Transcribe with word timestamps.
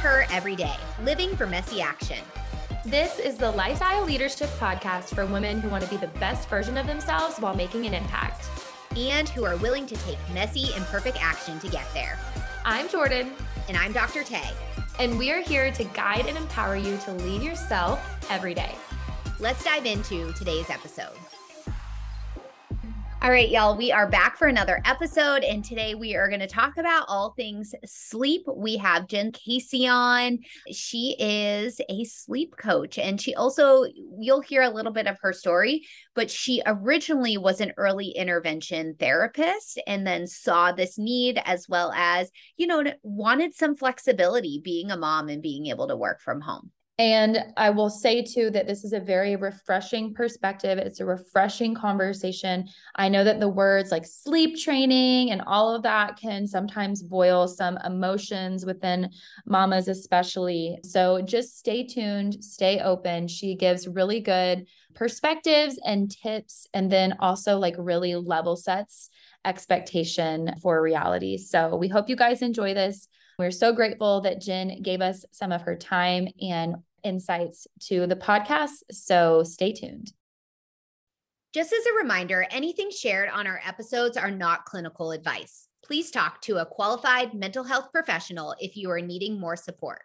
her 0.00 0.24
every 0.30 0.56
day, 0.56 0.76
living 1.04 1.36
for 1.36 1.46
messy 1.46 1.82
action. 1.82 2.16
This 2.86 3.18
is 3.18 3.36
the 3.36 3.50
Lifestyle 3.50 4.02
Leadership 4.06 4.48
Podcast 4.58 5.14
for 5.14 5.26
women 5.26 5.60
who 5.60 5.68
want 5.68 5.84
to 5.84 5.90
be 5.90 5.98
the 5.98 6.08
best 6.18 6.48
version 6.48 6.78
of 6.78 6.86
themselves 6.86 7.38
while 7.38 7.54
making 7.54 7.84
an 7.84 7.92
impact. 7.92 8.48
And 8.96 9.28
who 9.28 9.44
are 9.44 9.58
willing 9.58 9.86
to 9.86 9.94
take 9.96 10.16
messy, 10.32 10.74
imperfect 10.74 11.18
action 11.20 11.60
to 11.60 11.68
get 11.68 11.86
there. 11.92 12.18
I'm 12.64 12.88
Jordan. 12.88 13.32
And 13.68 13.76
I'm 13.76 13.92
Dr. 13.92 14.24
Tay. 14.24 14.50
And 14.98 15.18
we 15.18 15.30
are 15.32 15.42
here 15.42 15.70
to 15.70 15.84
guide 15.84 16.24
and 16.26 16.38
empower 16.38 16.76
you 16.76 16.96
to 17.04 17.12
lead 17.12 17.42
yourself 17.42 18.00
every 18.30 18.54
day. 18.54 18.74
Let's 19.38 19.62
dive 19.62 19.84
into 19.84 20.32
today's 20.32 20.70
episode. 20.70 21.16
All 23.22 23.30
right, 23.30 23.50
y'all, 23.50 23.76
we 23.76 23.92
are 23.92 24.08
back 24.08 24.38
for 24.38 24.48
another 24.48 24.80
episode. 24.86 25.44
And 25.44 25.62
today 25.62 25.94
we 25.94 26.16
are 26.16 26.28
going 26.30 26.40
to 26.40 26.46
talk 26.46 26.78
about 26.78 27.04
all 27.06 27.34
things 27.36 27.74
sleep. 27.84 28.46
We 28.46 28.78
have 28.78 29.08
Jen 29.08 29.30
Casey 29.32 29.86
on. 29.86 30.38
She 30.72 31.16
is 31.18 31.82
a 31.90 32.04
sleep 32.04 32.54
coach. 32.56 32.96
And 32.96 33.20
she 33.20 33.34
also, 33.34 33.84
you'll 34.18 34.40
hear 34.40 34.62
a 34.62 34.70
little 34.70 34.90
bit 34.90 35.06
of 35.06 35.18
her 35.20 35.34
story, 35.34 35.86
but 36.14 36.30
she 36.30 36.62
originally 36.64 37.36
was 37.36 37.60
an 37.60 37.74
early 37.76 38.08
intervention 38.08 38.94
therapist 38.98 39.78
and 39.86 40.06
then 40.06 40.26
saw 40.26 40.72
this 40.72 40.96
need 40.96 41.42
as 41.44 41.68
well 41.68 41.92
as, 41.94 42.30
you 42.56 42.66
know, 42.66 42.82
wanted 43.02 43.54
some 43.54 43.76
flexibility 43.76 44.62
being 44.64 44.90
a 44.90 44.96
mom 44.96 45.28
and 45.28 45.42
being 45.42 45.66
able 45.66 45.88
to 45.88 45.96
work 45.96 46.22
from 46.22 46.40
home. 46.40 46.70
And 47.00 47.46
I 47.56 47.70
will 47.70 47.88
say 47.88 48.20
too 48.20 48.50
that 48.50 48.66
this 48.66 48.84
is 48.84 48.92
a 48.92 49.00
very 49.00 49.34
refreshing 49.34 50.12
perspective. 50.12 50.76
It's 50.76 51.00
a 51.00 51.06
refreshing 51.06 51.74
conversation. 51.74 52.68
I 52.94 53.08
know 53.08 53.24
that 53.24 53.40
the 53.40 53.48
words 53.48 53.90
like 53.90 54.04
sleep 54.04 54.58
training 54.58 55.30
and 55.30 55.40
all 55.46 55.74
of 55.74 55.82
that 55.84 56.18
can 56.18 56.46
sometimes 56.46 57.02
boil 57.02 57.48
some 57.48 57.78
emotions 57.86 58.66
within 58.66 59.08
mamas, 59.46 59.88
especially. 59.88 60.76
So 60.84 61.22
just 61.22 61.58
stay 61.58 61.86
tuned, 61.86 62.44
stay 62.44 62.80
open. 62.80 63.28
She 63.28 63.54
gives 63.54 63.88
really 63.88 64.20
good 64.20 64.66
perspectives 64.94 65.80
and 65.82 66.10
tips, 66.10 66.66
and 66.74 66.92
then 66.92 67.16
also 67.18 67.56
like 67.56 67.76
really 67.78 68.14
level 68.14 68.56
sets 68.56 69.08
expectation 69.46 70.54
for 70.60 70.82
reality. 70.82 71.38
So 71.38 71.76
we 71.76 71.88
hope 71.88 72.10
you 72.10 72.16
guys 72.16 72.42
enjoy 72.42 72.74
this. 72.74 73.08
We're 73.38 73.52
so 73.52 73.72
grateful 73.72 74.20
that 74.20 74.42
Jen 74.42 74.82
gave 74.82 75.00
us 75.00 75.24
some 75.32 75.50
of 75.50 75.62
her 75.62 75.74
time 75.74 76.28
and 76.42 76.74
insights 77.04 77.66
to 77.88 78.06
the 78.06 78.16
podcast. 78.16 78.82
So 78.90 79.42
stay 79.42 79.72
tuned. 79.72 80.12
Just 81.52 81.72
as 81.72 81.84
a 81.86 81.98
reminder, 82.00 82.46
anything 82.50 82.90
shared 82.90 83.28
on 83.28 83.46
our 83.46 83.60
episodes 83.66 84.16
are 84.16 84.30
not 84.30 84.64
clinical 84.64 85.10
advice. 85.10 85.66
Please 85.84 86.10
talk 86.10 86.40
to 86.42 86.58
a 86.58 86.66
qualified 86.66 87.34
mental 87.34 87.64
health 87.64 87.88
professional 87.92 88.54
if 88.60 88.76
you 88.76 88.90
are 88.90 89.00
needing 89.00 89.40
more 89.40 89.56
support. 89.56 90.02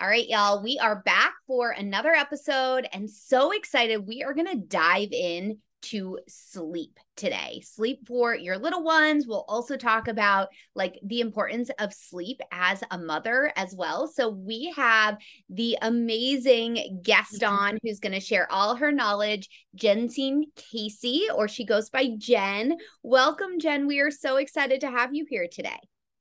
All 0.00 0.08
right, 0.08 0.28
y'all, 0.28 0.62
we 0.62 0.78
are 0.78 1.02
back 1.02 1.34
for 1.46 1.70
another 1.70 2.12
episode 2.12 2.86
and 2.92 3.10
so 3.10 3.52
excited. 3.52 4.06
We 4.06 4.22
are 4.22 4.34
going 4.34 4.46
to 4.46 4.66
dive 4.66 5.12
in 5.12 5.58
to 5.90 6.18
sleep 6.28 6.98
today. 7.16 7.62
Sleep 7.64 8.06
for 8.06 8.34
your 8.34 8.58
little 8.58 8.82
ones. 8.82 9.26
We'll 9.26 9.44
also 9.48 9.76
talk 9.76 10.08
about 10.08 10.48
like 10.74 10.98
the 11.02 11.20
importance 11.20 11.70
of 11.78 11.92
sleep 11.92 12.40
as 12.52 12.82
a 12.90 12.98
mother 12.98 13.52
as 13.56 13.74
well. 13.74 14.06
So 14.06 14.28
we 14.28 14.72
have 14.76 15.16
the 15.48 15.78
amazing 15.82 17.00
guest 17.02 17.40
mm-hmm. 17.40 17.54
on 17.54 17.78
who's 17.82 18.00
going 18.00 18.12
to 18.12 18.20
share 18.20 18.50
all 18.50 18.76
her 18.76 18.92
knowledge, 18.92 19.48
Jensine 19.76 20.44
Casey, 20.56 21.26
or 21.34 21.48
she 21.48 21.64
goes 21.64 21.90
by 21.90 22.10
Jen. 22.18 22.76
Welcome, 23.02 23.58
Jen. 23.60 23.86
We 23.86 24.00
are 24.00 24.10
so 24.10 24.36
excited 24.36 24.80
to 24.80 24.90
have 24.90 25.14
you 25.14 25.26
here 25.28 25.48
today. 25.50 25.78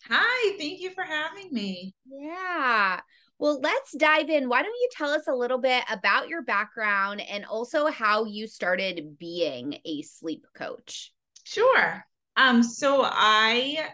Hi, 0.08 0.56
thank 0.60 0.82
you 0.82 0.92
for 0.92 1.04
having 1.04 1.52
me. 1.52 1.96
Yeah. 2.06 3.00
Well, 3.38 3.59
let's 3.61 3.95
dive 3.97 4.30
in. 4.30 4.47
Why 4.47 4.61
don't 4.61 4.73
you 4.73 4.89
tell 4.91 5.09
us 5.09 5.28
a 5.28 5.33
little 5.33 5.58
bit 5.58 5.83
about 5.91 6.30
your 6.30 6.41
background 6.41 7.22
and 7.22 7.46
also 7.46 7.88
how 7.88 8.25
you 8.25 8.47
started 8.47 9.18
being 9.19 9.79
a 9.84 10.01
sleep 10.03 10.46
coach? 10.56 11.12
Sure. 11.44 12.06
Um, 12.38 12.63
so 12.63 13.01
I 13.03 13.90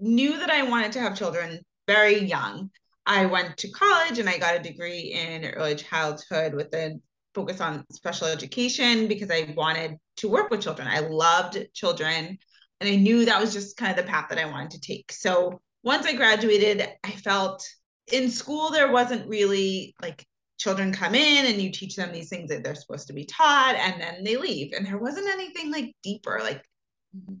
knew 0.00 0.38
that 0.38 0.50
I 0.50 0.62
wanted 0.68 0.92
to 0.92 1.00
have 1.00 1.16
children 1.16 1.60
very 1.86 2.18
young. 2.24 2.70
I 3.06 3.26
went 3.26 3.56
to 3.58 3.70
college 3.70 4.18
and 4.18 4.28
I 4.28 4.38
got 4.38 4.56
a 4.56 4.62
degree 4.62 5.12
in 5.12 5.44
early 5.44 5.74
childhood 5.74 6.54
with 6.54 6.72
a 6.74 7.00
focus 7.34 7.60
on 7.60 7.84
special 7.90 8.26
education 8.28 9.08
because 9.08 9.30
I 9.30 9.54
wanted 9.56 9.96
to 10.18 10.28
work 10.28 10.50
with 10.50 10.60
children. 10.60 10.86
I 10.88 11.00
loved 11.00 11.58
children 11.74 12.38
and 12.80 12.90
I 12.90 12.96
knew 12.96 13.24
that 13.24 13.40
was 13.40 13.52
just 13.52 13.76
kind 13.76 13.96
of 13.96 14.04
the 14.04 14.10
path 14.10 14.28
that 14.28 14.38
I 14.38 14.44
wanted 14.44 14.72
to 14.72 14.80
take. 14.80 15.10
So 15.12 15.60
once 15.82 16.06
I 16.06 16.14
graduated, 16.14 16.88
I 17.02 17.10
felt 17.10 17.66
in 18.10 18.30
school 18.30 18.70
there 18.70 18.90
wasn't 18.90 19.28
really 19.28 19.94
like 20.02 20.26
children 20.58 20.92
come 20.92 21.14
in 21.14 21.46
and 21.46 21.60
you 21.60 21.70
teach 21.70 21.96
them 21.96 22.12
these 22.12 22.28
things 22.28 22.48
that 22.48 22.62
they're 22.62 22.74
supposed 22.74 23.08
to 23.08 23.12
be 23.12 23.24
taught 23.24 23.74
and 23.76 24.00
then 24.00 24.22
they 24.24 24.36
leave. 24.36 24.72
And 24.72 24.86
there 24.86 24.98
wasn't 24.98 25.28
anything 25.28 25.70
like 25.70 25.94
deeper 26.02 26.38
like 26.42 26.64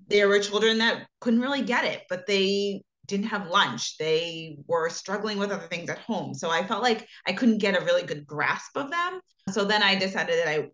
there 0.08 0.28
were 0.28 0.40
children 0.40 0.78
that 0.78 1.06
couldn't 1.20 1.40
really 1.40 1.62
get 1.62 1.84
it 1.84 2.02
but 2.10 2.26
they 2.26 2.82
didn't 3.06 3.26
have 3.26 3.48
lunch. 3.48 3.96
They 3.98 4.58
were 4.66 4.88
struggling 4.88 5.38
with 5.38 5.50
other 5.50 5.66
things 5.66 5.90
at 5.90 5.98
home. 5.98 6.34
So 6.34 6.50
i 6.50 6.64
felt 6.66 6.82
like 6.82 7.06
i 7.26 7.32
couldn't 7.32 7.58
get 7.58 7.80
a 7.80 7.84
really 7.84 8.02
good 8.02 8.26
grasp 8.26 8.76
of 8.76 8.90
them. 8.90 9.20
So 9.50 9.64
then 9.64 9.82
i 9.82 9.94
decided 9.94 10.38
that 10.38 10.48
i 10.48 10.68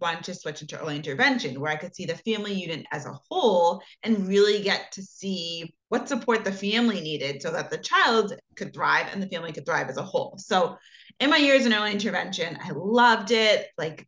wanted 0.00 0.24
to 0.24 0.34
switch 0.34 0.60
into 0.60 0.78
early 0.78 0.96
intervention 0.96 1.60
where 1.60 1.72
I 1.72 1.76
could 1.76 1.94
see 1.94 2.04
the 2.04 2.16
family 2.16 2.52
unit 2.52 2.84
as 2.92 3.06
a 3.06 3.18
whole 3.30 3.80
and 4.02 4.26
really 4.26 4.62
get 4.62 4.92
to 4.92 5.02
see 5.02 5.74
what 5.94 6.08
support 6.08 6.42
the 6.42 6.50
family 6.50 7.00
needed 7.00 7.40
so 7.40 7.52
that 7.52 7.70
the 7.70 7.78
child 7.78 8.34
could 8.56 8.74
thrive 8.74 9.06
and 9.12 9.22
the 9.22 9.28
family 9.28 9.52
could 9.52 9.64
thrive 9.64 9.88
as 9.88 9.96
a 9.96 10.02
whole. 10.02 10.34
So 10.38 10.76
in 11.20 11.30
my 11.30 11.36
years 11.36 11.66
in 11.66 11.72
early 11.72 11.92
intervention, 11.92 12.58
I 12.60 12.72
loved 12.74 13.30
it. 13.30 13.68
Like 13.78 14.04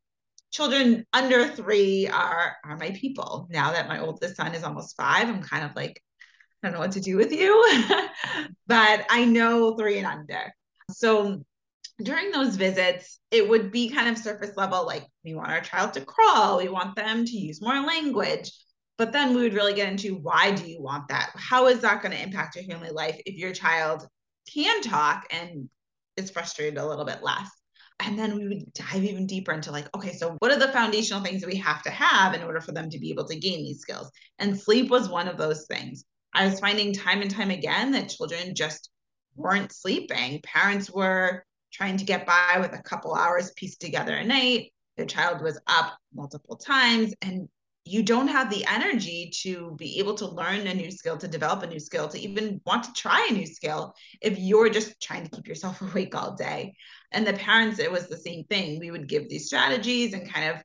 children 0.51 1.07
under 1.13 1.47
three 1.47 2.09
are 2.09 2.57
are 2.65 2.77
my 2.77 2.91
people. 2.91 3.47
Now 3.51 3.71
that 3.71 3.87
my 3.87 4.01
oldest 4.01 4.35
son 4.35 4.57
is 4.57 4.65
almost 4.65 4.97
five, 4.97 5.29
I'm 5.29 5.45
kind 5.45 5.65
of 5.65 5.77
like, 5.77 6.03
I 6.61 6.67
don't 6.67 6.75
know 6.75 6.81
what 6.81 6.91
to 6.93 7.01
do 7.01 7.17
with 7.17 7.31
you. 7.31 7.55
but 8.67 9.07
I 9.09 9.25
know 9.25 9.77
three 9.77 9.99
and 9.99 10.09
under. 10.09 10.53
So 10.91 11.45
during 12.03 12.33
those 12.33 12.57
visits, 12.57 13.21
it 13.31 13.49
would 13.49 13.71
be 13.71 13.91
kind 13.91 14.09
of 14.09 14.19
surface 14.19 14.57
level, 14.57 14.85
like 14.85 15.07
we 15.25 15.37
want 15.37 15.53
our 15.53 15.61
child 15.61 15.93
to 15.93 16.05
crawl, 16.05 16.59
we 16.59 16.69
want 16.69 16.97
them 16.97 17.25
to 17.25 17.39
use 17.39 17.63
more 17.63 17.81
language. 17.81 18.51
But 18.99 19.13
then 19.13 19.35
we 19.35 19.43
would 19.43 19.55
really 19.55 19.75
get 19.75 19.91
into 19.91 20.17
why 20.17 20.53
do 20.53 20.69
you 20.69 20.81
want 20.81 21.09
that? 21.09 21.31
How 21.35 21.67
is 21.67 21.81
that 21.81 22.03
going 22.03 22.13
to 22.13 22.23
impact 22.23 22.57
your 22.57 22.65
family 22.65 22.91
life 22.91 23.21
if 23.27 23.37
your 23.37 23.53
child 23.53 24.07
can 24.53 24.81
talk 24.81 25.27
and 25.31 25.69
is 26.17 26.31
frustrated 26.31 26.79
a 26.79 26.87
little 26.87 27.05
bit 27.05 27.23
less? 27.23 27.51
And 28.01 28.19
then 28.19 28.37
we 28.37 28.49
would 28.49 28.73
dive 28.75 29.05
even 29.05 29.27
deeper 29.27 29.53
into 29.53 29.71
like, 29.71 29.89
okay, 29.95 30.13
so 30.13 30.37
what 30.39 30.53
are 30.53 30.59
the 30.59 30.73
foundational 30.73 31.23
things 31.23 31.41
that 31.41 31.51
we 31.51 31.57
have 31.57 31.83
to 31.83 31.91
have 31.91 32.35
in 32.35 32.43
order 32.43 32.61
for 32.61 32.73
them 32.73 32.91
to 32.91 32.99
be 32.99 33.11
able 33.11 33.27
to 33.27 33.39
gain 33.39 33.65
these 33.65 33.81
skills? 33.81 34.11
And 34.39 34.59
sleep 34.59 34.91
was 34.91 35.09
one 35.09 35.29
of 35.29 35.39
those 35.39 35.67
things. 35.67 36.05
I 36.35 36.47
was 36.47 36.61
finding 36.61 36.93
time 36.93 37.23
and 37.23 37.31
time 37.31 37.51
again 37.51 37.93
that 37.93 38.11
children 38.11 38.55
just 38.55 38.91
weren't 39.35 39.73
sleeping. 39.73 40.41
Parents 40.43 40.91
were 40.91 41.45
trying 41.73 41.97
to 41.99 42.05
get 42.05 42.27
by 42.27 42.59
with 42.61 42.75
a 42.75 42.83
couple 42.83 43.15
hours 43.15 43.53
pieced 43.57 43.81
together 43.81 44.15
a 44.15 44.25
night. 44.25 44.73
The 44.97 45.07
child 45.07 45.43
was 45.43 45.59
up 45.67 45.97
multiple 46.15 46.57
times, 46.57 47.15
and 47.23 47.49
you 47.87 48.03
don't 48.03 48.29
have 48.29 48.51
the 48.51 48.65
energy 48.67 49.31
to 49.43 49.75
be 49.79 49.99
able 49.99 50.15
to 50.15 50.27
learn 50.27 50.67
a 50.67 50.75
new 50.75 50.91
skill, 50.91 51.17
to 51.19 51.29
develop 51.29 51.63
a 51.63 51.67
new 51.67 51.79
skill, 51.79 52.09
to 52.09 52.19
even 52.21 52.61
want 52.67 52.85
to 52.85 52.93
try 52.93 53.29
a 53.31 53.33
new 53.33 53.47
skill 53.47 53.95
if 54.21 54.39
you're 54.39 54.69
just 54.69 55.01
trying 55.01 55.25
to 55.25 55.31
keep 55.31 55.47
yourself 55.47 55.81
awake 55.83 56.15
all 56.15 56.35
day. 56.35 56.75
And 57.13 57.27
the 57.27 57.33
parents, 57.33 57.79
it 57.79 57.91
was 57.91 58.09
the 58.09 58.17
same 58.17 58.45
thing. 58.45 58.81
We 58.81 58.91
would 58.91 59.09
give 59.09 59.29
these 59.29 59.47
strategies 59.47 60.15
and 60.15 60.31
kind 60.31 60.51
of 60.51 60.63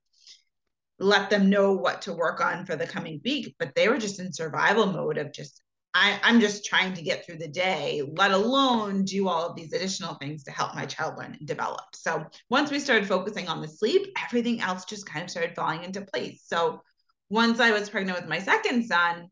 let 1.00 1.30
them 1.30 1.50
know 1.50 1.74
what 1.74 2.04
to 2.04 2.14
work 2.14 2.42
on 2.42 2.66
for 2.66 2.76
the 2.76 2.88
coming 2.88 3.22
week, 3.24 3.56
but 3.60 3.74
they 3.76 3.88
were 3.88 3.98
just 3.98 4.20
in 4.20 4.34
survival 4.34 4.88
mode 4.88 5.18
of 5.18 5.34
just 5.34 5.62
I, 5.94 6.20
I'm 6.24 6.40
just 6.40 6.64
trying 6.64 6.94
to 6.94 7.02
get 7.02 7.26
through 7.26 7.40
the 7.40 7.50
day, 7.50 8.02
let 8.16 8.32
alone 8.32 9.04
do 9.04 9.28
all 9.28 9.50
of 9.50 9.58
these 9.58 9.74
additional 9.74 10.16
things 10.16 10.44
to 10.46 10.52
help 10.52 10.74
my 10.74 10.86
child 10.86 11.18
learn 11.18 11.36
and 11.38 11.46
develop. 11.46 11.84
So 11.94 12.26
once 12.50 12.72
we 12.72 12.80
started 12.80 13.10
focusing 13.10 13.50
on 13.50 13.62
the 13.62 13.68
sleep, 13.68 14.08
everything 14.26 14.62
else 14.62 14.86
just 14.86 15.06
kind 15.06 15.24
of 15.24 15.30
started 15.30 15.54
falling 15.54 15.84
into 15.84 16.02
place. 16.02 16.44
So 16.46 16.82
once 17.32 17.62
I 17.62 17.72
was 17.72 17.90
pregnant 17.90 18.20
with 18.20 18.30
my 18.30 18.40
second 18.40 18.86
son, 18.86 19.30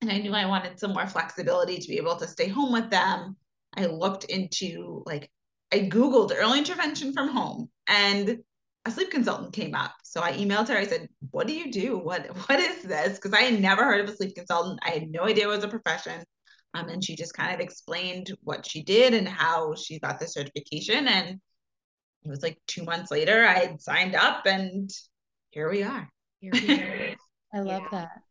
and 0.00 0.10
I 0.10 0.18
knew 0.18 0.32
I 0.32 0.46
wanted 0.46 0.80
some 0.80 0.94
more 0.94 1.06
flexibility 1.06 1.76
to 1.76 1.88
be 1.88 1.98
able 1.98 2.16
to 2.16 2.26
stay 2.26 2.48
home 2.48 2.72
with 2.72 2.88
them, 2.90 3.36
I 3.76 3.86
looked 3.86 4.24
into 4.24 5.02
like, 5.04 5.30
I 5.70 5.80
Googled 5.80 6.32
early 6.34 6.58
intervention 6.58 7.12
from 7.12 7.28
home 7.28 7.68
and 7.88 8.38
a 8.86 8.90
sleep 8.90 9.10
consultant 9.10 9.52
came 9.52 9.74
up. 9.74 9.92
So 10.02 10.22
I 10.22 10.32
emailed 10.32 10.68
her. 10.68 10.78
I 10.78 10.86
said, 10.86 11.08
"What 11.30 11.46
do 11.46 11.52
you 11.52 11.70
do? 11.70 11.98
What 11.98 12.26
what 12.48 12.60
is 12.60 12.82
this?" 12.82 13.16
Because 13.16 13.32
I 13.32 13.42
had 13.42 13.60
never 13.60 13.84
heard 13.84 14.00
of 14.00 14.08
a 14.08 14.16
sleep 14.16 14.34
consultant. 14.36 14.78
I 14.82 14.90
had 14.90 15.10
no 15.10 15.24
idea 15.24 15.44
it 15.44 15.48
was 15.48 15.64
a 15.64 15.68
profession. 15.68 16.24
Um, 16.72 16.88
and 16.88 17.04
she 17.04 17.16
just 17.16 17.34
kind 17.34 17.52
of 17.52 17.60
explained 17.60 18.32
what 18.42 18.64
she 18.64 18.82
did 18.82 19.12
and 19.12 19.28
how 19.28 19.74
she 19.74 19.98
got 19.98 20.20
the 20.20 20.28
certification. 20.28 21.08
And 21.08 21.40
it 22.24 22.28
was 22.28 22.42
like 22.42 22.58
two 22.66 22.84
months 22.84 23.10
later, 23.10 23.44
I 23.44 23.58
had 23.58 23.80
signed 23.80 24.14
up, 24.14 24.46
and 24.46 24.88
here 25.50 25.68
we 25.70 25.82
are. 25.82 26.08
Here 26.40 26.52
we 26.52 26.80
are. 26.80 27.16
I 27.56 27.60
love 27.60 27.82
yeah. 27.90 27.98
that. 27.98 28.22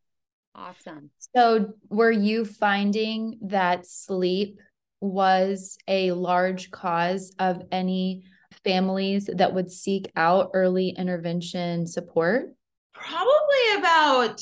Awesome. 0.53 1.09
So, 1.35 1.73
were 1.89 2.11
you 2.11 2.45
finding 2.45 3.39
that 3.41 3.85
sleep 3.85 4.59
was 5.01 5.77
a 5.87 6.11
large 6.11 6.71
cause 6.71 7.33
of 7.39 7.63
any 7.71 8.23
families 8.63 9.29
that 9.33 9.53
would 9.53 9.71
seek 9.71 10.11
out 10.15 10.51
early 10.53 10.89
intervention 10.89 11.87
support? 11.87 12.53
Probably 12.93 13.79
about 13.79 14.41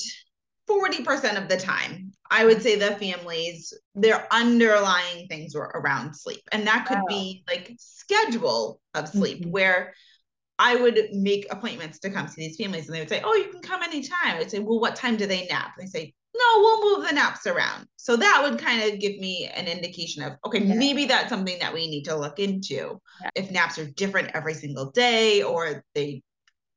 40% 0.68 1.42
of 1.42 1.48
the 1.48 1.56
time. 1.56 2.12
I 2.30 2.44
would 2.44 2.62
say 2.62 2.76
the 2.76 2.96
families, 2.96 3.72
their 3.94 4.26
underlying 4.32 5.26
things 5.28 5.54
were 5.54 5.70
around 5.74 6.14
sleep. 6.14 6.42
And 6.52 6.66
that 6.66 6.86
could 6.86 6.98
wow. 6.98 7.06
be 7.08 7.44
like 7.48 7.74
schedule 7.78 8.80
of 8.94 9.08
sleep, 9.08 9.40
mm-hmm. 9.40 9.50
where 9.50 9.94
I 10.58 10.76
would 10.76 11.08
make 11.12 11.46
appointments 11.50 11.98
to 12.00 12.10
come 12.10 12.28
see 12.28 12.46
these 12.46 12.56
families 12.56 12.86
and 12.86 12.94
they 12.94 13.00
would 13.00 13.08
say, 13.08 13.22
Oh, 13.24 13.34
you 13.34 13.50
can 13.50 13.60
come 13.60 13.82
anytime. 13.82 14.36
I'd 14.36 14.50
say, 14.50 14.60
Well, 14.60 14.80
what 14.80 14.96
time 14.96 15.16
do 15.16 15.26
they 15.26 15.46
nap? 15.46 15.72
They 15.78 15.86
say, 15.86 16.14
No, 16.34 16.44
we'll 16.56 16.98
move 16.98 17.08
the 17.08 17.14
naps 17.14 17.46
around. 17.46 17.86
So 17.96 18.16
that 18.16 18.40
would 18.42 18.58
kind 18.58 18.92
of 18.92 19.00
give 19.00 19.18
me 19.18 19.50
an 19.52 19.66
indication 19.66 20.22
of, 20.22 20.34
okay, 20.46 20.62
yeah. 20.62 20.74
maybe 20.74 21.06
that's 21.06 21.28
something 21.28 21.58
that 21.58 21.74
we 21.74 21.88
need 21.88 22.04
to 22.04 22.16
look 22.16 22.38
into. 22.38 23.00
Yeah. 23.22 23.30
If 23.34 23.50
naps 23.50 23.78
are 23.78 23.90
different 23.90 24.30
every 24.34 24.54
single 24.54 24.90
day 24.90 25.42
or 25.42 25.84
they 25.94 26.22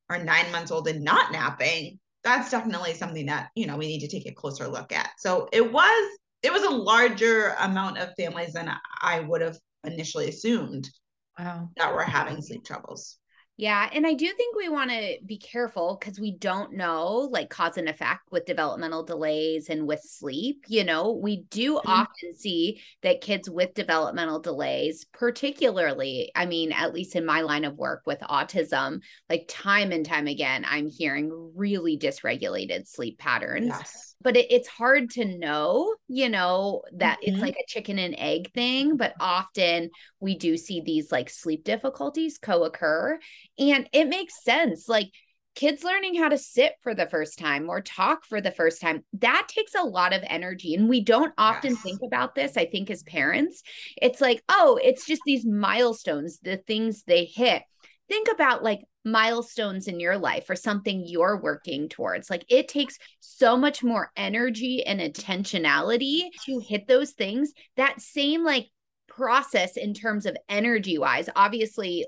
are 0.09 0.23
nine 0.23 0.51
months 0.51 0.71
old 0.71 0.87
and 0.87 1.03
not 1.03 1.31
napping, 1.31 1.99
that's 2.23 2.49
definitely 2.49 2.93
something 2.93 3.27
that, 3.27 3.49
you 3.55 3.67
know, 3.67 3.77
we 3.77 3.87
need 3.87 3.99
to 3.99 4.07
take 4.07 4.27
a 4.27 4.33
closer 4.33 4.67
look 4.67 4.91
at. 4.91 5.11
So 5.17 5.47
it 5.53 5.71
was, 5.71 6.17
it 6.43 6.51
was 6.51 6.63
a 6.63 6.69
larger 6.69 7.55
amount 7.59 7.99
of 7.99 8.13
families 8.17 8.53
than 8.53 8.71
I 9.01 9.19
would 9.19 9.41
have 9.41 9.57
initially 9.83 10.29
assumed 10.29 10.89
wow. 11.37 11.69
that 11.77 11.93
were 11.93 12.03
having 12.03 12.41
sleep 12.41 12.65
troubles. 12.65 13.17
Yeah. 13.57 13.89
And 13.91 14.05
I 14.05 14.13
do 14.13 14.31
think 14.33 14.55
we 14.55 14.69
want 14.69 14.91
to 14.91 15.17
be 15.25 15.37
careful 15.37 15.97
because 15.99 16.19
we 16.19 16.31
don't 16.31 16.73
know 16.73 17.27
like 17.31 17.49
cause 17.49 17.77
and 17.77 17.89
effect 17.89 18.31
with 18.31 18.45
developmental 18.45 19.03
delays 19.03 19.69
and 19.69 19.87
with 19.87 20.01
sleep. 20.01 20.65
You 20.67 20.83
know, 20.83 21.11
we 21.11 21.41
do 21.49 21.77
mm-hmm. 21.77 21.89
often 21.89 22.35
see 22.35 22.81
that 23.01 23.21
kids 23.21 23.49
with 23.49 23.73
developmental 23.73 24.39
delays, 24.39 25.05
particularly, 25.05 26.31
I 26.35 26.45
mean, 26.45 26.71
at 26.71 26.93
least 26.93 27.15
in 27.15 27.25
my 27.25 27.41
line 27.41 27.65
of 27.65 27.77
work 27.77 28.03
with 28.05 28.19
autism, 28.19 29.01
like 29.27 29.45
time 29.49 29.91
and 29.91 30.05
time 30.05 30.27
again, 30.27 30.63
I'm 30.69 30.87
hearing 30.87 31.51
really 31.55 31.97
dysregulated 31.97 32.87
sleep 32.87 33.17
patterns. 33.17 33.67
Yes 33.67 34.06
but 34.21 34.35
it, 34.35 34.51
it's 34.51 34.67
hard 34.67 35.09
to 35.11 35.25
know, 35.25 35.95
you 36.07 36.29
know, 36.29 36.83
that 36.93 37.19
mm-hmm. 37.19 37.33
it's 37.33 37.41
like 37.41 37.55
a 37.55 37.67
chicken 37.67 37.99
and 37.99 38.15
egg 38.17 38.51
thing. 38.53 38.97
But 38.97 39.13
often 39.19 39.89
we 40.19 40.37
do 40.37 40.57
see 40.57 40.81
these 40.81 41.11
like 41.11 41.29
sleep 41.29 41.63
difficulties 41.63 42.37
co 42.37 42.63
occur. 42.63 43.19
And 43.59 43.89
it 43.93 44.07
makes 44.07 44.43
sense. 44.43 44.87
Like, 44.87 45.11
kids 45.57 45.83
learning 45.83 46.13
how 46.13 46.29
to 46.29 46.37
sit 46.37 46.73
for 46.83 46.93
the 46.93 47.07
first 47.07 47.39
time 47.39 47.67
or 47.67 47.81
talk 47.81 48.23
for 48.23 48.39
the 48.39 48.51
first 48.51 48.79
time 48.79 49.03
that 49.13 49.47
takes 49.47 49.73
a 49.73 49.81
lot 49.81 50.13
of 50.13 50.21
energy 50.27 50.75
and 50.75 50.87
we 50.87 51.03
don't 51.03 51.33
often 51.35 51.71
yes. 51.71 51.81
think 51.81 51.99
about 52.05 52.35
this 52.35 52.55
i 52.57 52.65
think 52.65 52.91
as 52.91 53.01
parents 53.01 53.63
it's 53.99 54.21
like 54.21 54.43
oh 54.49 54.79
it's 54.83 55.03
just 55.03 55.21
these 55.25 55.47
milestones 55.47 56.37
the 56.43 56.57
things 56.57 57.01
they 57.07 57.25
hit 57.25 57.63
think 58.07 58.27
about 58.31 58.63
like 58.63 58.81
milestones 59.03 59.87
in 59.87 59.99
your 59.99 60.17
life 60.17 60.49
or 60.49 60.55
something 60.55 61.03
you're 61.05 61.39
working 61.41 61.89
towards. 61.89 62.29
Like 62.29 62.45
it 62.49 62.67
takes 62.67 62.97
so 63.19 63.57
much 63.57 63.83
more 63.83 64.11
energy 64.15 64.85
and 64.85 64.99
intentionality 64.99 66.23
to 66.45 66.59
hit 66.59 66.87
those 66.87 67.11
things. 67.11 67.53
That 67.77 68.01
same 68.01 68.43
like 68.43 68.67
process 69.07 69.77
in 69.77 69.93
terms 69.93 70.25
of 70.25 70.37
energy 70.49 70.97
wise, 70.97 71.29
obviously 71.35 72.05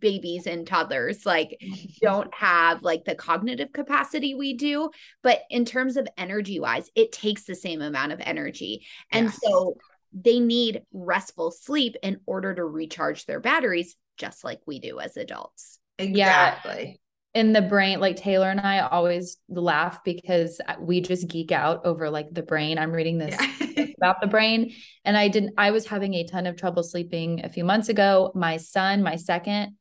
babies 0.00 0.46
and 0.46 0.66
toddlers 0.66 1.24
like 1.24 1.58
don't 2.02 2.32
have 2.34 2.82
like 2.82 3.04
the 3.04 3.14
cognitive 3.14 3.72
capacity 3.72 4.34
we 4.34 4.54
do, 4.54 4.90
but 5.22 5.42
in 5.50 5.64
terms 5.64 5.96
of 5.96 6.08
energy 6.16 6.60
wise, 6.60 6.90
it 6.94 7.12
takes 7.12 7.44
the 7.44 7.54
same 7.54 7.80
amount 7.80 8.12
of 8.12 8.20
energy. 8.20 8.86
And 9.12 9.26
yes. 9.26 9.38
so 9.42 9.76
they 10.12 10.40
need 10.40 10.82
restful 10.92 11.50
sleep 11.50 11.96
in 12.02 12.18
order 12.26 12.54
to 12.54 12.64
recharge 12.64 13.26
their 13.26 13.40
batteries 13.40 13.94
just 14.18 14.44
like 14.44 14.60
we 14.66 14.78
do 14.78 15.00
as 15.00 15.16
adults. 15.16 15.78
Exactly. 15.98 17.00
Yeah. 17.34 17.40
In 17.40 17.52
the 17.52 17.62
brain, 17.62 18.00
like 18.00 18.16
Taylor 18.16 18.50
and 18.50 18.60
I 18.60 18.80
always 18.80 19.36
laugh 19.48 20.02
because 20.04 20.60
we 20.80 21.00
just 21.00 21.28
geek 21.28 21.52
out 21.52 21.84
over 21.84 22.10
like 22.10 22.32
the 22.32 22.42
brain. 22.42 22.78
I'm 22.78 22.90
reading 22.90 23.18
this 23.18 23.36
yeah. 23.60 23.86
about 23.96 24.20
the 24.20 24.26
brain, 24.26 24.72
and 25.04 25.16
I 25.16 25.28
didn't, 25.28 25.54
I 25.58 25.70
was 25.70 25.86
having 25.86 26.14
a 26.14 26.24
ton 26.24 26.46
of 26.46 26.56
trouble 26.56 26.82
sleeping 26.82 27.44
a 27.44 27.48
few 27.48 27.64
months 27.64 27.88
ago. 27.88 28.32
My 28.34 28.56
son, 28.56 29.02
my 29.02 29.16
second, 29.16 29.76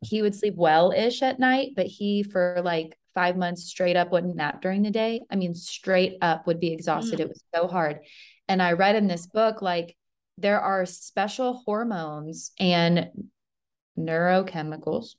he 0.00 0.20
would 0.22 0.34
sleep 0.34 0.54
well 0.56 0.92
ish 0.92 1.22
at 1.22 1.40
night, 1.40 1.70
but 1.76 1.86
he, 1.86 2.22
for 2.22 2.60
like 2.62 2.96
five 3.14 3.36
months 3.36 3.64
straight 3.64 3.96
up, 3.96 4.12
wouldn't 4.12 4.36
nap 4.36 4.60
during 4.60 4.82
the 4.82 4.90
day. 4.90 5.22
I 5.30 5.36
mean, 5.36 5.54
straight 5.54 6.18
up 6.20 6.46
would 6.46 6.60
be 6.60 6.72
exhausted. 6.72 7.18
Mm. 7.18 7.22
It 7.22 7.28
was 7.28 7.42
so 7.54 7.68
hard. 7.68 8.00
And 8.48 8.62
I 8.62 8.72
read 8.72 8.96
in 8.96 9.06
this 9.06 9.26
book, 9.26 9.62
like, 9.62 9.96
there 10.38 10.60
are 10.60 10.86
special 10.86 11.62
hormones 11.64 12.52
and 12.58 13.08
neurochemicals 13.98 15.14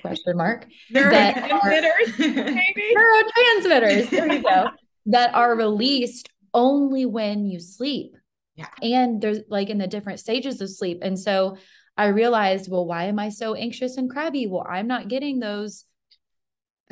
question 0.00 0.36
mark 0.36 0.66
neurotransmitters 0.92 2.18
maybe? 2.18 2.94
Neurotransmitters 2.96 4.10
there 4.10 4.32
you 4.32 4.42
go 4.42 4.68
that 5.06 5.34
are 5.34 5.56
released 5.56 6.28
only 6.52 7.06
when 7.06 7.46
you 7.46 7.60
sleep. 7.60 8.16
Yeah. 8.56 8.66
And 8.82 9.22
there's 9.22 9.38
like 9.48 9.70
in 9.70 9.78
the 9.78 9.86
different 9.86 10.18
stages 10.18 10.60
of 10.60 10.68
sleep. 10.70 10.98
And 11.02 11.18
so 11.18 11.56
i 11.96 12.06
realized 12.06 12.70
well 12.70 12.86
why 12.86 13.04
am 13.04 13.18
i 13.18 13.28
so 13.28 13.54
anxious 13.54 13.96
and 13.96 14.10
crabby? 14.10 14.46
Well 14.46 14.66
i'm 14.68 14.86
not 14.86 15.08
getting 15.08 15.38
those 15.38 15.84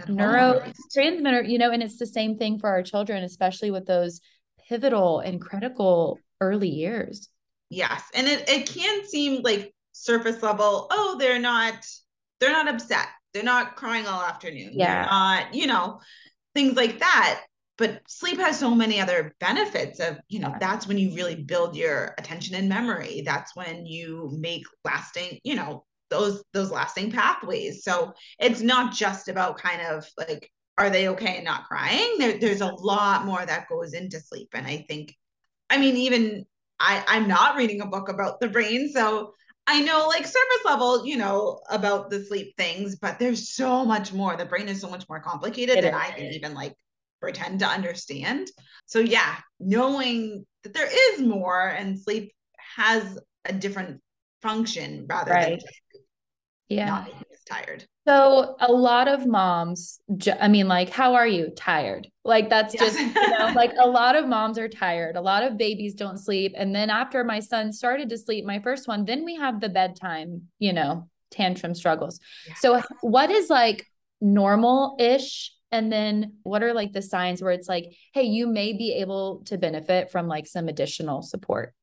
neurotransmitter 0.01 1.49
you 1.49 1.59
know 1.59 1.73
and 1.73 1.83
it's 1.83 1.99
the 1.99 2.07
same 2.07 2.39
thing 2.39 2.59
for 2.61 2.69
our 2.69 2.85
children 2.85 3.25
especially 3.25 3.73
with 3.73 3.85
those 3.85 4.21
pivotal 4.69 5.21
and 5.21 5.41
critical 5.41 6.19
early 6.41 6.69
years. 6.69 7.29
Yes. 7.71 8.03
And 8.15 8.27
it, 8.27 8.49
it 8.49 8.69
can 8.69 9.07
seem 9.07 9.43
like 9.43 9.75
surface 10.05 10.43
level 10.43 10.87
oh 10.91 11.17
they're 11.19 11.39
not 11.39 11.85
they're 12.41 12.53
not 12.53 12.69
upset. 12.69 13.07
They're 13.35 13.43
not 13.43 13.77
crying 13.77 14.07
all 14.07 14.23
afternoon. 14.23 14.73
Yeah. 14.75 15.03
they're 15.03 15.11
not 15.11 15.55
you 15.55 15.67
know 15.67 16.01
things 16.55 16.77
like 16.77 17.01
that. 17.01 17.43
But 17.77 18.01
sleep 18.09 18.39
has 18.39 18.59
so 18.59 18.75
many 18.75 19.01
other 19.01 19.35
benefits 19.39 20.01
of 20.01 20.19
you 20.29 20.41
know 20.41 20.55
that's 20.59 20.87
when 20.87 20.99
you 20.99 21.15
really 21.15 21.37
build 21.37 21.77
your 21.77 22.15
attention 22.19 22.57
and 22.57 22.69
memory. 22.69 23.23
That's 23.25 23.55
when 23.55 23.87
you 23.87 24.31
make 24.39 24.65
lasting 24.85 25.39
you 25.45 25.55
know 25.55 25.85
those 26.11 26.43
those 26.53 26.71
lasting 26.71 27.13
pathways. 27.13 27.85
So 27.85 28.13
it's 28.39 28.61
not 28.61 28.93
just 28.93 29.29
about 29.29 29.59
kind 29.59 29.83
of 29.83 30.07
like 30.17 30.51
are 30.77 30.91
they 30.91 31.09
okay 31.09 31.37
and 31.37 31.45
not 31.45 31.65
crying? 31.65 32.15
There, 32.19 32.39
there's 32.39 32.61
a 32.61 32.73
lot 32.73 33.27
more 33.27 33.45
that 33.45 33.69
goes 33.69 33.95
into 33.95 34.21
sleep. 34.21 34.51
And 34.55 34.67
i 34.67 34.85
think 34.89 35.15
i 35.71 35.77
mean 35.79 35.97
even 35.97 36.47
i 36.81 37.05
i'm 37.07 37.29
not 37.29 37.57
reading 37.57 37.81
a 37.81 37.87
book 37.87 38.09
about 38.09 38.41
the 38.41 38.49
brain. 38.49 38.91
So 38.93 39.35
I 39.71 39.81
know 39.81 40.07
like 40.09 40.25
surface 40.25 40.65
level, 40.65 41.05
you 41.05 41.19
know, 41.19 41.61
about 41.69 42.09
the 42.09 42.25
sleep 42.25 42.57
things, 42.57 42.97
but 42.97 43.19
there's 43.19 43.51
so 43.51 43.85
much 43.85 44.15
more. 44.15 44.35
The 44.35 44.47
brain 44.47 44.67
is 44.67 44.81
so 44.81 44.89
much 44.89 45.07
more 45.11 45.21
complicated 45.21 45.77
it 45.77 45.83
than 45.83 45.93
is. 45.93 46.01
I 46.01 46.11
can 46.13 46.25
even 46.33 46.55
like 46.55 46.75
pretend 47.21 47.61
to 47.61 47.67
understand. 47.67 48.49
So 48.87 48.99
yeah, 48.99 49.37
knowing 49.61 50.47
that 50.63 50.73
there 50.73 50.89
is 50.91 51.21
more 51.21 51.69
and 51.69 52.01
sleep 52.01 52.33
has 52.77 53.19
a 53.45 53.53
different 53.53 54.01
function 54.41 55.05
rather 55.07 55.33
right. 55.33 55.51
than 55.51 55.61
just 55.61 55.81
yeah. 56.69 56.87
not 56.87 57.05
making 57.05 57.21
us 57.33 57.45
tired. 57.49 57.85
So 58.07 58.57
a 58.61 58.73
lot 58.73 59.07
of 59.07 59.27
moms, 59.27 60.01
I 60.41 60.49
mean, 60.49 60.67
like, 60.67 60.91
how 60.91 61.15
are 61.15 61.27
you? 61.27 61.51
Tired. 61.55 62.09
Like 62.25 62.49
that's 62.49 62.75
yes. 62.75 62.95
just, 62.95 62.99
you 62.99 63.39
know, 63.39 63.53
like 63.55 63.73
a 63.79 63.87
lot 63.87 64.17
of 64.17 64.27
moms 64.27 64.59
are 64.59 64.69
tired. 64.69 65.17
A 65.17 65.21
lot 65.21 65.43
of 65.43 65.59
babies 65.59 65.95
don't 65.95 66.19
sleep. 66.19 66.55
And 66.57 66.75
then 66.75 66.89
after 66.89 67.23
my 67.23 67.41
son 67.41 67.73
started 67.73 68.09
to 68.09 68.19
sleep, 68.19 68.47
my 68.47 68.61
first 68.61 68.89
one, 68.89 69.05
then 69.05 69.25
we 69.25 69.37
have 69.37 69.61
the 69.61 69.69
bedtime, 69.69 70.43
you 70.59 70.73
know, 70.73 71.09
tantrum 71.31 71.75
struggles. 71.75 72.19
Yes. 72.47 72.61
So 72.61 72.83
what 73.03 73.31
is 73.31 73.51
like 73.51 73.87
normal 74.21 74.97
ish? 74.99 75.53
And 75.71 75.93
then 75.93 76.37
what 76.45 76.63
are 76.63 76.73
like 76.73 76.95
the 76.95 77.03
signs 77.03 77.43
where 77.43 77.53
it's 77.53 77.69
like, 77.69 77.93
hey, 78.15 78.23
you 78.23 78.47
may 78.47 78.73
be 78.73 78.95
able 78.95 79.43
to 79.47 79.59
benefit 79.59 80.11
from 80.11 80.29
like 80.29 80.47
some 80.47 80.69
additional 80.69 81.21
support? 81.21 81.75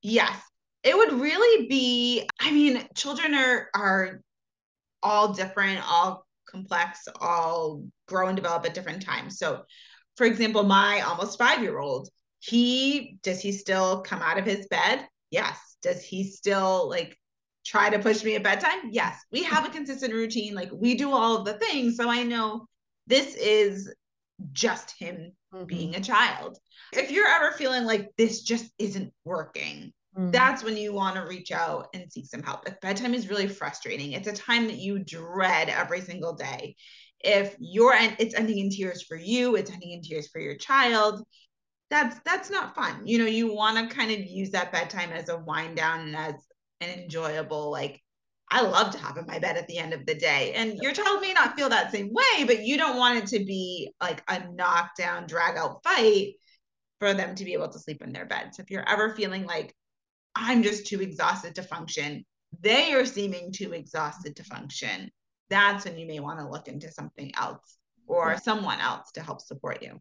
Yes. 0.00 0.34
It 0.84 0.96
would 0.96 1.12
really 1.20 1.66
be, 1.66 2.28
I 2.40 2.50
mean, 2.50 2.86
children 2.94 3.34
are 3.34 3.68
are 3.74 4.20
all 5.02 5.32
different, 5.32 5.80
all 5.88 6.26
complex, 6.48 7.06
all 7.20 7.84
grow 8.06 8.28
and 8.28 8.36
develop 8.36 8.64
at 8.64 8.74
different 8.74 9.02
times. 9.02 9.38
So, 9.38 9.62
for 10.16 10.26
example, 10.26 10.62
my 10.62 11.00
almost 11.00 11.38
five 11.38 11.62
year 11.62 11.78
old, 11.78 12.08
he 12.40 13.18
does 13.22 13.40
he 13.40 13.52
still 13.52 14.02
come 14.02 14.22
out 14.22 14.38
of 14.38 14.44
his 14.44 14.66
bed? 14.68 15.06
Yes. 15.30 15.58
Does 15.82 16.02
he 16.02 16.24
still 16.24 16.88
like 16.88 17.16
try 17.64 17.90
to 17.90 17.98
push 17.98 18.24
me 18.24 18.36
at 18.36 18.42
bedtime? 18.42 18.90
Yes. 18.90 19.20
We 19.30 19.42
have 19.44 19.66
a 19.66 19.70
consistent 19.70 20.12
routine. 20.12 20.54
Like 20.54 20.70
we 20.72 20.94
do 20.94 21.12
all 21.12 21.36
of 21.36 21.44
the 21.44 21.54
things. 21.54 21.96
So 21.96 22.08
I 22.10 22.22
know 22.22 22.66
this 23.06 23.34
is 23.34 23.92
just 24.52 24.94
him 24.98 25.32
mm-hmm. 25.52 25.64
being 25.64 25.94
a 25.96 26.00
child. 26.00 26.58
If 26.92 27.10
you're 27.10 27.28
ever 27.28 27.52
feeling 27.52 27.84
like 27.84 28.08
this 28.16 28.42
just 28.42 28.70
isn't 28.78 29.12
working, 29.24 29.92
Mm. 30.18 30.32
That's 30.32 30.64
when 30.64 30.76
you 30.76 30.92
want 30.92 31.16
to 31.16 31.22
reach 31.22 31.52
out 31.52 31.88
and 31.94 32.10
seek 32.12 32.26
some 32.26 32.42
help. 32.42 32.68
If 32.68 32.80
bedtime 32.80 33.14
is 33.14 33.30
really 33.30 33.48
frustrating, 33.48 34.12
it's 34.12 34.28
a 34.28 34.32
time 34.32 34.66
that 34.66 34.78
you 34.78 34.98
dread 34.98 35.68
every 35.68 36.00
single 36.00 36.34
day. 36.34 36.76
If 37.20 37.56
you're 37.58 37.94
and 37.94 38.16
it's 38.18 38.34
ending 38.34 38.58
in 38.58 38.70
tears 38.70 39.02
for 39.02 39.16
you, 39.16 39.56
it's 39.56 39.70
ending 39.70 39.92
in 39.92 40.02
tears 40.02 40.28
for 40.28 40.40
your 40.40 40.56
child. 40.56 41.22
that's 41.90 42.18
that's 42.24 42.50
not 42.50 42.74
fun. 42.74 43.06
You 43.06 43.18
know, 43.18 43.26
you 43.26 43.54
want 43.54 43.78
to 43.78 43.94
kind 43.94 44.10
of 44.10 44.20
use 44.20 44.50
that 44.52 44.72
bedtime 44.72 45.10
as 45.12 45.28
a 45.28 45.38
wind 45.38 45.76
down 45.76 46.00
and 46.00 46.16
as 46.16 46.34
an 46.80 46.90
enjoyable 46.90 47.70
like 47.70 48.02
I 48.50 48.62
love 48.62 48.92
to 48.92 48.98
hop 48.98 49.18
in 49.18 49.26
my 49.26 49.38
bed 49.38 49.56
at 49.56 49.66
the 49.68 49.78
end 49.78 49.92
of 49.92 50.06
the 50.06 50.14
day. 50.14 50.52
And 50.54 50.78
your 50.80 50.92
child 50.92 51.20
may 51.20 51.32
not 51.34 51.54
feel 51.56 51.68
that 51.68 51.92
same 51.92 52.12
way, 52.12 52.44
but 52.44 52.64
you 52.64 52.76
don't 52.78 52.96
want 52.96 53.18
it 53.18 53.26
to 53.38 53.44
be 53.44 53.90
like 54.00 54.22
a 54.28 54.48
knockdown, 54.52 55.26
drag 55.26 55.56
out 55.58 55.82
fight 55.84 56.34
for 56.98 57.14
them 57.14 57.34
to 57.34 57.44
be 57.44 57.52
able 57.52 57.68
to 57.68 57.78
sleep 57.78 58.02
in 58.02 58.12
their 58.12 58.26
bed. 58.26 58.54
So 58.54 58.62
if 58.62 58.70
you're 58.70 58.88
ever 58.88 59.14
feeling 59.14 59.44
like 59.44 59.74
I'm 60.38 60.62
just 60.62 60.86
too 60.86 61.00
exhausted 61.00 61.54
to 61.56 61.62
function, 61.62 62.24
they 62.60 62.94
are 62.94 63.04
seeming 63.04 63.52
too 63.52 63.72
exhausted 63.72 64.36
to 64.36 64.44
function, 64.44 65.10
that's 65.50 65.84
when 65.84 65.98
you 65.98 66.06
may 66.06 66.20
want 66.20 66.38
to 66.40 66.48
look 66.48 66.68
into 66.68 66.90
something 66.90 67.32
else 67.36 67.78
or 68.06 68.36
someone 68.38 68.80
else 68.80 69.10
to 69.12 69.22
help 69.22 69.40
support 69.40 69.82
you. 69.82 70.00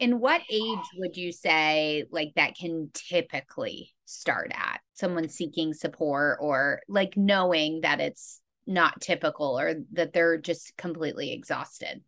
In 0.00 0.18
what 0.18 0.42
age 0.50 0.86
would 0.96 1.16
you 1.16 1.30
say 1.30 2.04
like 2.10 2.32
that 2.36 2.56
can 2.56 2.90
typically 2.92 3.92
start 4.04 4.50
at? 4.52 4.80
Someone 4.94 5.28
seeking 5.28 5.72
support 5.72 6.38
or 6.40 6.80
like 6.88 7.16
knowing 7.16 7.82
that 7.82 8.00
it's 8.00 8.40
not 8.66 9.00
typical 9.00 9.58
or 9.58 9.74
that 9.92 10.12
they're 10.12 10.38
just 10.38 10.76
completely 10.76 11.32
exhausted? 11.32 12.02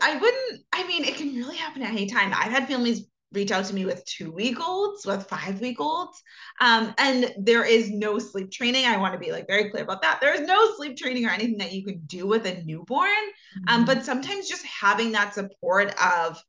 I 0.00 0.16
wouldn't, 0.16 0.64
I 0.72 0.86
mean, 0.86 1.04
it 1.04 1.16
can 1.16 1.34
really 1.34 1.56
happen 1.56 1.82
at 1.82 1.90
any 1.90 2.06
time. 2.06 2.32
I've 2.34 2.50
had 2.50 2.66
families 2.66 3.04
reach 3.32 3.50
out 3.50 3.64
to 3.66 3.74
me 3.74 3.84
with 3.84 4.04
two 4.04 4.30
week 4.30 4.60
olds, 4.60 5.06
with 5.06 5.26
five 5.28 5.60
week 5.60 5.80
olds. 5.80 6.22
Um, 6.60 6.94
and 6.98 7.34
there 7.38 7.64
is 7.64 7.90
no 7.90 8.18
sleep 8.18 8.50
training. 8.50 8.86
I 8.86 8.96
want 8.96 9.14
to 9.14 9.18
be 9.18 9.32
like 9.32 9.46
very 9.46 9.70
clear 9.70 9.84
about 9.84 10.02
that. 10.02 10.20
There 10.20 10.34
is 10.34 10.46
no 10.46 10.74
sleep 10.76 10.96
training 10.96 11.26
or 11.26 11.30
anything 11.30 11.58
that 11.58 11.72
you 11.72 11.84
could 11.84 12.06
do 12.06 12.26
with 12.26 12.46
a 12.46 12.62
newborn. 12.62 13.08
Um, 13.08 13.12
mm-hmm. 13.12 13.74
Um, 13.74 13.84
but 13.84 14.04
sometimes 14.04 14.48
just 14.48 14.64
having 14.66 15.12
that 15.12 15.34
support 15.34 15.94
of 16.02 16.42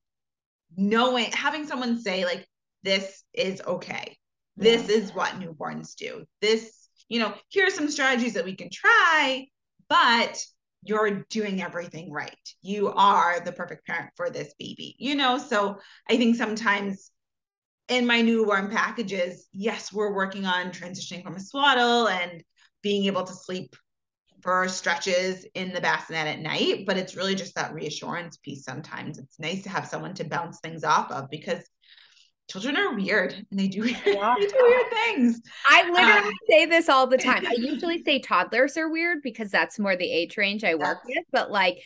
knowing, 0.76 1.32
having 1.32 1.66
someone 1.66 2.02
say, 2.02 2.26
like, 2.26 2.48
this 2.84 3.24
is 3.34 3.62
okay. 3.66 4.18
Yeah. 4.58 4.64
This 4.64 4.90
is 4.90 5.14
what 5.14 5.40
newborns 5.40 5.96
do. 5.96 6.26
This, 6.42 6.90
you 7.08 7.20
know, 7.20 7.34
here 7.50 7.68
are 7.68 7.72
some 7.72 7.90
strategies 7.90 8.34
that 8.34 8.46
we 8.46 8.56
can 8.56 8.70
try, 8.72 9.48
but 9.90 10.44
you're 10.86 11.26
doing 11.30 11.62
everything 11.62 12.12
right. 12.12 12.38
You 12.62 12.90
are 12.90 13.40
the 13.40 13.52
perfect 13.52 13.86
parent 13.86 14.12
for 14.16 14.30
this 14.30 14.54
baby, 14.60 14.96
you 15.00 15.16
know? 15.16 15.38
So 15.38 15.80
I 16.10 16.18
think 16.18 16.36
sometimes 16.36 17.12
in 17.88 18.06
my 18.06 18.22
newborn 18.22 18.70
packages, 18.70 19.48
yes, 19.52 19.92
we're 19.92 20.14
working 20.14 20.46
on 20.46 20.72
transitioning 20.72 21.24
from 21.24 21.36
a 21.36 21.40
swaddle 21.40 22.08
and 22.08 22.44
being 22.82 23.06
able 23.06 23.24
to 23.24 23.34
sleep 23.34 23.76
for 24.42 24.68
stretches 24.68 25.46
in 25.56 25.72
the 25.72 25.80
bassinet 25.80 26.28
at 26.28 26.40
night, 26.40 26.86
but 26.86 26.98
it's 26.98 27.16
really 27.16 27.34
just 27.34 27.56
that 27.56 27.74
reassurance 27.74 28.38
piece 28.38 28.66
sometimes. 28.66 29.18
It's 29.18 29.40
nice 29.40 29.64
to 29.64 29.70
have 29.70 29.88
someone 29.88 30.14
to 30.16 30.26
bounce 30.26 30.60
things 30.60 30.84
off 30.84 31.12
of 31.12 31.30
because 31.30 31.64
children 32.54 32.78
are 32.78 32.94
weird 32.94 33.34
and 33.34 33.60
they 33.60 33.68
do, 33.68 33.84
yeah. 34.06 34.36
they 34.38 34.46
do 34.46 34.56
weird 34.60 34.92
things. 34.92 35.42
I 35.68 35.90
literally 35.90 36.30
um, 36.30 36.34
say 36.50 36.66
this 36.66 36.88
all 36.88 37.08
the 37.08 37.18
time. 37.20 37.46
I 37.48 37.56
usually 37.58 38.04
say 38.04 38.20
toddlers 38.20 38.78
are 38.78 38.90
weird 38.90 39.24
because 39.24 39.50
that's 39.50 39.80
more 39.80 39.96
the 39.96 40.12
age 40.12 40.38
range 40.38 40.64
I 40.64 40.76
work 40.76 41.00
with, 41.06 41.26
but 41.32 41.50
like 41.52 41.80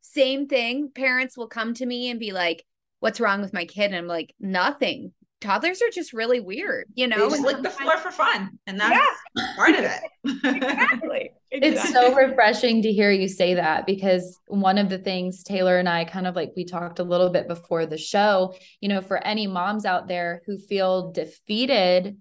same 0.00 0.48
thing, 0.48 0.90
parents 0.94 1.36
will 1.36 1.48
come 1.48 1.74
to 1.74 1.86
me 1.86 2.10
and 2.10 2.18
be 2.18 2.32
like, 2.32 2.64
"What's 3.00 3.20
wrong 3.20 3.42
with 3.42 3.52
my 3.52 3.66
kid?" 3.66 3.86
and 3.86 3.96
I'm 3.96 4.06
like, 4.06 4.34
"Nothing 4.40 5.12
toddlers 5.44 5.82
are 5.82 5.90
just 5.90 6.12
really 6.12 6.40
weird, 6.40 6.86
you 6.94 7.06
know. 7.06 7.28
They 7.28 7.36
just 7.36 7.42
lick 7.42 7.62
the 7.62 7.70
floor 7.70 7.98
for 7.98 8.10
fun, 8.10 8.58
and 8.66 8.80
that's 8.80 8.94
yeah. 9.36 9.54
part 9.56 9.70
of 9.70 9.84
it. 9.84 10.00
exactly. 10.44 11.30
It's 11.62 11.92
so 11.92 12.14
refreshing 12.14 12.82
to 12.82 12.92
hear 12.92 13.12
you 13.12 13.28
say 13.28 13.54
that 13.54 13.86
because 13.86 14.38
one 14.48 14.76
of 14.76 14.88
the 14.88 14.98
things 14.98 15.44
Taylor 15.44 15.78
and 15.78 15.88
I 15.88 16.04
kind 16.04 16.26
of 16.26 16.34
like 16.34 16.52
we 16.56 16.64
talked 16.64 16.98
a 16.98 17.04
little 17.04 17.30
bit 17.30 17.46
before 17.46 17.86
the 17.86 17.98
show, 17.98 18.54
you 18.80 18.88
know, 18.88 19.00
for 19.00 19.24
any 19.24 19.46
moms 19.46 19.84
out 19.84 20.08
there 20.08 20.42
who 20.46 20.58
feel 20.58 21.12
defeated 21.12 22.16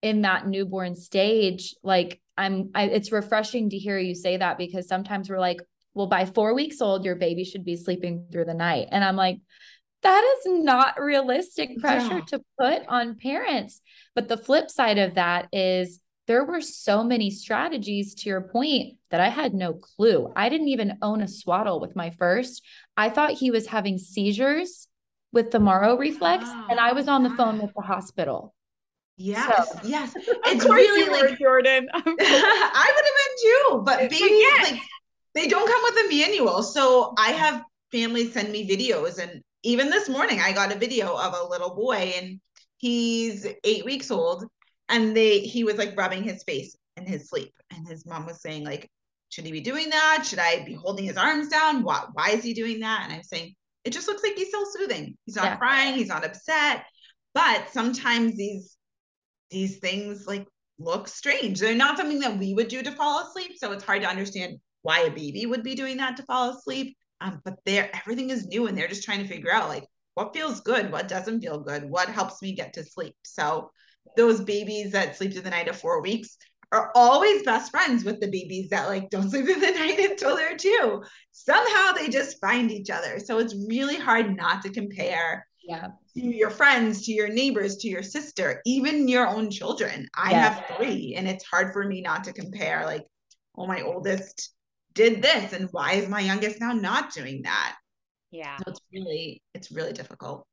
in 0.00 0.22
that 0.22 0.46
newborn 0.46 0.94
stage, 0.94 1.74
like 1.82 2.20
I'm 2.36 2.70
I, 2.74 2.84
it's 2.84 3.10
refreshing 3.10 3.70
to 3.70 3.78
hear 3.78 3.98
you 3.98 4.14
say 4.14 4.36
that 4.36 4.58
because 4.58 4.86
sometimes 4.86 5.28
we're 5.28 5.40
like, 5.40 5.60
well, 5.94 6.06
by 6.06 6.24
4 6.24 6.54
weeks 6.54 6.80
old 6.80 7.04
your 7.04 7.16
baby 7.16 7.44
should 7.44 7.64
be 7.64 7.76
sleeping 7.76 8.26
through 8.30 8.44
the 8.44 8.54
night. 8.54 8.88
And 8.92 9.02
I'm 9.02 9.16
like, 9.16 9.40
that 10.02 10.36
is 10.38 10.52
not 10.62 11.00
realistic 11.00 11.78
pressure 11.78 12.18
yeah. 12.18 12.24
to 12.28 12.40
put 12.58 12.86
on 12.86 13.16
parents. 13.16 13.82
But 14.14 14.28
the 14.28 14.36
flip 14.36 14.70
side 14.70 14.98
of 14.98 15.16
that 15.16 15.48
is 15.52 16.00
there 16.28 16.44
were 16.44 16.60
so 16.60 17.02
many 17.02 17.30
strategies 17.30 18.14
to 18.14 18.28
your 18.28 18.42
point 18.42 18.98
that 19.10 19.20
I 19.20 19.30
had 19.30 19.54
no 19.54 19.72
clue. 19.72 20.30
I 20.36 20.50
didn't 20.50 20.68
even 20.68 20.98
own 21.00 21.22
a 21.22 21.26
swaddle 21.26 21.80
with 21.80 21.96
my 21.96 22.10
first. 22.10 22.62
I 22.98 23.08
thought 23.08 23.32
he 23.32 23.50
was 23.50 23.66
having 23.66 23.96
seizures 23.96 24.88
with 25.32 25.50
the 25.50 25.58
Moro 25.58 25.96
reflex, 25.96 26.44
oh, 26.46 26.66
and 26.70 26.78
I 26.78 26.92
was 26.92 27.08
on 27.08 27.22
the 27.22 27.30
phone 27.30 27.58
with 27.58 27.72
the 27.74 27.82
hospital. 27.82 28.54
Yes, 29.16 29.68
so, 29.72 29.80
yes. 29.84 30.14
It's 30.44 30.64
really 30.64 31.10
like 31.10 31.38
Jordan. 31.40 31.88
I 31.94 31.98
would 31.98 32.08
have 32.08 32.16
been 32.16 33.36
too, 33.42 33.82
but 33.84 33.98
babies 33.98 34.20
yes. 34.20 34.72
like 34.72 34.82
they 35.34 35.48
don't 35.48 35.66
come 35.66 35.80
with 35.82 36.06
a 36.06 36.08
manual. 36.14 36.62
So 36.62 37.14
I 37.18 37.30
have 37.30 37.64
families 37.90 38.34
send 38.34 38.52
me 38.52 38.68
videos 38.68 39.18
and 39.18 39.42
even 39.62 39.88
this 39.88 40.10
morning 40.10 40.40
I 40.40 40.52
got 40.52 40.74
a 40.74 40.78
video 40.78 41.16
of 41.16 41.34
a 41.34 41.48
little 41.48 41.74
boy 41.74 42.12
and 42.16 42.38
he's 42.76 43.46
eight 43.64 43.84
weeks 43.84 44.10
old 44.10 44.44
and 44.88 45.16
they 45.16 45.40
he 45.40 45.64
was 45.64 45.76
like 45.76 45.96
rubbing 45.96 46.22
his 46.22 46.42
face 46.44 46.76
in 46.96 47.06
his 47.06 47.28
sleep. 47.28 47.52
And 47.70 47.86
his 47.86 48.06
mom 48.06 48.26
was 48.26 48.40
saying 48.40 48.64
like 48.64 48.90
should 49.30 49.44
he 49.44 49.52
be 49.52 49.60
doing 49.60 49.90
that? 49.90 50.24
Should 50.26 50.38
i 50.38 50.64
be 50.64 50.74
holding 50.74 51.04
his 51.04 51.16
arms 51.16 51.48
down? 51.48 51.82
Why, 51.82 52.04
why 52.12 52.30
is 52.30 52.42
he 52.42 52.54
doing 52.54 52.80
that? 52.80 53.02
And 53.04 53.12
i'm 53.12 53.22
saying 53.22 53.54
it 53.84 53.92
just 53.92 54.08
looks 54.08 54.22
like 54.22 54.34
he's 54.34 54.48
still 54.48 54.66
soothing. 54.66 55.16
He's 55.24 55.36
not 55.36 55.44
yeah. 55.44 55.56
crying. 55.56 55.94
He's 55.94 56.08
not 56.08 56.24
upset. 56.24 56.84
But 57.34 57.70
sometimes 57.70 58.36
these 58.36 58.76
these 59.50 59.78
things 59.78 60.26
like 60.26 60.46
look 60.78 61.08
strange. 61.08 61.60
They're 61.60 61.74
not 61.74 61.96
something 61.96 62.20
that 62.20 62.38
we 62.38 62.54
would 62.54 62.68
do 62.68 62.82
to 62.82 62.92
fall 62.92 63.26
asleep. 63.26 63.52
So 63.56 63.72
it's 63.72 63.84
hard 63.84 64.02
to 64.02 64.08
understand 64.08 64.58
why 64.82 65.00
a 65.00 65.10
baby 65.10 65.46
would 65.46 65.62
be 65.62 65.74
doing 65.74 65.96
that 65.98 66.16
to 66.16 66.22
fall 66.24 66.50
asleep. 66.50 66.96
Um, 67.20 67.40
but 67.44 67.58
they're 67.64 67.90
everything 67.94 68.30
is 68.30 68.46
new 68.46 68.66
and 68.66 68.76
they're 68.76 68.88
just 68.88 69.04
trying 69.04 69.20
to 69.20 69.28
figure 69.28 69.52
out 69.52 69.68
like 69.68 69.84
what 70.14 70.34
feels 70.34 70.60
good, 70.60 70.90
what 70.90 71.08
doesn't 71.08 71.40
feel 71.40 71.60
good, 71.60 71.88
what 71.88 72.08
helps 72.08 72.42
me 72.42 72.54
get 72.54 72.74
to 72.74 72.84
sleep. 72.84 73.14
So 73.22 73.70
those 74.16 74.40
babies 74.40 74.92
that 74.92 75.16
sleep 75.16 75.32
through 75.32 75.42
the 75.42 75.50
night 75.50 75.68
of 75.68 75.78
four 75.78 76.02
weeks 76.02 76.36
are 76.70 76.90
always 76.94 77.42
best 77.44 77.70
friends 77.70 78.04
with 78.04 78.20
the 78.20 78.30
babies 78.30 78.68
that 78.70 78.88
like 78.88 79.08
don't 79.10 79.30
sleep 79.30 79.46
through 79.46 79.60
the 79.60 79.70
night 79.70 79.98
until 79.98 80.36
they're 80.36 80.56
two. 80.56 81.02
Somehow 81.32 81.92
they 81.92 82.08
just 82.08 82.40
find 82.40 82.70
each 82.70 82.90
other. 82.90 83.18
So 83.18 83.38
it's 83.38 83.54
really 83.68 83.96
hard 83.96 84.36
not 84.36 84.62
to 84.62 84.70
compare 84.70 85.46
yeah. 85.66 85.88
to 86.14 86.20
your 86.20 86.50
friends, 86.50 87.06
to 87.06 87.12
your 87.12 87.28
neighbors, 87.28 87.76
to 87.78 87.88
your 87.88 88.02
sister, 88.02 88.60
even 88.66 89.08
your 89.08 89.26
own 89.26 89.50
children. 89.50 90.06
I 90.14 90.30
yeah. 90.30 90.50
have 90.50 90.76
three, 90.76 91.14
and 91.16 91.28
it's 91.28 91.44
hard 91.44 91.72
for 91.72 91.86
me 91.86 92.02
not 92.02 92.24
to 92.24 92.32
compare 92.32 92.84
like, 92.84 93.04
oh, 93.56 93.66
my 93.66 93.82
oldest 93.82 94.52
did 94.98 95.22
this 95.22 95.52
and 95.52 95.68
why 95.70 95.92
is 95.92 96.08
my 96.08 96.18
youngest 96.18 96.60
now 96.60 96.72
not 96.72 97.12
doing 97.12 97.42
that 97.42 97.76
yeah 98.32 98.56
so 98.56 98.64
it's 98.66 98.80
really 98.92 99.40
it's 99.54 99.70
really 99.70 99.92
difficult 99.92 100.44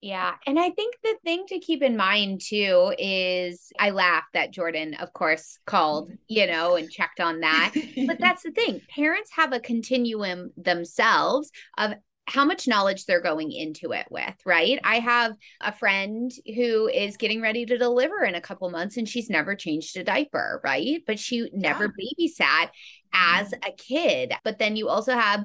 yeah. 0.00 0.34
And 0.46 0.58
I 0.58 0.70
think 0.70 0.96
the 1.02 1.16
thing 1.24 1.44
to 1.48 1.58
keep 1.58 1.82
in 1.82 1.96
mind 1.96 2.40
too 2.40 2.94
is 2.98 3.70
I 3.78 3.90
laugh 3.90 4.24
that 4.32 4.50
Jordan, 4.50 4.94
of 4.94 5.12
course, 5.12 5.58
called, 5.66 6.08
mm-hmm. 6.08 6.16
you 6.28 6.46
know, 6.46 6.76
and 6.76 6.90
checked 6.90 7.20
on 7.20 7.40
that. 7.40 7.72
but 8.06 8.18
that's 8.20 8.42
the 8.42 8.50
thing. 8.50 8.80
Parents 8.94 9.30
have 9.34 9.52
a 9.52 9.60
continuum 9.60 10.52
themselves 10.56 11.50
of 11.76 11.94
how 12.26 12.44
much 12.44 12.68
knowledge 12.68 13.04
they're 13.04 13.20
going 13.20 13.50
into 13.50 13.92
it 13.92 14.06
with, 14.08 14.34
right? 14.46 14.78
I 14.84 15.00
have 15.00 15.32
a 15.60 15.72
friend 15.72 16.30
who 16.54 16.88
is 16.88 17.16
getting 17.16 17.42
ready 17.42 17.66
to 17.66 17.76
deliver 17.76 18.22
in 18.22 18.36
a 18.36 18.40
couple 18.40 18.70
months 18.70 18.96
and 18.96 19.08
she's 19.08 19.28
never 19.28 19.56
changed 19.56 19.96
a 19.96 20.04
diaper, 20.04 20.60
right? 20.62 21.02
But 21.06 21.18
she 21.18 21.50
never 21.52 21.92
yeah. 21.98 22.26
babysat 22.28 22.68
as 23.12 23.48
mm-hmm. 23.48 23.68
a 23.68 23.72
kid. 23.72 24.32
But 24.44 24.58
then 24.58 24.76
you 24.76 24.88
also 24.88 25.12
have 25.12 25.44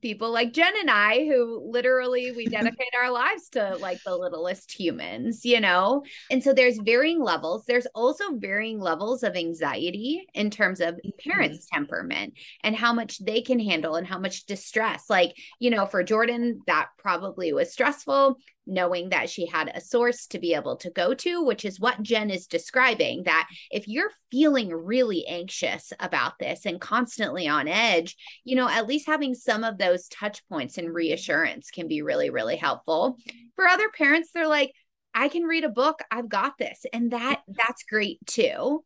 people 0.00 0.32
like 0.32 0.52
Jen 0.52 0.72
and 0.78 0.90
I 0.90 1.26
who 1.26 1.62
literally 1.70 2.32
we 2.32 2.46
dedicate 2.46 2.94
our 2.98 3.10
lives 3.10 3.48
to 3.50 3.76
like 3.76 4.02
the 4.04 4.16
littlest 4.16 4.72
humans, 4.72 5.44
you 5.44 5.60
know? 5.60 6.04
And 6.30 6.42
so 6.42 6.52
there's 6.52 6.78
varying 6.78 7.22
levels. 7.22 7.64
There's 7.66 7.86
also 7.94 8.36
varying 8.36 8.80
levels 8.80 9.22
of 9.22 9.36
anxiety 9.36 10.26
in 10.34 10.50
terms 10.50 10.80
of 10.80 11.00
parents' 11.24 11.66
mm-hmm. 11.66 11.76
temperament 11.76 12.34
and 12.62 12.76
how 12.76 12.92
much 12.92 13.18
they 13.18 13.42
can 13.42 13.60
handle 13.60 13.96
and 13.96 14.06
how 14.06 14.18
much 14.18 14.46
distress. 14.46 15.04
Like, 15.08 15.36
you 15.58 15.70
know, 15.70 15.86
for 15.86 16.02
Jordan, 16.02 16.62
that 16.66 16.88
probably 16.98 17.52
was 17.52 17.72
stressful 17.72 18.38
knowing 18.66 19.08
that 19.08 19.28
she 19.28 19.46
had 19.46 19.70
a 19.74 19.80
source 19.80 20.26
to 20.28 20.38
be 20.38 20.54
able 20.54 20.76
to 20.76 20.90
go 20.90 21.14
to, 21.14 21.44
which 21.44 21.64
is 21.64 21.80
what 21.80 22.02
Jen 22.02 22.30
is 22.30 22.46
describing. 22.46 23.24
That 23.24 23.48
if 23.70 23.88
you're 23.88 24.10
feeling 24.30 24.72
really 24.72 25.26
anxious 25.26 25.92
about 26.00 26.38
this 26.38 26.64
and 26.64 26.80
constantly 26.80 27.48
on 27.48 27.68
edge, 27.68 28.16
you 28.44 28.56
know, 28.56 28.68
at 28.68 28.86
least 28.86 29.06
having 29.06 29.34
some 29.34 29.64
of 29.64 29.78
those 29.78 30.08
touch 30.08 30.46
points 30.48 30.78
and 30.78 30.92
reassurance 30.92 31.70
can 31.70 31.88
be 31.88 32.02
really, 32.02 32.30
really 32.30 32.56
helpful. 32.56 33.16
For 33.56 33.66
other 33.66 33.88
parents, 33.90 34.30
they're 34.32 34.48
like, 34.48 34.72
I 35.14 35.28
can 35.28 35.42
read 35.42 35.64
a 35.64 35.68
book, 35.68 36.00
I've 36.10 36.28
got 36.28 36.56
this. 36.58 36.84
And 36.92 37.12
that 37.12 37.42
that's 37.48 37.82
great 37.84 38.18
too. 38.26 38.82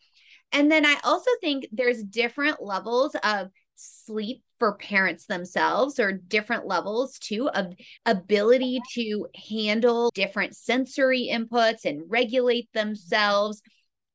And 0.52 0.70
then 0.70 0.86
I 0.86 0.96
also 1.04 1.30
think 1.40 1.66
there's 1.72 2.02
different 2.02 2.62
levels 2.62 3.14
of 3.22 3.50
sleep 3.76 4.42
for 4.58 4.74
parents 4.76 5.26
themselves 5.26 6.00
or 6.00 6.12
different 6.12 6.66
levels 6.66 7.18
too 7.18 7.48
of 7.50 7.74
ability 8.04 8.80
to 8.94 9.26
handle 9.48 10.10
different 10.14 10.56
sensory 10.56 11.28
inputs 11.32 11.84
and 11.84 12.02
regulate 12.08 12.72
themselves 12.72 13.62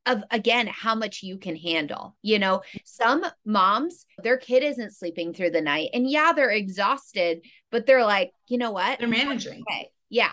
of 0.08 0.24
again 0.32 0.66
how 0.66 0.96
much 0.96 1.22
you 1.22 1.38
can 1.38 1.56
handle 1.56 2.16
you 2.24 2.40
know? 2.40 2.62
Some 2.86 3.24
moms 3.46 4.06
their 4.24 4.38
kid 4.38 4.64
isn't 4.64 4.96
sleeping 4.96 5.34
through 5.34 5.52
the 5.52 5.62
night 5.62 5.90
and 5.94 6.10
yeah 6.10 6.34
they're 6.34 6.50
exhausted 6.50 7.46
but 7.72 7.86
they're 7.86 8.04
like 8.04 8.32
you 8.48 8.58
know 8.58 8.72
what? 8.72 9.00
They're 9.00 9.08
managing. 9.08 9.64
Okay. 9.70 9.92
Yeah. 10.10 10.32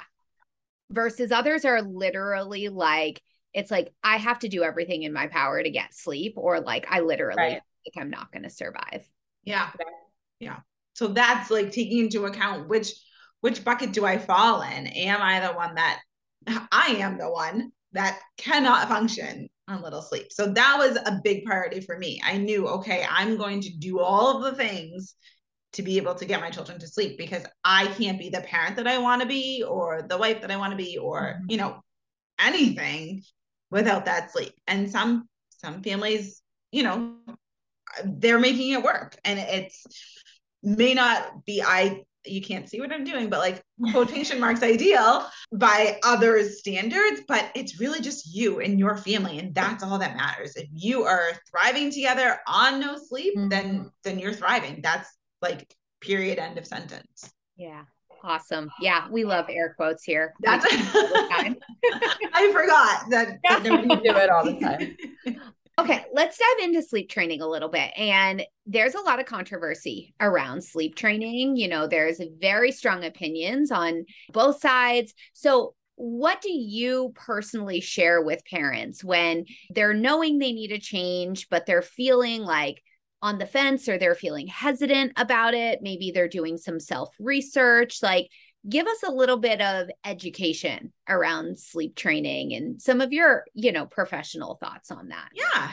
Versus 0.91 1.31
others 1.31 1.65
are 1.65 1.83
literally 1.83 2.69
like 2.69 3.23
it's 3.55 3.71
like 3.71 3.93
i 4.05 4.17
have 4.17 4.39
to 4.39 4.49
do 4.49 4.63
everything 4.63 5.03
in 5.03 5.13
my 5.13 5.27
power 5.27 5.63
to 5.63 5.71
get 5.71 5.95
sleep 5.95 6.35
or 6.37 6.61
like 6.61 6.87
i 6.91 7.01
literally 7.01 7.37
right. 7.37 7.63
think 7.85 7.95
i'm 7.97 8.11
not 8.11 8.31
going 8.31 8.43
to 8.43 8.51
survive 8.51 9.09
yeah 9.49 9.71
yeah 10.41 10.59
so 10.95 11.09
that's 11.09 11.51
like 11.51 11.73
taking 11.73 11.99
into 11.99 12.27
account 12.27 12.69
which 12.69 12.93
which 13.41 13.65
bucket 13.65 13.93
do 13.93 14.05
i 14.05 14.19
fall 14.19 14.63
in 14.63 14.87
am 14.87 15.21
i 15.23 15.41
the 15.41 15.53
one 15.53 15.75
that 15.75 16.01
i 16.73 16.97
am 16.99 17.19
the 17.19 17.31
one 17.31 17.71
that 17.93 18.21
cannot 18.37 18.89
function 18.89 19.49
on 19.69 19.83
little 19.83 20.03
sleep. 20.03 20.33
So 20.33 20.47
that 20.47 20.77
was 20.79 20.97
a 20.97 21.21
big 21.23 21.45
priority 21.45 21.81
for 21.81 21.99
me. 21.99 22.21
I 22.25 22.39
knew, 22.39 22.67
okay, 22.69 23.07
I'm 23.09 23.37
going 23.37 23.61
to 23.63 23.71
do 23.71 24.01
all 24.01 24.37
of 24.37 24.45
the 24.45 24.57
things 24.57 25.15
to 25.75 25.83
be 25.83 25.99
able 25.99 26.15
to 26.15 26.25
get 26.25 26.41
my 26.41 26.51
children 26.51 26.79
to 26.81 26.89
sleep 26.89 27.19
because 27.19 27.45
I 27.63 27.87
can't 27.99 28.19
be 28.19 28.31
the 28.31 28.41
parent 28.41 28.77
that 28.77 28.87
I 28.87 28.99
want 28.99 29.23
to 29.23 29.29
be 29.29 29.63
or 29.63 30.03
the 30.03 30.17
wife 30.17 30.41
that 30.41 30.51
I 30.51 30.57
want 30.57 30.73
to 30.73 30.77
be 30.77 30.97
or, 30.97 31.21
mm-hmm. 31.21 31.51
you 31.51 31.59
know, 31.59 31.83
anything 32.39 33.23
without 33.71 34.07
that 34.07 34.33
sleep. 34.33 34.55
And 34.67 34.91
some 34.91 35.29
some 35.59 35.83
families, 35.83 36.41
you 36.73 36.85
know, 36.85 37.17
they're 38.05 38.39
making 38.39 38.73
it 38.73 38.83
work 38.83 39.17
and 39.25 39.39
it's 39.39 39.85
may 40.63 40.95
not 40.95 41.45
be 41.45 41.63
I 41.63 42.05
you 42.29 42.43
can't 42.43 42.69
see 42.69 42.81
what 42.81 42.93
I'm 42.93 43.05
doing, 43.05 43.29
but 43.29 43.41
like 43.41 43.63
quotation 43.93 44.41
marks 44.41 44.63
ideal 44.63 45.27
by 45.53 45.99
others' 46.05 46.59
standards, 46.59 47.23
but 47.27 47.51
it's 47.55 47.81
really 47.81 48.01
just 48.01 48.35
you 48.35 48.61
and 48.61 48.79
your 48.79 48.97
family. 48.97 49.39
And 49.39 49.55
that's 49.55 49.83
all 49.83 49.99
that 49.99 50.17
matters. 50.17 50.57
If 50.57 50.69
you 50.73 51.05
are 51.05 51.33
thriving 51.51 51.91
together 51.91 52.39
on 52.47 52.81
no 52.81 52.97
sleep, 52.97 53.37
mm-hmm. 53.37 53.49
then 53.49 53.91
then 54.05 54.19
you're 54.19 54.33
thriving. 54.33 54.81
That's 54.83 55.09
like 55.41 55.73
period 56.01 56.39
end 56.39 56.59
of 56.59 56.67
sentence. 56.67 57.33
Yeah. 57.57 57.85
Awesome. 58.25 58.69
Yeah, 58.81 59.07
we 59.11 59.25
love 59.25 59.47
air 59.49 59.75
quotes 59.77 60.03
here. 60.03 60.35
That's 60.41 60.67
I 60.69 61.55
forgot 62.53 63.11
that, 63.11 63.39
that 63.49 63.63
we 63.63 63.87
do 63.87 64.17
it 64.17 64.29
all 64.29 64.45
the 64.45 64.59
time. 64.59 64.97
Okay, 65.79 66.05
let's 66.13 66.37
dive 66.37 66.65
into 66.65 66.83
sleep 66.83 67.09
training 67.09 67.41
a 67.41 67.47
little 67.47 67.69
bit. 67.69 67.93
And 67.97 68.45
there's 68.67 68.97
a 68.97 69.01
lot 69.01 69.21
of 69.21 69.27
controversy 69.27 70.13
around 70.21 70.65
sleep 70.65 70.97
training. 70.97 71.57
You 71.57 71.69
know, 71.69 71.87
there's 71.87 72.21
very 72.41 72.73
strong 72.73 73.05
opinions 73.05 73.71
on 73.71 74.05
both 74.33 74.61
sides. 74.61 75.15
So, 75.35 75.75
what 75.95 76.41
do 76.43 76.51
you 76.51 77.13
personally 77.15 77.81
share 77.81 78.21
with 78.23 78.45
parents 78.45 79.05
when 79.05 79.47
they're 79.71 79.95
knowing 79.95 80.39
they 80.39 80.53
need 80.53 80.73
a 80.73 80.79
change, 80.79 81.49
but 81.49 81.65
they're 81.65 81.83
feeling 81.83 82.43
like 82.43 82.83
on 83.21 83.39
the 83.39 83.47
fence 83.47 83.89
or 83.89 83.99
they're 83.99 84.15
feeling 84.17 84.49
hesitant 84.49 85.13
about 85.17 85.55
it? 85.55 85.79
Maybe 85.81 86.11
they're 86.11 86.29
doing 86.29 86.57
some 86.57 86.81
self 86.81 87.15
research. 87.21 88.03
Like, 88.03 88.29
give 88.69 88.87
us 88.87 89.03
a 89.03 89.11
little 89.11 89.37
bit 89.37 89.61
of 89.61 89.89
education 90.05 90.93
around 91.09 91.59
sleep 91.59 91.95
training 91.97 92.55
and 92.55 92.81
some 92.81 93.01
of 93.01 93.13
your 93.13 93.45
you 93.55 93.73
know 93.73 93.87
professional 93.87 94.57
thoughts 94.57 94.91
on 94.91 95.09
that. 95.09 95.31
Yeah. 95.35 95.71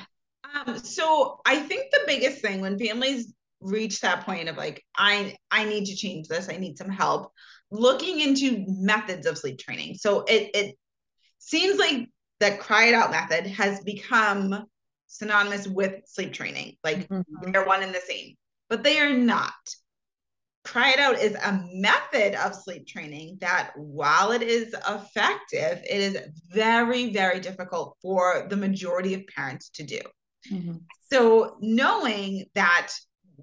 Um, 0.68 0.78
so 0.78 1.42
i 1.46 1.60
think 1.60 1.92
the 1.92 2.04
biggest 2.06 2.40
thing 2.40 2.62
when 2.62 2.78
families 2.78 3.34
reach 3.62 4.00
that 4.02 4.26
point 4.26 4.48
of 4.48 4.56
like 4.56 4.86
i 4.96 5.36
i 5.50 5.66
need 5.66 5.86
to 5.86 5.96
change 5.96 6.28
this 6.28 6.50
i 6.50 6.56
need 6.56 6.78
some 6.78 6.88
help 6.88 7.34
looking 7.72 8.22
into 8.22 8.64
methods 8.68 9.26
of 9.26 9.38
sleep 9.38 9.60
training. 9.60 9.96
So 9.96 10.24
it 10.28 10.52
it 10.54 10.78
seems 11.40 11.78
like 11.80 12.10
that 12.40 12.60
cry 12.60 12.86
it 12.86 12.94
out 12.94 13.12
method 13.12 13.48
has 13.48 13.82
become 13.82 14.66
synonymous 15.08 15.68
with 15.68 16.02
sleep 16.06 16.34
training. 16.34 16.78
Like 16.84 17.08
mm-hmm. 17.08 17.52
they're 17.52 17.66
one 17.66 17.84
and 17.84 17.94
the 17.94 18.02
same 18.08 18.36
but 18.70 18.84
they 18.84 19.00
are 19.00 19.14
not 19.14 19.54
Cry 20.66 20.92
It 20.92 21.00
Out 21.00 21.20
is 21.20 21.36
a 21.36 21.64
method 21.74 22.36
of 22.36 22.56
sleep 22.56 22.88
training 22.88 23.38
that, 23.40 23.72
while 23.76 24.32
it 24.32 24.42
is 24.42 24.74
effective, 24.74 25.84
it 25.90 26.02
is 26.02 26.18
very, 26.50 27.14
very 27.14 27.40
difficult 27.40 27.98
for 28.02 28.48
the 28.50 28.58
majority 28.58 29.14
of 29.14 29.28
parents 29.28 29.70
to 29.70 29.84
do. 29.84 30.00
Mm-hmm. 30.52 30.78
So, 31.12 31.58
knowing 31.62 32.46
that 32.56 32.92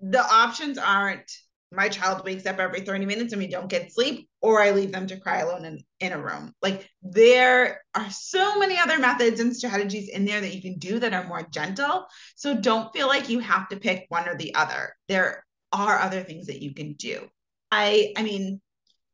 the 0.00 0.22
options 0.22 0.78
aren't 0.78 1.30
my 1.70 1.88
child 1.88 2.24
wakes 2.24 2.44
up 2.44 2.58
every 2.58 2.82
30 2.82 3.06
minutes 3.06 3.32
and 3.32 3.40
we 3.40 3.48
don't 3.48 3.70
get 3.70 3.92
sleep, 3.92 4.28
or 4.42 4.61
I 4.61 4.72
leave 4.72 4.92
them 4.92 5.06
to 5.06 5.18
cry 5.18 5.38
alone 5.38 5.64
in, 5.64 5.82
in 6.00 6.12
a 6.12 6.20
room. 6.20 6.52
Like, 6.61 6.90
there 7.02 7.82
are 7.94 8.11
so 8.11 8.58
many 8.58 8.78
other 8.78 8.98
methods 8.98 9.40
and 9.40 9.56
strategies 9.56 10.11
in 10.11 10.24
there 10.24 10.40
that 10.40 10.54
you 10.54 10.61
can 10.61 10.78
do 10.78 10.98
that 10.98 11.14
are 11.14 11.26
more 11.26 11.46
gentle. 11.50 12.06
So, 12.35 12.61
don't 12.61 12.92
feel 12.92 13.06
like 13.06 13.28
you 13.28 13.38
have 13.38 13.68
to 13.68 13.76
pick 13.76 14.06
one 14.08 14.28
or 14.28 14.37
the 14.37 14.54
other. 14.54 14.94
There 15.08 15.44
are 15.72 15.98
other 15.98 16.22
things 16.22 16.46
that 16.46 16.62
you 16.62 16.74
can 16.74 16.94
do. 16.94 17.26
I 17.70 18.12
I 18.16 18.22
mean, 18.22 18.61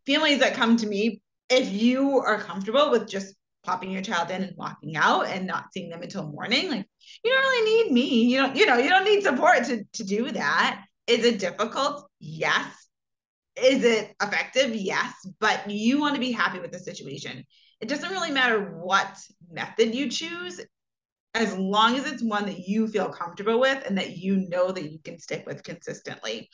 families 0.06 0.40
that 0.40 0.54
come 0.54 0.76
to 0.78 0.86
me, 0.86 1.22
if 1.48 1.70
you 1.70 2.18
are 2.18 2.40
comfortable 2.40 2.90
with 2.90 3.08
just 3.08 3.34
popping 3.64 3.90
your 3.90 4.02
child 4.02 4.30
in 4.30 4.42
and 4.42 4.56
walking 4.56 4.96
out 4.96 5.26
and 5.26 5.46
not 5.46 5.72
seeing 5.72 5.90
them 5.90 6.02
until 6.02 6.26
morning, 6.26 6.70
like 6.70 6.86
you 7.24 7.30
don't 7.30 7.42
really 7.42 7.84
need 7.84 7.92
me. 7.92 8.24
You 8.24 8.38
don't, 8.38 8.56
you 8.56 8.66
know, 8.66 8.78
you 8.78 8.88
don't 8.88 9.04
need 9.04 9.22
support 9.22 9.64
to 9.64 9.84
to 9.94 10.04
do 10.04 10.30
that. 10.32 10.84
Is 11.06 11.24
it 11.24 11.38
difficult? 11.38 12.08
Yes. 12.20 12.66
Is 13.56 13.82
it 13.82 14.14
effective? 14.22 14.74
Yes. 14.74 15.12
But 15.40 15.70
you 15.70 16.00
want 16.00 16.14
to 16.14 16.20
be 16.20 16.32
happy 16.32 16.60
with 16.60 16.70
the 16.70 16.78
situation. 16.78 17.44
It 17.80 17.88
doesn't 17.88 18.10
really 18.10 18.30
matter 18.30 18.60
what 18.60 19.16
method 19.50 19.94
you 19.94 20.10
choose 20.10 20.60
as 21.38 21.57
long 21.57 21.96
as 21.96 22.05
it's 22.05 22.22
one 22.22 22.46
that 22.46 22.66
you 22.66 22.88
feel 22.88 23.09
comfortable 23.09 23.61
with 23.61 23.87
and 23.87 23.96
that 23.96 24.16
you 24.16 24.48
know 24.48 24.72
that 24.72 24.90
you 24.90 24.98
can 24.98 25.18
stick 25.20 25.44
with 25.46 25.62
consistently. 25.62 26.51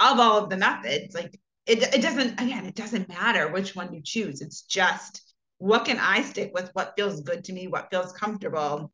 Of 0.00 0.18
all 0.18 0.42
of 0.42 0.50
the 0.50 0.56
methods 0.58 1.14
like 1.14 1.40
it, 1.64 1.82
it 1.94 2.02
doesn't 2.02 2.38
again 2.40 2.66
it 2.66 2.74
doesn't 2.74 3.08
matter 3.08 3.50
which 3.50 3.74
one 3.74 3.94
you 3.94 4.02
choose. 4.04 4.42
It's 4.42 4.62
just 4.62 5.22
what 5.58 5.86
can 5.86 5.98
i 5.98 6.20
stick 6.20 6.50
with? 6.52 6.68
What 6.74 6.92
feels 6.96 7.22
good 7.22 7.44
to 7.44 7.52
me? 7.52 7.68
What 7.68 7.88
feels 7.90 8.12
comfortable? 8.12 8.92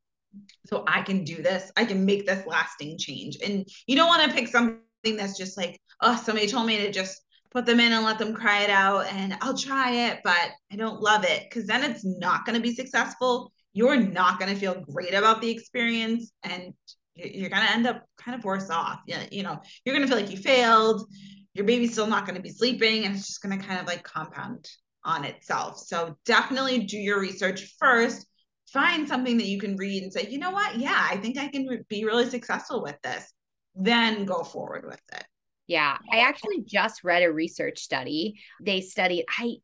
So 0.66 0.84
i 0.86 1.02
can 1.02 1.24
do 1.24 1.42
this. 1.42 1.72
I 1.76 1.86
can 1.86 2.04
make 2.04 2.26
this 2.26 2.46
lasting 2.46 2.98
change. 2.98 3.38
And 3.44 3.66
you 3.86 3.96
don't 3.96 4.08
want 4.08 4.30
to 4.30 4.36
pick 4.36 4.48
something 4.48 5.16
that's 5.16 5.36
just 5.36 5.56
like 5.56 5.80
oh 6.02 6.14
somebody 6.22 6.46
told 6.46 6.66
me 6.66 6.76
to 6.76 6.92
just 6.92 7.22
put 7.50 7.66
them 7.66 7.80
in 7.80 7.92
and 7.92 8.04
let 8.04 8.18
them 8.18 8.34
cry 8.34 8.62
it 8.62 8.70
out 8.70 9.06
and 9.12 9.36
i'll 9.42 9.56
try 9.56 10.08
it 10.08 10.20
but 10.22 10.50
i 10.70 10.76
don't 10.76 11.00
love 11.00 11.24
it. 11.24 11.44
Because 11.48 11.66
then 11.66 11.82
it's 11.82 12.04
not 12.04 12.44
going 12.44 12.56
to 12.56 12.62
be 12.62 12.74
successful 12.74 13.50
you're 13.72 13.96
not 13.96 14.38
going 14.38 14.52
to 14.52 14.58
feel 14.58 14.84
great 14.90 15.14
about 15.14 15.40
the 15.40 15.50
experience 15.50 16.32
and 16.42 16.74
you're 17.14 17.50
going 17.50 17.62
to 17.62 17.72
end 17.72 17.86
up 17.86 18.04
kind 18.18 18.36
of 18.36 18.44
worse 18.44 18.70
off. 18.70 19.00
Yeah, 19.06 19.24
you 19.30 19.42
know, 19.42 19.60
you're 19.84 19.94
going 19.94 20.06
to 20.06 20.12
feel 20.12 20.20
like 20.20 20.30
you 20.30 20.36
failed. 20.36 21.06
Your 21.54 21.64
baby's 21.66 21.92
still 21.92 22.06
not 22.06 22.26
going 22.26 22.36
to 22.36 22.42
be 22.42 22.50
sleeping 22.50 23.04
and 23.04 23.14
it's 23.14 23.26
just 23.26 23.42
going 23.42 23.58
to 23.58 23.66
kind 23.66 23.80
of 23.80 23.86
like 23.86 24.02
compound 24.02 24.68
on 25.04 25.24
itself. 25.24 25.78
So 25.78 26.16
definitely 26.24 26.80
do 26.80 26.96
your 26.96 27.20
research 27.20 27.74
first. 27.78 28.26
Find 28.72 29.06
something 29.06 29.36
that 29.36 29.46
you 29.46 29.58
can 29.58 29.76
read 29.76 30.02
and 30.02 30.12
say, 30.12 30.28
you 30.30 30.38
know 30.38 30.50
what? 30.50 30.78
Yeah, 30.78 31.06
I 31.10 31.16
think 31.18 31.36
I 31.36 31.48
can 31.48 31.84
be 31.88 32.04
really 32.04 32.28
successful 32.28 32.82
with 32.82 32.96
this. 33.02 33.30
Then 33.74 34.24
go 34.24 34.42
forward 34.42 34.86
with 34.86 35.00
it. 35.12 35.24
Yeah, 35.66 35.96
I 36.10 36.20
actually 36.20 36.62
just 36.66 37.04
read 37.04 37.22
a 37.22 37.32
research 37.32 37.78
study. 37.78 38.40
They 38.62 38.80
studied, 38.80 39.24
I 39.38 39.56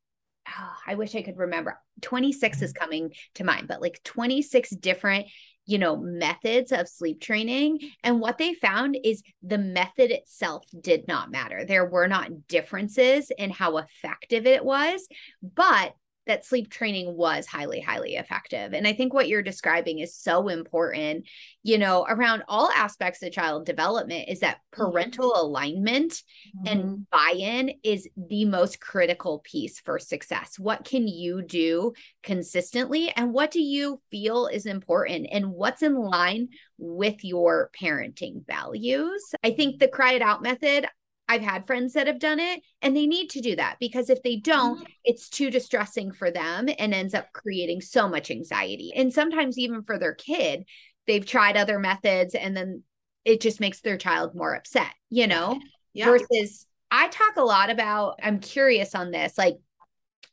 oh, 0.58 0.76
I 0.86 0.94
wish 0.94 1.14
I 1.14 1.22
could 1.22 1.38
remember. 1.38 1.78
26 2.02 2.62
is 2.62 2.72
mm-hmm. 2.72 2.78
coming 2.78 3.12
to 3.34 3.44
mind, 3.44 3.68
but 3.68 3.80
like 3.80 4.00
26 4.04 4.70
different 4.70 5.26
you 5.68 5.78
know 5.78 5.96
methods 5.98 6.72
of 6.72 6.88
sleep 6.88 7.20
training 7.20 7.78
and 8.02 8.20
what 8.20 8.38
they 8.38 8.54
found 8.54 8.96
is 9.04 9.22
the 9.42 9.58
method 9.58 10.10
itself 10.10 10.64
did 10.80 11.06
not 11.06 11.30
matter 11.30 11.64
there 11.66 11.84
were 11.84 12.08
not 12.08 12.48
differences 12.48 13.30
in 13.36 13.50
how 13.50 13.76
effective 13.76 14.46
it 14.46 14.64
was 14.64 15.06
but 15.42 15.92
that 16.28 16.46
sleep 16.46 16.70
training 16.70 17.16
was 17.16 17.46
highly, 17.46 17.80
highly 17.80 18.14
effective. 18.14 18.72
And 18.72 18.86
I 18.86 18.92
think 18.92 19.12
what 19.12 19.28
you're 19.28 19.42
describing 19.42 19.98
is 19.98 20.14
so 20.14 20.48
important, 20.48 21.26
you 21.62 21.78
know, 21.78 22.06
around 22.08 22.44
all 22.46 22.70
aspects 22.70 23.22
of 23.22 23.32
child 23.32 23.66
development 23.66 24.28
is 24.28 24.40
that 24.40 24.58
mm-hmm. 24.58 24.90
parental 24.90 25.32
mm-hmm. 25.32 25.46
alignment 25.46 26.12
mm-hmm. 26.12 26.66
and 26.66 27.10
buy 27.10 27.34
in 27.36 27.72
is 27.82 28.08
the 28.16 28.44
most 28.44 28.80
critical 28.80 29.40
piece 29.40 29.80
for 29.80 29.98
success. 29.98 30.58
What 30.58 30.84
can 30.84 31.08
you 31.08 31.42
do 31.42 31.94
consistently? 32.22 33.10
And 33.16 33.32
what 33.32 33.50
do 33.50 33.60
you 33.60 34.00
feel 34.10 34.46
is 34.46 34.66
important? 34.66 35.26
And 35.32 35.50
what's 35.50 35.82
in 35.82 35.96
line 35.96 36.48
with 36.76 37.24
your 37.24 37.70
parenting 37.80 38.46
values? 38.46 39.22
I 39.42 39.50
think 39.50 39.80
the 39.80 39.88
cry 39.88 40.12
it 40.12 40.22
out 40.22 40.42
method, 40.42 40.86
I've 41.28 41.42
had 41.42 41.66
friends 41.66 41.92
that 41.92 42.06
have 42.06 42.18
done 42.18 42.40
it 42.40 42.62
and 42.80 42.96
they 42.96 43.06
need 43.06 43.28
to 43.30 43.40
do 43.40 43.56
that 43.56 43.76
because 43.78 44.08
if 44.08 44.22
they 44.22 44.36
don't, 44.36 44.78
mm-hmm. 44.78 44.92
it's 45.04 45.28
too 45.28 45.50
distressing 45.50 46.12
for 46.12 46.30
them 46.30 46.68
and 46.78 46.94
ends 46.94 47.14
up 47.14 47.32
creating 47.32 47.82
so 47.82 48.08
much 48.08 48.30
anxiety. 48.30 48.92
And 48.96 49.12
sometimes 49.12 49.58
even 49.58 49.82
for 49.82 49.98
their 49.98 50.14
kid, 50.14 50.64
they've 51.06 51.26
tried 51.26 51.56
other 51.56 51.78
methods 51.78 52.34
and 52.34 52.56
then 52.56 52.82
it 53.24 53.40
just 53.42 53.60
makes 53.60 53.80
their 53.80 53.98
child 53.98 54.34
more 54.34 54.54
upset, 54.54 54.92
you 55.10 55.26
know? 55.26 55.60
Yeah. 55.92 56.06
Versus 56.06 56.66
I 56.90 57.08
talk 57.08 57.36
a 57.36 57.44
lot 57.44 57.68
about, 57.70 58.18
I'm 58.22 58.40
curious 58.40 58.94
on 58.94 59.10
this, 59.10 59.36
like 59.36 59.56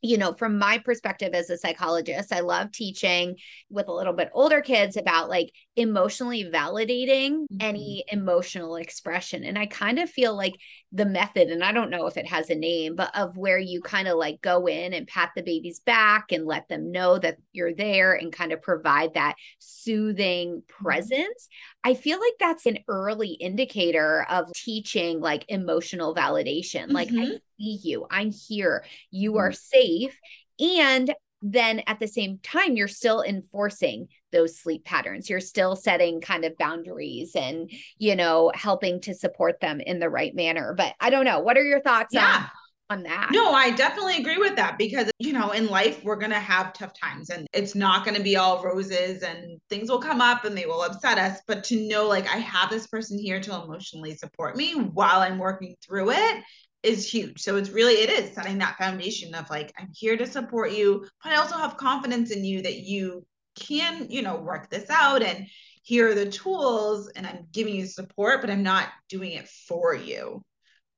you 0.02 0.18
know, 0.18 0.34
from 0.34 0.58
my 0.58 0.78
perspective 0.78 1.34
as 1.34 1.50
a 1.50 1.56
psychologist, 1.56 2.32
I 2.32 2.40
love 2.40 2.72
teaching 2.72 3.36
with 3.70 3.88
a 3.88 3.92
little 3.92 4.12
bit 4.12 4.30
older 4.32 4.60
kids 4.60 4.96
about 4.96 5.28
like 5.28 5.52
emotionally 5.76 6.44
validating 6.44 7.30
mm-hmm. 7.30 7.56
any 7.60 8.04
emotional 8.08 8.76
expression. 8.76 9.44
And 9.44 9.58
I 9.58 9.66
kind 9.66 9.98
of 9.98 10.10
feel 10.10 10.36
like 10.36 10.54
the 10.92 11.06
method, 11.06 11.48
and 11.48 11.64
I 11.64 11.72
don't 11.72 11.90
know 11.90 12.06
if 12.06 12.16
it 12.16 12.26
has 12.26 12.50
a 12.50 12.54
name, 12.54 12.94
but 12.96 13.16
of 13.16 13.36
where 13.36 13.58
you 13.58 13.80
kind 13.80 14.08
of 14.08 14.16
like 14.16 14.40
go 14.40 14.66
in 14.66 14.92
and 14.92 15.06
pat 15.06 15.32
the 15.34 15.42
baby's 15.42 15.80
back 15.80 16.32
and 16.32 16.46
let 16.46 16.68
them 16.68 16.92
know 16.92 17.18
that 17.18 17.36
you're 17.52 17.74
there 17.74 18.14
and 18.14 18.32
kind 18.32 18.52
of 18.52 18.62
provide 18.62 19.14
that 19.14 19.34
soothing 19.58 20.62
mm-hmm. 20.62 20.84
presence. 20.84 21.48
I 21.86 21.94
feel 21.94 22.18
like 22.18 22.32
that's 22.40 22.66
an 22.66 22.78
early 22.88 23.34
indicator 23.34 24.26
of 24.28 24.52
teaching 24.52 25.20
like 25.20 25.44
emotional 25.46 26.16
validation. 26.16 26.90
Like, 26.90 27.10
mm-hmm. 27.10 27.34
I 27.34 27.38
see 27.60 27.78
you, 27.80 28.06
I'm 28.10 28.32
here, 28.32 28.84
you 29.12 29.36
are 29.36 29.50
mm-hmm. 29.50 29.78
safe. 29.78 30.18
And 30.58 31.14
then 31.42 31.82
at 31.86 32.00
the 32.00 32.08
same 32.08 32.40
time, 32.42 32.74
you're 32.74 32.88
still 32.88 33.22
enforcing 33.22 34.08
those 34.32 34.58
sleep 34.58 34.84
patterns. 34.84 35.30
You're 35.30 35.38
still 35.38 35.76
setting 35.76 36.20
kind 36.20 36.44
of 36.44 36.58
boundaries 36.58 37.36
and, 37.36 37.70
you 37.98 38.16
know, 38.16 38.50
helping 38.52 39.00
to 39.02 39.14
support 39.14 39.60
them 39.60 39.80
in 39.80 40.00
the 40.00 40.10
right 40.10 40.34
manner. 40.34 40.74
But 40.76 40.94
I 40.98 41.10
don't 41.10 41.24
know. 41.24 41.38
What 41.38 41.56
are 41.56 41.64
your 41.64 41.82
thoughts 41.82 42.14
yeah. 42.14 42.38
on? 42.38 42.50
On 42.88 43.02
that. 43.02 43.30
No, 43.32 43.52
I 43.52 43.70
definitely 43.70 44.18
agree 44.18 44.38
with 44.38 44.56
that 44.56 44.78
because, 44.78 45.10
you 45.18 45.32
know, 45.32 45.50
in 45.50 45.66
life, 45.66 46.02
we're 46.04 46.16
going 46.16 46.30
to 46.30 46.38
have 46.38 46.72
tough 46.72 46.92
times 46.98 47.30
and 47.30 47.46
it's 47.52 47.74
not 47.74 48.04
going 48.04 48.16
to 48.16 48.22
be 48.22 48.36
all 48.36 48.62
roses 48.62 49.22
and 49.22 49.58
things 49.68 49.90
will 49.90 50.00
come 50.00 50.20
up 50.20 50.44
and 50.44 50.56
they 50.56 50.66
will 50.66 50.82
upset 50.82 51.18
us. 51.18 51.40
But 51.46 51.64
to 51.64 51.88
know, 51.88 52.06
like, 52.06 52.28
I 52.32 52.38
have 52.38 52.70
this 52.70 52.86
person 52.86 53.18
here 53.18 53.40
to 53.40 53.62
emotionally 53.62 54.16
support 54.16 54.56
me 54.56 54.74
while 54.74 55.20
I'm 55.20 55.38
working 55.38 55.74
through 55.84 56.10
it 56.10 56.44
is 56.82 57.10
huge. 57.10 57.40
So 57.40 57.56
it's 57.56 57.70
really 57.70 57.94
it 57.94 58.10
is 58.10 58.34
setting 58.34 58.58
that 58.58 58.78
foundation 58.78 59.34
of 59.34 59.50
like 59.50 59.72
I'm 59.78 59.90
here 59.92 60.16
to 60.16 60.26
support 60.26 60.72
you, 60.72 61.06
but 61.22 61.32
I 61.32 61.36
also 61.36 61.56
have 61.56 61.76
confidence 61.76 62.30
in 62.30 62.44
you 62.44 62.62
that 62.62 62.76
you 62.76 63.26
can, 63.56 64.06
you 64.08 64.22
know, 64.22 64.36
work 64.36 64.70
this 64.70 64.88
out 64.90 65.22
and 65.22 65.46
here 65.82 66.08
are 66.10 66.14
the 66.14 66.30
tools 66.30 67.08
and 67.14 67.26
I'm 67.26 67.46
giving 67.52 67.74
you 67.74 67.86
support, 67.86 68.40
but 68.40 68.50
I'm 68.50 68.62
not 68.62 68.88
doing 69.08 69.32
it 69.32 69.48
for 69.48 69.94
you, 69.94 70.42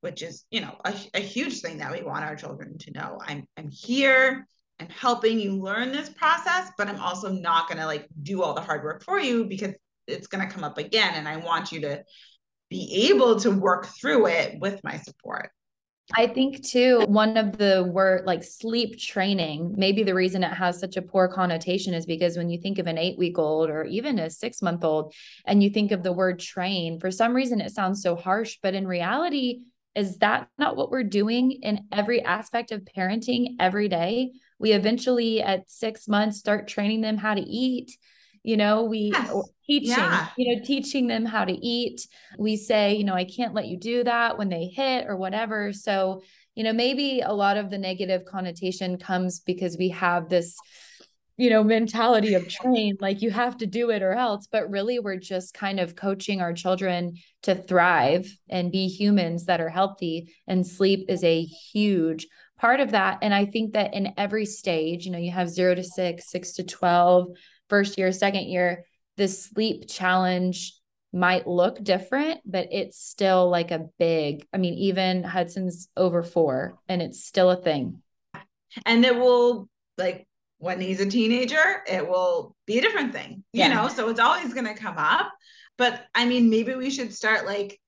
which 0.00 0.22
is, 0.22 0.44
you 0.50 0.60
know, 0.60 0.76
a, 0.84 0.94
a 1.14 1.20
huge 1.20 1.60
thing 1.60 1.78
that 1.78 1.92
we 1.92 2.02
want 2.02 2.24
our 2.24 2.36
children 2.36 2.78
to 2.78 2.92
know. 2.92 3.18
I'm 3.20 3.46
I'm 3.56 3.68
here, 3.70 4.46
I'm 4.80 4.88
helping 4.88 5.40
you 5.40 5.60
learn 5.60 5.92
this 5.92 6.08
process, 6.08 6.70
but 6.78 6.88
I'm 6.88 7.00
also 7.00 7.30
not 7.30 7.68
going 7.68 7.78
to 7.78 7.86
like 7.86 8.06
do 8.22 8.42
all 8.42 8.54
the 8.54 8.60
hard 8.60 8.84
work 8.84 9.02
for 9.04 9.18
you 9.18 9.44
because 9.44 9.74
it's 10.06 10.26
going 10.26 10.46
to 10.46 10.52
come 10.52 10.64
up 10.64 10.78
again 10.78 11.14
and 11.14 11.28
I 11.28 11.36
want 11.36 11.72
you 11.72 11.80
to 11.82 12.04
be 12.70 13.10
able 13.10 13.40
to 13.40 13.50
work 13.50 13.86
through 13.86 14.26
it 14.26 14.58
with 14.60 14.82
my 14.84 14.98
support. 14.98 15.50
I 16.16 16.26
think 16.26 16.64
too, 16.66 17.04
one 17.06 17.36
of 17.36 17.58
the 17.58 17.84
word 17.84 18.24
like 18.24 18.42
sleep 18.42 18.98
training, 18.98 19.74
maybe 19.76 20.02
the 20.02 20.14
reason 20.14 20.42
it 20.42 20.54
has 20.54 20.80
such 20.80 20.96
a 20.96 21.02
poor 21.02 21.28
connotation 21.28 21.92
is 21.92 22.06
because 22.06 22.36
when 22.36 22.48
you 22.48 22.58
think 22.58 22.78
of 22.78 22.86
an 22.86 22.96
eight 22.96 23.18
week 23.18 23.38
old 23.38 23.68
or 23.68 23.84
even 23.84 24.18
a 24.18 24.30
six 24.30 24.62
month 24.62 24.84
old 24.84 25.12
and 25.44 25.62
you 25.62 25.68
think 25.68 25.92
of 25.92 26.02
the 26.02 26.12
word 26.12 26.38
train, 26.38 26.98
for 26.98 27.10
some 27.10 27.34
reason 27.34 27.60
it 27.60 27.72
sounds 27.72 28.00
so 28.00 28.16
harsh. 28.16 28.56
But 28.62 28.74
in 28.74 28.86
reality, 28.86 29.60
is 29.94 30.18
that 30.18 30.48
not 30.58 30.76
what 30.76 30.90
we're 30.90 31.04
doing 31.04 31.52
in 31.62 31.86
every 31.92 32.22
aspect 32.22 32.72
of 32.72 32.86
parenting 32.96 33.56
every 33.58 33.88
day? 33.88 34.32
We 34.58 34.72
eventually 34.72 35.42
at 35.42 35.70
six 35.70 36.08
months 36.08 36.38
start 36.38 36.68
training 36.68 37.00
them 37.00 37.16
how 37.16 37.34
to 37.34 37.40
eat 37.40 37.96
you 38.42 38.56
know 38.56 38.84
we 38.84 39.10
yes. 39.12 39.32
teaching 39.66 39.90
yeah. 39.90 40.28
you 40.36 40.54
know 40.56 40.64
teaching 40.64 41.06
them 41.06 41.24
how 41.24 41.44
to 41.44 41.52
eat 41.52 42.06
we 42.38 42.56
say 42.56 42.94
you 42.94 43.04
know 43.04 43.14
i 43.14 43.24
can't 43.24 43.54
let 43.54 43.66
you 43.66 43.76
do 43.76 44.04
that 44.04 44.38
when 44.38 44.48
they 44.48 44.66
hit 44.66 45.06
or 45.06 45.16
whatever 45.16 45.72
so 45.72 46.22
you 46.54 46.64
know 46.64 46.72
maybe 46.72 47.20
a 47.20 47.32
lot 47.32 47.56
of 47.56 47.70
the 47.70 47.78
negative 47.78 48.24
connotation 48.24 48.96
comes 48.96 49.40
because 49.40 49.76
we 49.76 49.90
have 49.90 50.28
this 50.28 50.56
you 51.38 51.48
know 51.48 51.64
mentality 51.64 52.34
of 52.34 52.48
train 52.48 52.96
like 53.00 53.22
you 53.22 53.30
have 53.30 53.56
to 53.56 53.66
do 53.66 53.90
it 53.90 54.02
or 54.02 54.12
else 54.12 54.46
but 54.50 54.68
really 54.68 54.98
we're 54.98 55.16
just 55.16 55.54
kind 55.54 55.80
of 55.80 55.96
coaching 55.96 56.42
our 56.42 56.52
children 56.52 57.14
to 57.42 57.54
thrive 57.54 58.30
and 58.50 58.70
be 58.70 58.88
humans 58.88 59.46
that 59.46 59.60
are 59.60 59.70
healthy 59.70 60.34
and 60.46 60.66
sleep 60.66 61.06
is 61.08 61.24
a 61.24 61.42
huge 61.42 62.26
part 62.58 62.80
of 62.80 62.90
that 62.90 63.18
and 63.22 63.32
i 63.32 63.46
think 63.46 63.72
that 63.72 63.94
in 63.94 64.12
every 64.18 64.44
stage 64.44 65.06
you 65.06 65.12
know 65.12 65.18
you 65.18 65.30
have 65.30 65.48
0 65.48 65.76
to 65.76 65.82
6 65.82 66.30
6 66.30 66.52
to 66.52 66.64
12 66.64 67.28
first 67.68 67.98
year, 67.98 68.12
second 68.12 68.48
year, 68.48 68.84
the 69.16 69.28
sleep 69.28 69.88
challenge 69.88 70.74
might 71.12 71.46
look 71.46 71.82
different, 71.82 72.40
but 72.44 72.68
it's 72.70 72.98
still 72.98 73.48
like 73.48 73.70
a 73.70 73.86
big, 73.98 74.46
I 74.52 74.58
mean, 74.58 74.74
even 74.74 75.24
Hudson's 75.24 75.88
over 75.96 76.22
four 76.22 76.78
and 76.88 77.00
it's 77.00 77.24
still 77.24 77.50
a 77.50 77.56
thing. 77.56 78.02
And 78.84 79.04
it 79.04 79.16
will, 79.16 79.68
like, 79.96 80.27
when 80.58 80.80
he's 80.80 81.00
a 81.00 81.06
teenager, 81.06 81.82
it 81.86 82.06
will 82.06 82.54
be 82.66 82.78
a 82.78 82.82
different 82.82 83.12
thing, 83.12 83.44
you 83.52 83.60
yeah. 83.60 83.68
know? 83.68 83.88
So 83.88 84.08
it's 84.08 84.20
always 84.20 84.52
going 84.52 84.66
to 84.66 84.74
come 84.74 84.98
up. 84.98 85.32
But 85.76 86.04
I 86.14 86.24
mean, 86.24 86.50
maybe 86.50 86.74
we 86.74 86.90
should 86.90 87.14
start 87.14 87.46
like 87.46 87.80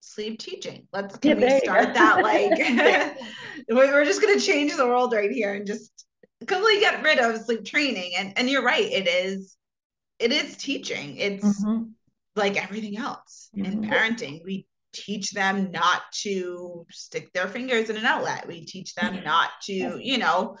sleep 0.00 0.38
teaching. 0.38 0.86
Let's 0.92 1.16
can 1.16 1.40
yeah, 1.40 1.54
we 1.54 1.60
start 1.60 1.94
that 1.94 2.22
like 2.22 3.16
we're 3.68 4.04
just 4.04 4.20
going 4.20 4.38
to 4.38 4.44
change 4.44 4.76
the 4.76 4.86
world 4.86 5.12
right 5.12 5.30
here 5.30 5.54
and 5.54 5.66
just 5.66 6.06
completely 6.46 6.80
get 6.80 7.02
rid 7.02 7.18
of 7.18 7.40
sleep 7.42 7.64
training 7.64 8.12
and 8.18 8.32
and 8.36 8.48
you're 8.48 8.62
right 8.62 8.84
it 8.84 9.08
is 9.08 9.56
it 10.18 10.32
is 10.32 10.56
teaching 10.56 11.16
it's 11.16 11.64
mm-hmm. 11.64 11.84
like 12.34 12.62
everything 12.62 12.98
else 12.98 13.48
mm-hmm. 13.56 13.64
in 13.64 13.90
parenting 13.90 14.42
we 14.44 14.66
teach 14.92 15.30
them 15.32 15.70
not 15.70 16.02
to 16.12 16.86
stick 16.90 17.32
their 17.32 17.48
fingers 17.48 17.90
in 17.90 17.96
an 17.96 18.04
outlet 18.04 18.46
we 18.46 18.64
teach 18.64 18.94
them 18.94 19.22
not 19.24 19.48
to 19.62 19.98
you 19.98 20.18
know 20.18 20.56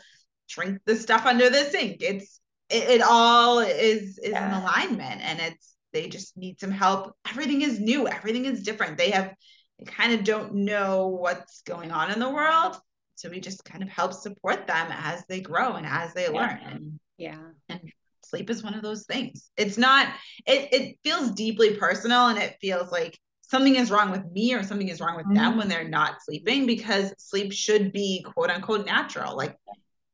drink 0.48 0.80
the 0.86 0.96
stuff 0.96 1.26
under 1.26 1.50
the 1.50 1.64
sink. 1.64 1.98
It's 2.00 2.40
it, 2.68 2.84
it 2.84 3.02
all 3.02 3.60
is 3.60 4.18
is 4.18 4.30
yeah. 4.30 4.48
in 4.48 4.62
alignment 4.62 5.20
and 5.22 5.40
it's 5.40 5.76
they 5.92 6.08
just 6.08 6.36
need 6.36 6.60
some 6.60 6.70
help. 6.70 7.14
Everything 7.28 7.62
is 7.62 7.80
new. 7.80 8.06
Everything 8.06 8.44
is 8.44 8.62
different. 8.62 8.98
They 8.98 9.10
have 9.10 9.34
they 9.78 9.84
kind 9.84 10.12
of 10.12 10.24
don't 10.24 10.54
know 10.54 11.08
what's 11.08 11.62
going 11.62 11.90
on 11.90 12.10
in 12.10 12.18
the 12.18 12.30
world. 12.30 12.76
So 13.14 13.30
we 13.30 13.40
just 13.40 13.64
kind 13.64 13.82
of 13.82 13.88
help 13.88 14.12
support 14.12 14.66
them 14.66 14.88
as 14.90 15.24
they 15.26 15.40
grow 15.40 15.72
and 15.74 15.86
as 15.86 16.12
they 16.12 16.28
learn. 16.28 16.58
And 16.64 17.00
yeah. 17.16 17.38
And 17.68 17.80
sleep 18.24 18.50
is 18.50 18.62
one 18.62 18.74
of 18.74 18.82
those 18.82 19.06
things. 19.06 19.50
It's 19.56 19.78
not 19.78 20.08
it 20.46 20.68
it 20.72 20.98
feels 21.02 21.30
deeply 21.32 21.76
personal 21.76 22.26
and 22.28 22.38
it 22.38 22.56
feels 22.60 22.90
like 22.92 23.18
something 23.42 23.76
is 23.76 23.90
wrong 23.90 24.10
with 24.10 24.24
me 24.32 24.54
or 24.54 24.62
something 24.62 24.88
is 24.88 25.00
wrong 25.00 25.16
with 25.16 25.26
mm-hmm. 25.26 25.36
them 25.36 25.56
when 25.56 25.68
they're 25.68 25.88
not 25.88 26.22
sleeping 26.22 26.66
because 26.66 27.14
sleep 27.18 27.52
should 27.52 27.92
be 27.92 28.24
quote 28.34 28.50
unquote 28.50 28.86
natural. 28.86 29.36
Like 29.36 29.56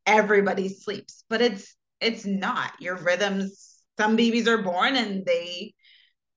everybody 0.06 0.68
sleeps 0.68 1.24
but 1.28 1.40
it's 1.40 1.76
it's 2.00 2.24
not 2.24 2.72
your 2.80 2.96
rhythms 2.96 3.82
some 3.98 4.16
babies 4.16 4.48
are 4.48 4.62
born 4.62 4.96
and 4.96 5.24
they 5.24 5.72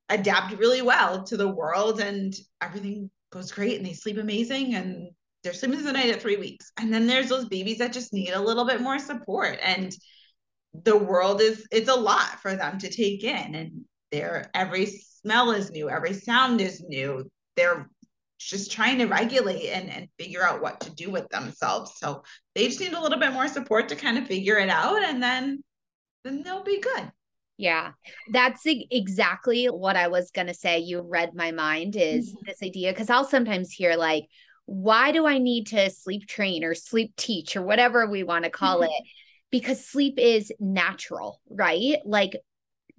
adapt 0.09 0.57
really 0.57 0.81
well 0.81 1.23
to 1.23 1.37
the 1.37 1.47
world 1.47 1.99
and 1.99 2.35
everything 2.61 3.09
goes 3.31 3.51
great 3.51 3.77
and 3.77 3.85
they 3.85 3.93
sleep 3.93 4.17
amazing 4.17 4.75
and 4.75 5.09
they're 5.45 5.53
sleeping 5.53 5.83
the 5.83 5.93
night 5.93 6.09
at 6.09 6.21
three 6.21 6.37
weeks. 6.37 6.71
And 6.77 6.91
then 6.93 7.05
there's 7.05 7.29
those 7.29 7.45
babies 7.45 7.77
that 7.77 7.93
just 7.93 8.13
need 8.13 8.31
a 8.31 8.41
little 8.41 8.65
bit 8.65 8.81
more 8.81 8.97
support. 8.97 9.59
And 9.61 9.95
the 10.73 10.97
world 10.97 11.39
is 11.39 11.65
it's 11.71 11.89
a 11.89 11.95
lot 11.95 12.41
for 12.41 12.55
them 12.55 12.79
to 12.79 12.89
take 12.89 13.23
in. 13.23 13.55
And 13.55 13.85
they're 14.11 14.49
every 14.55 14.87
smell 14.87 15.51
is 15.51 15.69
new, 15.69 15.89
every 15.89 16.13
sound 16.13 16.61
is 16.61 16.81
new. 16.81 17.29
They're 17.55 17.87
just 18.49 18.71
trying 18.71 18.99
to 18.99 19.05
regulate 19.05 19.69
and, 19.69 19.89
and 19.89 20.07
figure 20.17 20.43
out 20.43 20.61
what 20.61 20.79
to 20.81 20.93
do 20.93 21.09
with 21.09 21.27
themselves. 21.29 21.93
So 21.97 22.23
they 22.53 22.67
just 22.67 22.79
need 22.79 22.93
a 22.93 23.01
little 23.01 23.19
bit 23.19 23.33
more 23.33 23.47
support 23.47 23.89
to 23.89 23.95
kind 23.95 24.17
of 24.17 24.27
figure 24.27 24.57
it 24.57 24.69
out 24.69 25.03
and 25.03 25.21
then 25.21 25.63
then 26.23 26.41
they'll 26.43 26.63
be 26.63 26.81
good. 26.81 27.11
Yeah, 27.57 27.91
that's 28.33 28.63
exactly 28.65 29.67
what 29.67 29.95
I 29.95 30.09
was 30.09 30.31
going 30.31 30.47
to 30.47 30.53
say. 30.53 30.79
You 30.79 31.01
read 31.01 31.33
my 31.33 31.51
mind 31.51 31.95
is 31.95 32.29
mm-hmm. 32.29 32.45
this 32.45 32.61
idea 32.61 32.91
because 32.91 33.09
I'll 33.09 33.23
sometimes 33.23 33.71
hear 33.71 33.95
like, 33.95 34.25
why 34.65 35.11
do 35.11 35.25
I 35.25 35.37
need 35.37 35.67
to 35.67 35.89
sleep 35.89 36.27
train 36.27 36.63
or 36.63 36.73
sleep 36.73 37.13
teach 37.15 37.55
or 37.55 37.61
whatever 37.61 38.07
we 38.07 38.23
want 38.23 38.43
to 38.43 38.49
call 38.49 38.81
mm-hmm. 38.81 38.91
it? 38.91 39.03
Because 39.51 39.85
sleep 39.85 40.15
is 40.17 40.51
natural, 40.59 41.39
right? 41.49 41.97
Like 42.03 42.35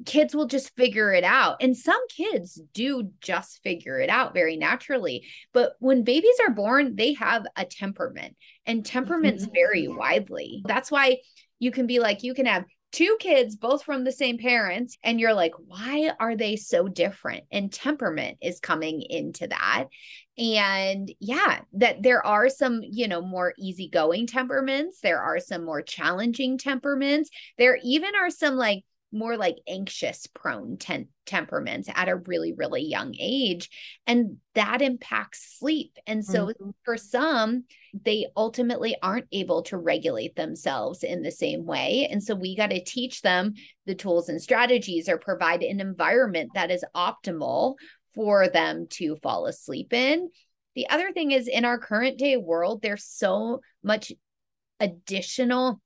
kids 0.05 0.35
will 0.35 0.47
just 0.47 0.75
figure 0.77 1.13
it 1.13 1.25
out. 1.25 1.57
And 1.61 1.77
some 1.77 2.01
kids 2.09 2.61
do 2.75 3.11
just 3.21 3.63
figure 3.63 3.99
it 3.99 4.11
out 4.11 4.35
very 4.35 4.57
naturally. 4.57 5.25
But 5.53 5.73
when 5.79 6.05
babies 6.05 6.39
are 6.47 6.53
born, 6.53 6.97
they 6.97 7.15
have 7.15 7.47
a 7.57 7.65
temperament, 7.65 8.37
and 8.67 8.85
temperaments 8.85 9.45
mm-hmm. 9.45 9.55
vary 9.55 9.89
widely. 9.89 10.63
That's 10.67 10.91
why 10.91 11.19
you 11.59 11.71
can 11.71 11.87
be 11.87 11.99
like, 12.01 12.23
you 12.23 12.35
can 12.35 12.47
have 12.47 12.65
two 12.93 13.17
kids, 13.21 13.57
both 13.57 13.83
from 13.83 14.05
the 14.05 14.13
same 14.13 14.39
parents, 14.39 14.97
and 15.03 15.19
you're 15.21 15.35
like, 15.35 15.53
why 15.67 16.13
are 16.21 16.37
they 16.37 16.57
so 16.57 16.89
different? 16.89 17.45
And 17.51 17.73
temperament 17.73 18.39
is 18.43 18.61
coming 18.61 19.03
into 19.03 19.47
that. 19.49 19.87
And 20.39 21.13
yeah, 21.19 21.61
that 21.75 22.03
there 22.03 22.25
are 22.25 22.49
some, 22.49 22.81
you 22.83 23.09
know, 23.09 23.23
more 23.23 23.55
easygoing 23.59 24.27
temperaments. 24.27 25.01
There 25.03 25.21
are 25.21 25.41
some 25.41 25.65
more 25.65 25.83
challenging 25.83 26.59
temperaments. 26.59 27.31
There 27.59 27.79
even 27.83 28.15
are 28.15 28.31
some 28.31 28.55
like 28.57 28.85
more 29.13 29.37
like 29.37 29.57
anxious 29.69 30.27
prone 30.27 30.77
ten- 30.77 31.09
temperaments 31.25 31.89
at 31.95 32.09
a 32.09 32.17
really, 32.17 32.53
really 32.53 32.83
young 32.83 33.15
age. 33.19 33.71
And 34.07 34.39
that 34.55 34.83
impacts 34.83 35.59
sleep. 35.59 35.97
And 36.07 36.25
so 36.25 36.47
mm-hmm. 36.47 36.71
for 36.85 36.97
some, 36.97 37.65
they 38.05 38.27
ultimately 38.37 38.97
aren't 39.03 39.29
able 39.33 39.63
to 39.63 39.79
regulate 39.79 40.37
themselves 40.37 41.03
in 41.03 41.23
the 41.23 41.31
same 41.31 41.65
way. 41.65 42.09
And 42.11 42.23
so 42.23 42.35
we 42.35 42.57
got 42.57 42.71
to 42.71 42.85
teach 42.85 43.23
them 43.23 43.55
the 43.87 43.95
tools 43.95 44.29
and 44.29 44.43
strategies 44.43 45.09
or 45.09 45.19
provide 45.19 45.63
an 45.63 45.81
environment 45.81 46.51
that 46.55 46.71
is 46.71 46.85
optimal 46.95 47.77
for 48.15 48.49
them 48.49 48.87
to 48.91 49.17
fall 49.23 49.47
asleep 49.47 49.93
in. 49.93 50.31
The 50.75 50.89
other 50.91 51.13
thing 51.13 51.31
is 51.31 51.49
in 51.49 51.65
our 51.65 51.79
current 51.79 52.19
day 52.19 52.37
world, 52.37 52.83
there's 52.83 53.05
so 53.05 53.61
much 53.83 54.13
additional 54.79 55.81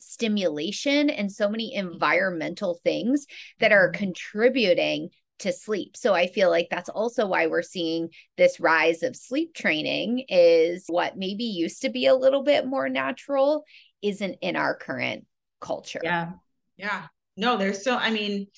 stimulation 0.00 1.08
and 1.10 1.30
so 1.30 1.48
many 1.48 1.74
environmental 1.74 2.80
things 2.82 3.26
that 3.60 3.72
are 3.72 3.90
mm-hmm. 3.90 3.98
contributing 3.98 5.10
to 5.40 5.52
sleep. 5.52 5.96
So 5.96 6.14
I 6.14 6.26
feel 6.26 6.50
like 6.50 6.68
that's 6.70 6.88
also 6.88 7.26
why 7.26 7.46
we're 7.46 7.62
seeing 7.62 8.10
this 8.36 8.60
rise 8.60 9.02
of 9.02 9.16
sleep 9.16 9.54
training 9.54 10.24
is 10.28 10.84
what 10.88 11.16
maybe 11.16 11.44
used 11.44 11.82
to 11.82 11.88
be 11.88 12.06
a 12.06 12.14
little 12.14 12.42
bit 12.42 12.66
more 12.66 12.88
natural 12.88 13.64
isn't 14.02 14.36
in 14.42 14.56
our 14.56 14.74
current 14.74 15.24
culture. 15.60 16.00
Yeah. 16.02 16.32
Yeah. 16.76 17.06
No, 17.36 17.56
there's 17.56 17.80
still 17.80 17.96
I 17.98 18.10
mean 18.10 18.48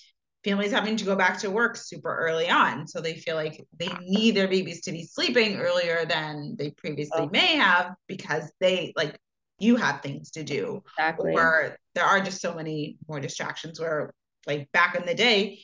families 0.45 0.73
having 0.73 0.97
to 0.97 1.05
go 1.05 1.15
back 1.15 1.39
to 1.39 1.51
work 1.51 1.77
super 1.77 2.15
early 2.17 2.51
on 2.51 2.87
so 2.89 3.01
they 3.01 3.15
feel 3.15 3.37
like 3.37 3.65
they 3.79 3.89
need 4.03 4.35
their 4.35 4.49
babies 4.49 4.81
to 4.83 4.91
be 4.91 5.05
sleeping 5.05 5.57
earlier 5.61 6.05
than 6.05 6.57
they 6.59 6.71
previously 6.71 7.23
oh. 7.23 7.31
may 7.33 7.57
have 7.57 7.95
because 8.09 8.51
they 8.59 8.93
like 8.97 9.17
you 9.63 9.77
have 9.77 10.01
things 10.01 10.33
to 10.33 10.43
do. 10.43 10.83
Exactly. 10.99 11.35
Or 11.35 11.77
there 11.95 12.05
are 12.05 12.21
just 12.21 12.41
so 12.41 12.55
many 12.55 12.99
more 13.09 13.21
distractions 13.21 13.81
where 13.81 14.13
like 14.47 14.71
back 14.73 14.97
in 14.97 15.07
the 15.07 15.15
day, 15.15 15.61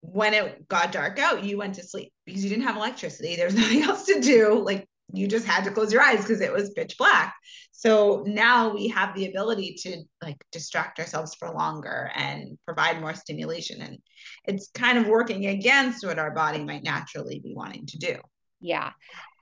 when 0.00 0.34
it 0.34 0.66
got 0.68 0.92
dark 0.92 1.18
out, 1.18 1.44
you 1.44 1.58
went 1.58 1.74
to 1.76 1.82
sleep 1.82 2.12
because 2.26 2.42
you 2.42 2.50
didn't 2.50 2.64
have 2.64 2.76
electricity. 2.76 3.36
There's 3.36 3.54
nothing 3.56 3.82
else 3.82 4.04
to 4.06 4.20
do. 4.20 4.62
Like 4.64 4.88
you 5.12 5.26
just 5.26 5.46
had 5.46 5.64
to 5.64 5.70
close 5.70 5.92
your 5.92 6.02
eyes 6.02 6.20
because 6.20 6.40
it 6.40 6.52
was 6.52 6.70
pitch 6.70 6.96
black. 6.98 7.34
So 7.72 8.24
now 8.26 8.74
we 8.74 8.88
have 8.88 9.14
the 9.14 9.26
ability 9.26 9.76
to 9.82 10.02
like 10.20 10.36
distract 10.50 10.98
ourselves 10.98 11.36
for 11.36 11.50
longer 11.50 12.10
and 12.14 12.58
provide 12.64 13.00
more 13.00 13.14
stimulation. 13.14 13.80
And 13.80 13.98
it's 14.44 14.68
kind 14.74 14.98
of 14.98 15.06
working 15.06 15.46
against 15.46 16.04
what 16.04 16.18
our 16.18 16.32
body 16.32 16.64
might 16.64 16.82
naturally 16.82 17.38
be 17.38 17.54
wanting 17.54 17.86
to 17.86 17.98
do. 17.98 18.16
Yeah. 18.60 18.90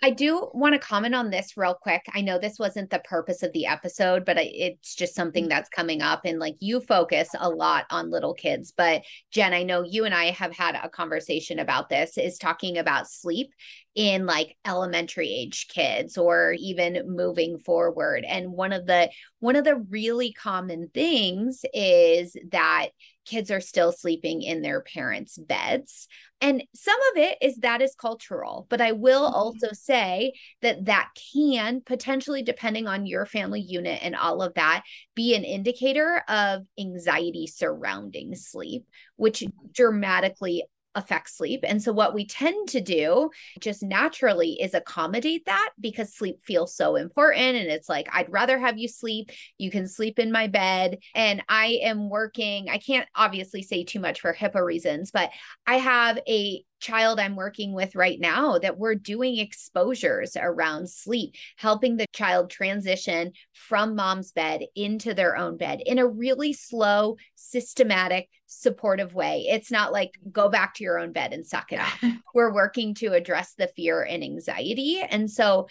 I 0.03 0.11
do 0.11 0.51
want 0.53 0.75
to 0.75 0.79
comment 0.79 1.15
on 1.15 1.31
this 1.31 1.57
real 1.57 1.75
quick. 1.75 2.05
I 2.15 2.21
know 2.21 2.39
this 2.39 2.59
wasn't 2.59 2.91
the 2.91 2.99
purpose 3.01 3.43
of 3.43 3.53
the 3.53 3.67
episode, 3.67 4.25
but 4.25 4.37
it's 4.39 4.95
just 4.95 5.15
something 5.15 5.47
mm. 5.47 5.49
that's 5.49 5.71
coming 5.71 6.03
up. 6.03 6.23
And 6.25 6.39
like 6.39 6.57
you 6.61 6.81
focus 6.81 7.31
a 7.39 7.49
lot 7.49 7.87
on 7.91 8.11
little 8.11 8.35
kids. 8.35 8.73
But 8.77 9.03
Jen, 9.31 9.55
I 9.55 9.63
know 9.63 9.83
you 9.83 10.05
and 10.05 10.15
I 10.15 10.33
have 10.33 10.55
had 10.55 10.75
a 10.75 10.91
conversation 10.91 11.59
about 11.59 11.89
this, 11.89 12.19
is 12.19 12.37
talking 12.39 12.77
about 12.77 13.09
sleep 13.09 13.53
in 13.95 14.27
like 14.27 14.57
elementary 14.67 15.33
age 15.33 15.69
kids 15.69 16.19
or 16.19 16.55
even 16.59 17.17
moving 17.17 17.59
forward. 17.59 18.25
And 18.29 18.53
one 18.53 18.73
of 18.73 18.87
the 18.87 19.11
one 19.41 19.57
of 19.57 19.65
the 19.65 19.77
really 19.77 20.33
common 20.33 20.91
things 20.93 21.65
is 21.73 22.37
that 22.51 22.89
kids 23.25 23.51
are 23.51 23.61
still 23.61 23.93
sleeping 23.93 24.43
in 24.43 24.63
their 24.63 24.81
parents' 24.81 25.37
beds. 25.37 26.09
And 26.41 26.63
some 26.75 26.99
of 27.13 27.23
it 27.23 27.39
is 27.41 27.57
that 27.59 27.83
is 27.83 27.95
cultural, 27.95 28.67
but 28.69 28.81
I 28.81 28.93
will 28.93 29.25
mm-hmm. 29.25 29.35
also 29.35 29.69
say 29.87 30.33
that 30.63 30.87
that 30.87 31.11
can 31.33 31.81
potentially, 31.81 32.43
depending 32.43 32.87
on 32.87 33.07
your 33.07 33.27
family 33.27 33.61
unit 33.61 34.01
and 34.03 34.15
all 34.15 34.43
of 34.43 34.55
that, 34.55 34.83
be 35.15 35.35
an 35.35 35.45
indicator 35.45 36.23
of 36.29 36.63
anxiety 36.79 37.47
surrounding 37.47 38.35
sleep, 38.35 38.87
which 39.17 39.45
dramatically 39.73 40.65
affect 40.97 41.31
sleep. 41.31 41.61
And 41.63 41.81
so, 41.81 41.93
what 41.93 42.15
we 42.15 42.27
tend 42.27 42.71
to 42.71 42.81
do 42.81 43.31
just 43.61 43.83
naturally 43.83 44.53
is 44.61 44.75
accommodate 44.75 45.45
that 45.45 45.71
because 45.79 46.15
sleep 46.15 46.41
feels 46.43 46.75
so 46.75 46.97
important. 46.97 47.57
And 47.57 47.69
it's 47.69 47.89
like, 47.89 48.09
I'd 48.13 48.33
rather 48.33 48.59
have 48.59 48.79
you 48.79 48.89
sleep. 48.89 49.31
You 49.59 49.71
can 49.71 49.87
sleep 49.87 50.19
in 50.19 50.33
my 50.33 50.49
bed. 50.49 50.99
And 51.15 51.43
I 51.49 51.79
am 51.83 52.09
working, 52.09 52.69
I 52.69 52.79
can't 52.79 53.09
obviously 53.15 53.63
say 53.63 53.85
too 53.85 54.01
much 54.01 54.21
for 54.21 54.35
HIPAA 54.35 54.65
reasons, 54.65 55.11
but 55.13 55.31
I 55.67 55.77
have 55.77 56.19
a 56.27 56.65
child 56.81 57.19
I'm 57.19 57.37
working 57.37 57.73
with 57.73 57.95
right 57.95 58.19
now 58.21 58.59
that 58.59 58.79
we're 58.79 58.95
doing 58.95 59.39
exposures 59.39 60.37
around 60.37 60.91
sleep, 60.91 61.35
helping 61.57 61.97
the 61.97 62.07
child 62.13 62.51
transition 62.51 63.33
from 63.53 63.97
mom's 63.97 64.33
bed 64.33 64.63
into 64.75 65.15
their 65.15 65.37
own 65.37 65.57
bed 65.57 65.81
in 65.85 65.99
a 65.99 66.07
really 66.07 66.53
slow, 66.53 67.17
systematic, 67.35 68.29
supportive 68.47 69.15
way. 69.15 69.47
It's 69.49 69.71
not 69.71 69.93
like 69.93 70.13
go 70.31 70.49
back 70.49 70.75
to 70.75 70.85
your 70.85 70.99
own 70.99 71.13
bed 71.13 71.33
and 71.33 71.47
suck 71.47 71.73
it 71.73 71.81
up. 71.81 72.13
we're 72.35 72.53
working 72.53 72.95
to 72.97 73.13
address 73.13 73.55
the 73.55 73.69
fear 73.69 74.03
and 74.03 74.23
anxiety. 74.23 75.01
And 75.01 75.31
so 75.31 75.69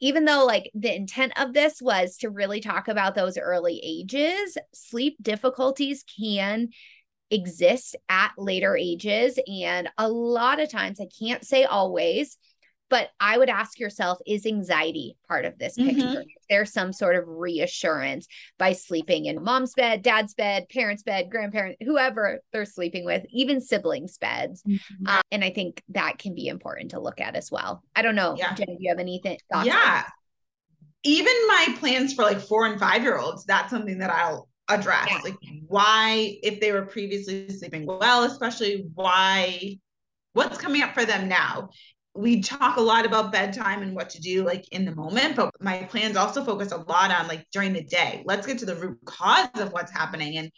even 0.00 0.26
though 0.26 0.44
like 0.44 0.70
the 0.74 0.94
intent 0.94 1.32
of 1.40 1.54
this 1.54 1.80
was 1.80 2.18
to 2.18 2.30
really 2.30 2.60
talk 2.60 2.88
about 2.88 3.14
those 3.14 3.38
early 3.38 3.80
ages, 3.82 4.58
sleep 4.74 5.16
difficulties 5.22 6.04
can 6.18 6.68
exist 7.30 7.96
at 8.08 8.32
later 8.38 8.76
ages. 8.76 9.38
And 9.46 9.88
a 9.98 10.08
lot 10.08 10.60
of 10.60 10.70
times, 10.70 11.00
I 11.00 11.08
can't 11.18 11.44
say 11.44 11.64
always, 11.64 12.38
but 12.88 13.10
I 13.18 13.36
would 13.36 13.48
ask 13.48 13.78
yourself 13.78 14.18
is 14.26 14.46
anxiety 14.46 15.16
part 15.26 15.44
of 15.44 15.58
this 15.58 15.76
picture? 15.76 16.02
Mm-hmm. 16.02 16.20
There's 16.48 16.72
some 16.72 16.92
sort 16.92 17.16
of 17.16 17.24
reassurance 17.26 18.28
by 18.58 18.72
sleeping 18.72 19.26
in 19.26 19.42
mom's 19.42 19.74
bed, 19.74 20.02
dad's 20.02 20.34
bed, 20.34 20.68
parents' 20.68 21.02
bed, 21.02 21.30
grandparent, 21.30 21.76
whoever 21.80 22.40
they're 22.52 22.64
sleeping 22.64 23.04
with, 23.04 23.24
even 23.30 23.60
siblings' 23.60 24.18
beds. 24.18 24.62
Mm-hmm. 24.62 25.06
Um, 25.08 25.22
and 25.32 25.44
I 25.44 25.50
think 25.50 25.82
that 25.90 26.18
can 26.18 26.34
be 26.34 26.46
important 26.46 26.92
to 26.92 27.00
look 27.00 27.20
at 27.20 27.34
as 27.34 27.50
well. 27.50 27.82
I 27.94 28.02
don't 28.02 28.14
know, 28.14 28.36
yeah. 28.38 28.54
Jen, 28.54 28.66
do 28.66 28.76
you 28.78 28.90
have 28.90 29.00
anything? 29.00 29.38
yeah. 29.64 30.04
Even 31.02 31.34
my 31.46 31.76
plans 31.78 32.14
for 32.14 32.22
like 32.22 32.40
four 32.40 32.66
and 32.66 32.80
five 32.80 33.02
year 33.02 33.18
olds, 33.18 33.44
that's 33.44 33.70
something 33.70 33.98
that 33.98 34.10
I'll 34.10 34.48
address 34.68 35.08
yeah. 35.10 35.20
like 35.22 35.36
why 35.68 36.36
if 36.42 36.60
they 36.60 36.72
were 36.72 36.86
previously 36.86 37.48
sleeping 37.48 37.86
well 37.86 38.24
especially 38.24 38.86
why 38.94 39.76
what's 40.32 40.58
coming 40.58 40.82
up 40.82 40.92
for 40.92 41.04
them 41.04 41.28
now 41.28 41.68
we 42.14 42.40
talk 42.40 42.76
a 42.76 42.80
lot 42.80 43.04
about 43.04 43.30
bedtime 43.30 43.82
and 43.82 43.94
what 43.94 44.10
to 44.10 44.20
do 44.20 44.44
like 44.44 44.64
in 44.72 44.84
the 44.84 44.94
moment 44.94 45.36
but 45.36 45.50
my 45.60 45.84
plans 45.84 46.16
also 46.16 46.44
focus 46.44 46.72
a 46.72 46.76
lot 46.76 47.10
on 47.10 47.28
like 47.28 47.46
during 47.52 47.72
the 47.72 47.84
day 47.84 48.22
let's 48.24 48.46
get 48.46 48.58
to 48.58 48.66
the 48.66 48.74
root 48.74 48.98
cause 49.04 49.48
of 49.54 49.72
what's 49.72 49.92
happening 49.92 50.36
and 50.38 50.50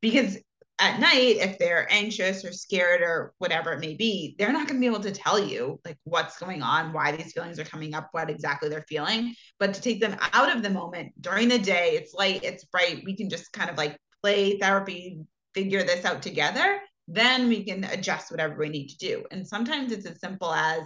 because 0.00 0.38
at 0.80 0.98
night 0.98 1.36
if 1.36 1.56
they're 1.58 1.86
anxious 1.92 2.44
or 2.44 2.52
scared 2.52 3.00
or 3.00 3.32
whatever 3.38 3.72
it 3.72 3.80
may 3.80 3.94
be 3.94 4.34
they're 4.38 4.52
not 4.52 4.66
going 4.66 4.74
to 4.74 4.80
be 4.80 4.86
able 4.86 5.00
to 5.00 5.12
tell 5.12 5.38
you 5.38 5.78
like 5.84 5.96
what's 6.02 6.38
going 6.38 6.62
on 6.62 6.92
why 6.92 7.12
these 7.12 7.32
feelings 7.32 7.60
are 7.60 7.64
coming 7.64 7.94
up 7.94 8.08
what 8.12 8.28
exactly 8.28 8.68
they're 8.68 8.84
feeling. 8.88 9.34
But 9.60 9.74
to 9.74 9.80
take 9.80 10.00
them 10.00 10.16
out 10.32 10.54
of 10.54 10.62
the 10.62 10.70
moment 10.70 11.12
during 11.20 11.48
the 11.48 11.58
day 11.58 11.90
it's 11.92 12.12
light 12.14 12.42
it's 12.42 12.64
bright 12.64 13.02
we 13.04 13.16
can 13.16 13.30
just 13.30 13.52
kind 13.52 13.70
of 13.70 13.76
like 13.76 13.96
play 14.22 14.58
therapy 14.58 15.20
figure 15.54 15.84
this 15.84 16.04
out 16.04 16.22
together 16.22 16.80
then 17.06 17.48
we 17.48 17.64
can 17.64 17.84
adjust 17.84 18.30
whatever 18.30 18.56
we 18.56 18.70
need 18.70 18.88
to 18.88 18.96
do. 18.96 19.24
And 19.30 19.46
sometimes 19.46 19.92
it's 19.92 20.06
as 20.06 20.18
simple 20.20 20.52
as 20.52 20.82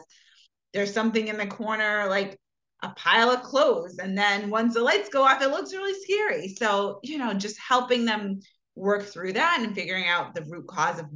there's 0.74 0.92
something 0.92 1.28
in 1.28 1.38
the 1.38 1.46
corner 1.46 2.06
like 2.08 2.36
a 2.82 2.90
pile 2.90 3.30
of 3.30 3.42
clothes 3.42 3.98
and 3.98 4.18
then 4.18 4.50
once 4.50 4.74
the 4.74 4.82
lights 4.82 5.08
go 5.08 5.24
off 5.24 5.40
it 5.40 5.48
looks 5.48 5.72
really 5.72 5.98
scary. 6.02 6.48
So 6.48 7.00
you 7.02 7.16
know 7.16 7.32
just 7.32 7.58
helping 7.58 8.04
them 8.04 8.40
work 8.78 9.04
through 9.04 9.34
that 9.34 9.60
and 9.60 9.74
figuring 9.74 10.06
out 10.06 10.34
the 10.34 10.42
root 10.42 10.66
cause 10.66 10.98
of 10.98 11.06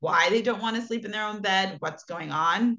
why 0.00 0.28
they 0.30 0.42
don't 0.42 0.60
want 0.60 0.76
to 0.76 0.82
sleep 0.82 1.04
in 1.04 1.10
their 1.10 1.26
own 1.26 1.40
bed, 1.40 1.76
what's 1.78 2.04
going 2.04 2.32
on 2.32 2.78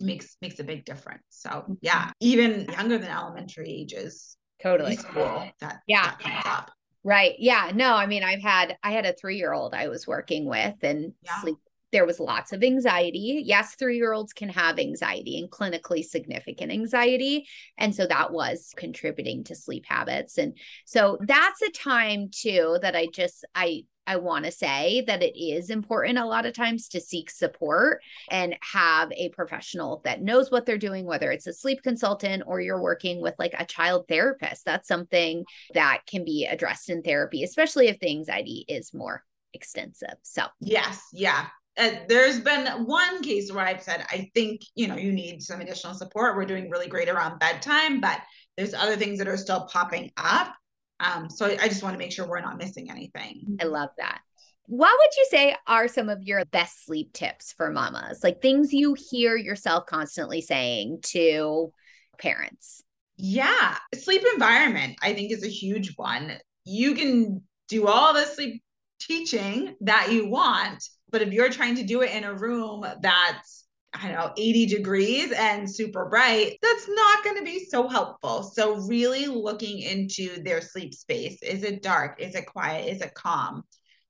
makes 0.00 0.36
makes 0.40 0.58
a 0.60 0.64
big 0.64 0.84
difference. 0.84 1.22
So 1.30 1.50
mm-hmm. 1.50 1.74
yeah, 1.80 2.10
even 2.20 2.66
younger 2.70 2.98
than 2.98 3.10
elementary 3.10 3.70
ages. 3.70 4.36
Totally. 4.62 4.96
School, 4.96 5.48
that 5.60 5.80
yeah. 5.86 6.02
That 6.02 6.18
comes 6.18 6.42
up. 6.44 6.70
Right. 7.02 7.34
Yeah. 7.38 7.70
No, 7.74 7.94
I 7.94 8.06
mean, 8.06 8.22
I've 8.22 8.42
had 8.42 8.76
I 8.82 8.90
had 8.92 9.06
a 9.06 9.14
three 9.14 9.36
year 9.36 9.52
old 9.52 9.74
I 9.74 9.88
was 9.88 10.06
working 10.06 10.44
with 10.44 10.74
and 10.82 11.12
yeah. 11.22 11.40
sleep 11.40 11.56
there 11.92 12.06
was 12.06 12.20
lots 12.20 12.52
of 12.52 12.62
anxiety. 12.62 13.42
Yes, 13.44 13.74
three 13.74 13.96
year 13.96 14.12
olds 14.12 14.32
can 14.32 14.48
have 14.48 14.78
anxiety 14.78 15.38
and 15.38 15.50
clinically 15.50 16.04
significant 16.04 16.72
anxiety. 16.72 17.46
And 17.78 17.94
so 17.94 18.06
that 18.06 18.32
was 18.32 18.72
contributing 18.76 19.44
to 19.44 19.54
sleep 19.54 19.84
habits. 19.86 20.38
And 20.38 20.56
so 20.84 21.18
that's 21.20 21.62
a 21.62 21.70
time 21.70 22.28
too 22.30 22.78
that 22.82 22.94
I 22.94 23.08
just, 23.12 23.44
I, 23.54 23.84
I 24.06 24.16
want 24.16 24.44
to 24.44 24.50
say 24.50 25.04
that 25.06 25.22
it 25.22 25.38
is 25.38 25.70
important 25.70 26.18
a 26.18 26.24
lot 26.24 26.46
of 26.46 26.52
times 26.52 26.88
to 26.88 27.00
seek 27.00 27.30
support 27.30 28.00
and 28.30 28.56
have 28.60 29.12
a 29.12 29.28
professional 29.28 30.00
that 30.04 30.22
knows 30.22 30.50
what 30.50 30.66
they're 30.66 30.78
doing, 30.78 31.04
whether 31.04 31.30
it's 31.30 31.46
a 31.46 31.52
sleep 31.52 31.82
consultant 31.82 32.42
or 32.46 32.60
you're 32.60 32.82
working 32.82 33.20
with 33.20 33.34
like 33.38 33.54
a 33.56 33.66
child 33.66 34.06
therapist. 34.08 34.64
That's 34.64 34.88
something 34.88 35.44
that 35.74 36.00
can 36.06 36.24
be 36.24 36.46
addressed 36.46 36.90
in 36.90 37.02
therapy, 37.02 37.44
especially 37.44 37.86
if 37.86 38.00
the 38.00 38.10
anxiety 38.10 38.64
is 38.68 38.92
more 38.92 39.22
extensive. 39.52 40.14
So, 40.22 40.42
yes, 40.60 41.00
yeah 41.12 41.46
uh, 41.80 41.90
there's 42.08 42.40
been 42.40 42.66
one 42.84 43.22
case 43.22 43.50
where 43.50 43.64
I've 43.64 43.82
said, 43.82 44.04
I 44.10 44.30
think, 44.34 44.60
you 44.74 44.86
know, 44.86 44.96
you 44.96 45.12
need 45.12 45.42
some 45.42 45.60
additional 45.60 45.94
support. 45.94 46.36
We're 46.36 46.44
doing 46.44 46.68
really 46.70 46.86
great 46.88 47.08
around 47.08 47.38
bedtime, 47.38 48.00
but 48.00 48.20
there's 48.56 48.74
other 48.74 48.96
things 48.96 49.18
that 49.18 49.28
are 49.28 49.36
still 49.36 49.66
popping 49.72 50.10
up. 50.16 50.54
Um, 51.00 51.30
so 51.30 51.46
I 51.46 51.68
just 51.68 51.82
want 51.82 51.94
to 51.94 51.98
make 51.98 52.12
sure 52.12 52.28
we're 52.28 52.40
not 52.40 52.58
missing 52.58 52.90
anything. 52.90 53.56
I 53.60 53.64
love 53.64 53.88
that. 53.98 54.20
what 54.66 54.96
would 54.98 55.10
you 55.16 55.26
say 55.30 55.56
are 55.66 55.88
some 55.88 56.08
of 56.08 56.22
your 56.22 56.44
best 56.44 56.84
sleep 56.84 57.12
tips 57.12 57.52
for 57.52 57.70
mamas? 57.70 58.22
Like 58.22 58.40
things 58.40 58.72
you 58.72 58.94
hear 59.10 59.36
yourself 59.36 59.86
constantly 59.86 60.40
saying 60.40 61.00
to 61.06 61.72
parents? 62.18 62.84
Yeah, 63.16 63.76
sleep 63.94 64.22
environment, 64.32 64.96
I 65.02 65.12
think, 65.12 65.32
is 65.32 65.44
a 65.44 65.48
huge 65.48 65.94
one. 65.96 66.38
You 66.64 66.94
can 66.94 67.42
do 67.68 67.88
all 67.88 68.14
the 68.14 68.24
sleep 68.24 68.62
teaching 69.00 69.74
that 69.80 70.12
you 70.12 70.28
want, 70.28 70.84
but 71.10 71.22
if 71.22 71.32
you're 71.32 71.50
trying 71.50 71.76
to 71.76 71.82
do 71.82 72.02
it 72.02 72.12
in 72.12 72.24
a 72.24 72.34
room 72.34 72.84
that's 73.00 73.60
I 73.92 74.06
don't 74.06 74.16
know, 74.16 74.32
80 74.36 74.66
degrees 74.66 75.32
and 75.32 75.68
super 75.68 76.08
bright, 76.08 76.58
that's 76.62 76.88
not 76.88 77.24
going 77.24 77.36
to 77.38 77.42
be 77.42 77.64
so 77.64 77.88
helpful. 77.88 78.44
So, 78.44 78.76
really 78.86 79.26
looking 79.26 79.80
into 79.80 80.42
their 80.42 80.60
sleep 80.60 80.94
space. 80.94 81.42
Is 81.42 81.64
it 81.64 81.82
dark? 81.82 82.20
Is 82.20 82.34
it 82.34 82.46
quiet? 82.46 82.88
Is 82.88 83.02
it 83.02 83.14
calm? 83.14 83.64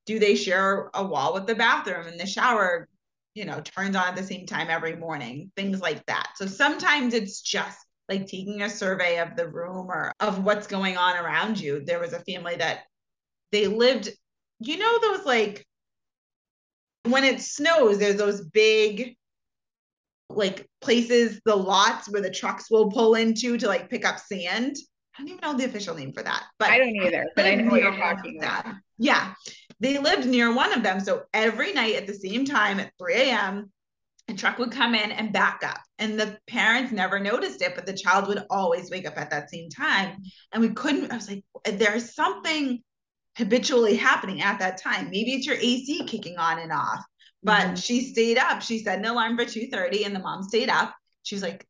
Do 0.05 0.19
they 0.19 0.35
share 0.35 0.91
a 0.93 1.05
wall 1.05 1.33
with 1.33 1.47
the 1.47 1.55
bathroom 1.55 2.07
and 2.07 2.21
the 2.21 2.27
shower, 2.27 2.89
you 3.35 3.47
know, 3.47 3.61
turns 3.61 3.97
on 3.97 4.09
at 4.09 4.17
the 4.17 4.23
same 4.23 4.45
time 4.45 4.69
every 4.69 4.97
morning? 4.97 5.51
Things 5.57 5.81
like 5.81 6.05
that. 6.07 6.29
So, 6.37 6.47
sometimes 6.47 7.15
it's 7.15 7.41
just 7.41 7.79
like 8.09 8.27
taking 8.27 8.61
a 8.63 8.69
survey 8.69 9.19
of 9.19 9.35
the 9.35 9.49
room 9.49 9.87
or 9.89 10.13
of 10.21 10.45
what's 10.45 10.67
going 10.67 10.99
on 10.99 11.17
around 11.17 11.59
you. 11.59 11.83
There 11.87 12.01
was 12.01 12.13
a 12.13 12.25
family 12.25 12.57
that 12.57 12.81
they 13.51 13.67
lived, 13.67 14.11
you 14.59 14.77
know, 14.77 14.99
those 15.01 15.25
like 15.25 15.67
when 17.05 17.25
it 17.25 17.41
snows, 17.41 17.99
there's 17.99 18.17
those 18.17 18.45
big 18.47 19.17
like 20.29 20.67
places, 20.81 21.41
the 21.45 21.57
lots 21.57 22.09
where 22.09 22.23
the 22.23 22.31
trucks 22.31 22.71
will 22.71 22.91
pull 22.91 23.15
into 23.15 23.59
to 23.59 23.67
like 23.67 23.91
pick 23.91 24.05
up 24.05 24.19
sand. 24.19 24.77
I 25.17 25.23
don't 25.23 25.29
even 25.29 25.41
know 25.41 25.57
the 25.57 25.65
official 25.65 25.95
name 25.95 26.13
for 26.13 26.23
that, 26.23 26.45
but 26.59 26.71
I 26.71 26.79
don't 26.79 26.95
either, 26.97 27.27
but 27.35 27.47
I 27.47 27.57
know 27.57 27.71
what 27.71 27.83
you're 27.83 27.97
talking 27.97 28.39
about. 28.39 28.67
Yeah. 28.97 29.35
They 29.81 29.99
lived 29.99 30.27
near 30.27 30.55
one 30.55 30.73
of 30.73 30.83
them. 30.83 31.01
So 31.01 31.23
every 31.35 31.73
night 31.73 31.97
at 31.97 32.07
the 32.07 32.15
same 32.15 32.45
time 32.45 32.79
at 32.79 32.93
3 32.99 33.15
a.m., 33.15 33.73
a 34.29 34.35
truck 34.35 34.59
would 34.59 34.71
come 34.71 34.95
in 34.95 35.11
and 35.11 35.33
back 35.33 35.63
up. 35.65 35.81
And 35.99 36.19
the 36.19 36.39
parents 36.47 36.93
never 36.93 37.19
noticed 37.19 37.63
it, 37.63 37.75
but 37.75 37.87
the 37.87 37.97
child 37.97 38.29
would 38.29 38.45
always 38.51 38.91
wake 38.91 39.07
up 39.07 39.19
at 39.19 39.31
that 39.31 39.51
same 39.51 39.69
time. 39.69 40.19
And 40.53 40.63
we 40.63 40.69
couldn't, 40.71 41.11
I 41.11 41.17
was 41.17 41.29
like, 41.29 41.45
there's 41.65 42.15
something 42.15 42.83
habitually 43.41 43.97
happening 43.97 44.43
at 44.43 44.59
that 44.61 44.81
time. 44.81 45.11
Maybe 45.11 45.33
it's 45.33 45.47
your 45.47 45.57
AC 45.57 46.05
kicking 46.07 46.39
on 46.39 46.59
and 46.59 46.73
off. 46.73 47.03
But 47.43 47.63
mm-hmm. 47.63 47.75
she 47.75 48.03
stayed 48.03 48.39
up. 48.39 48.63
She 48.63 48.79
set 48.79 48.99
an 48.99 49.05
alarm 49.05 49.37
for 49.37 49.45
2:30 49.45 50.07
and 50.07 50.15
the 50.15 50.21
mom 50.21 50.43
stayed 50.43 50.69
up. 50.69 50.95
She's 51.23 51.43
like, 51.43 51.67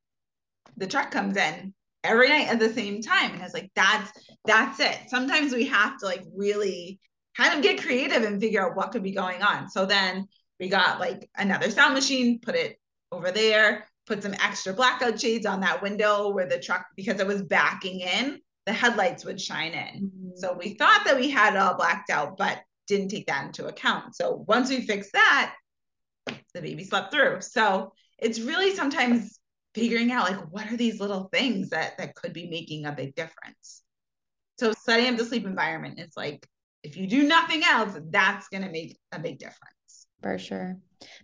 the 0.76 0.86
truck 0.86 1.10
comes 1.10 1.36
in 1.36 1.72
every 2.04 2.28
night 2.28 2.48
at 2.48 2.58
the 2.58 2.72
same 2.72 3.00
time. 3.02 3.32
And 3.32 3.40
I 3.40 3.44
was 3.44 3.54
like, 3.54 3.70
that's 3.74 4.12
that's 4.44 4.80
it. 4.80 4.98
Sometimes 5.08 5.52
we 5.52 5.66
have 5.66 5.98
to 5.98 6.06
like 6.06 6.24
really 6.34 7.00
kind 7.36 7.54
of 7.54 7.62
get 7.62 7.82
creative 7.82 8.22
and 8.22 8.40
figure 8.40 8.66
out 8.66 8.76
what 8.76 8.90
could 8.90 9.02
be 9.02 9.12
going 9.12 9.42
on. 9.42 9.70
So 9.70 9.86
then 9.86 10.26
we 10.58 10.68
got 10.68 11.00
like 11.00 11.30
another 11.36 11.70
sound 11.70 11.94
machine, 11.94 12.40
put 12.40 12.54
it 12.54 12.76
over 13.12 13.30
there, 13.30 13.86
put 14.06 14.22
some 14.22 14.34
extra 14.34 14.72
blackout 14.72 15.20
shades 15.20 15.46
on 15.46 15.60
that 15.60 15.82
window 15.82 16.30
where 16.30 16.48
the 16.48 16.58
truck, 16.58 16.86
because 16.96 17.20
it 17.20 17.26
was 17.26 17.42
backing 17.42 18.00
in, 18.00 18.40
the 18.70 18.76
headlights 18.76 19.24
would 19.24 19.40
shine 19.40 19.72
in. 19.72 20.04
Mm-hmm. 20.04 20.28
So 20.36 20.52
we 20.52 20.74
thought 20.74 21.02
that 21.04 21.18
we 21.18 21.28
had 21.28 21.54
it 21.54 21.58
all 21.58 21.74
blacked 21.74 22.08
out, 22.08 22.36
but 22.36 22.62
didn't 22.86 23.08
take 23.08 23.26
that 23.26 23.46
into 23.46 23.66
account. 23.66 24.14
So 24.14 24.44
once 24.46 24.70
we 24.70 24.82
fixed 24.82 25.12
that, 25.12 25.54
the 26.54 26.62
baby 26.62 26.84
slept 26.84 27.12
through. 27.12 27.40
So 27.40 27.92
it's 28.16 28.38
really 28.38 28.72
sometimes 28.72 29.40
figuring 29.74 30.12
out 30.12 30.30
like 30.30 30.52
what 30.52 30.70
are 30.70 30.76
these 30.76 31.00
little 31.00 31.24
things 31.32 31.70
that 31.70 31.98
that 31.98 32.14
could 32.14 32.32
be 32.32 32.48
making 32.48 32.86
a 32.86 32.92
big 32.92 33.16
difference. 33.16 33.82
So 34.60 34.72
setting 34.72 35.08
up 35.08 35.16
the 35.16 35.24
sleep 35.24 35.46
environment 35.46 35.98
is 35.98 36.12
like 36.16 36.46
if 36.84 36.96
you 36.96 37.08
do 37.08 37.24
nothing 37.24 37.62
else, 37.64 37.98
that's 38.10 38.48
going 38.48 38.62
to 38.62 38.70
make 38.70 38.98
a 39.10 39.18
big 39.18 39.40
difference. 39.40 40.06
For 40.22 40.38
sure. 40.38 40.76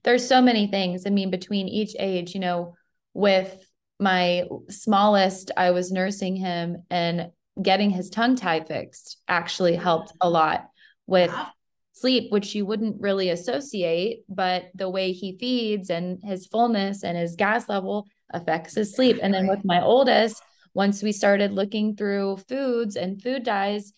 There's 0.03 0.27
so 0.27 0.43
many 0.43 0.67
things. 0.67 1.05
I 1.07 1.11
mean, 1.11 1.31
between 1.31 1.69
each 1.69 1.95
age, 1.99 2.35
you 2.35 2.41
know, 2.41 2.75
with 3.15 3.57
my 3.99 4.45
smallest, 4.69 5.51
I 5.57 5.71
was 5.71 5.91
nursing 5.91 6.37
him 6.37 6.85
and 6.91 7.31
getting 7.61 7.91
his 7.91 8.11
tongue 8.11 8.37
tie 8.37 8.61
fixed 8.61 9.19
actually 9.29 9.77
helped 9.77 10.13
a 10.21 10.29
lot 10.29 10.69
with 11.07 11.31
wow 11.31 11.51
sleep, 11.97 12.31
which 12.31 12.55
you 12.55 12.67
wouldn't 12.67 13.01
really 13.01 13.31
associate, 13.31 14.23
but 14.29 14.67
the 14.75 14.89
way 14.89 15.13
he 15.13 15.39
feeds 15.39 15.89
and 15.89 16.21
his 16.23 16.47
fullness 16.47 17.03
and 17.03 17.17
his 17.17 17.37
gas 17.37 17.71
level 17.71 18.07
affects 18.35 18.75
his 18.75 18.95
sleep. 18.95 19.19
And 19.23 19.33
then 19.33 19.47
with 19.47 19.65
my 19.65 19.83
oldest, 19.83 20.43
once 20.75 21.03
we 21.03 21.11
started 21.11 21.53
looking 21.53 21.97
through 21.97 22.37
foods 22.49 22.97
and 22.97 23.23
food 23.23 23.45
dyes, 23.45 23.95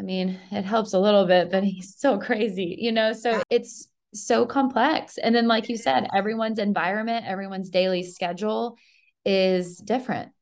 I 0.00 0.02
mean, 0.02 0.38
it 0.50 0.64
helps 0.64 0.94
a 0.94 0.98
little 0.98 1.26
bit, 1.26 1.50
but 1.50 1.62
he's 1.62 1.94
so 1.98 2.18
crazy, 2.18 2.76
you 2.78 2.90
know? 2.90 3.12
So 3.12 3.42
it's 3.50 3.88
so 4.14 4.46
complex. 4.46 5.18
And 5.18 5.34
then, 5.34 5.46
like 5.46 5.68
you 5.68 5.76
said, 5.76 6.08
everyone's 6.14 6.58
environment, 6.58 7.26
everyone's 7.26 7.68
daily 7.68 8.02
schedule 8.02 8.78
is 9.26 9.76
different. 9.76 10.32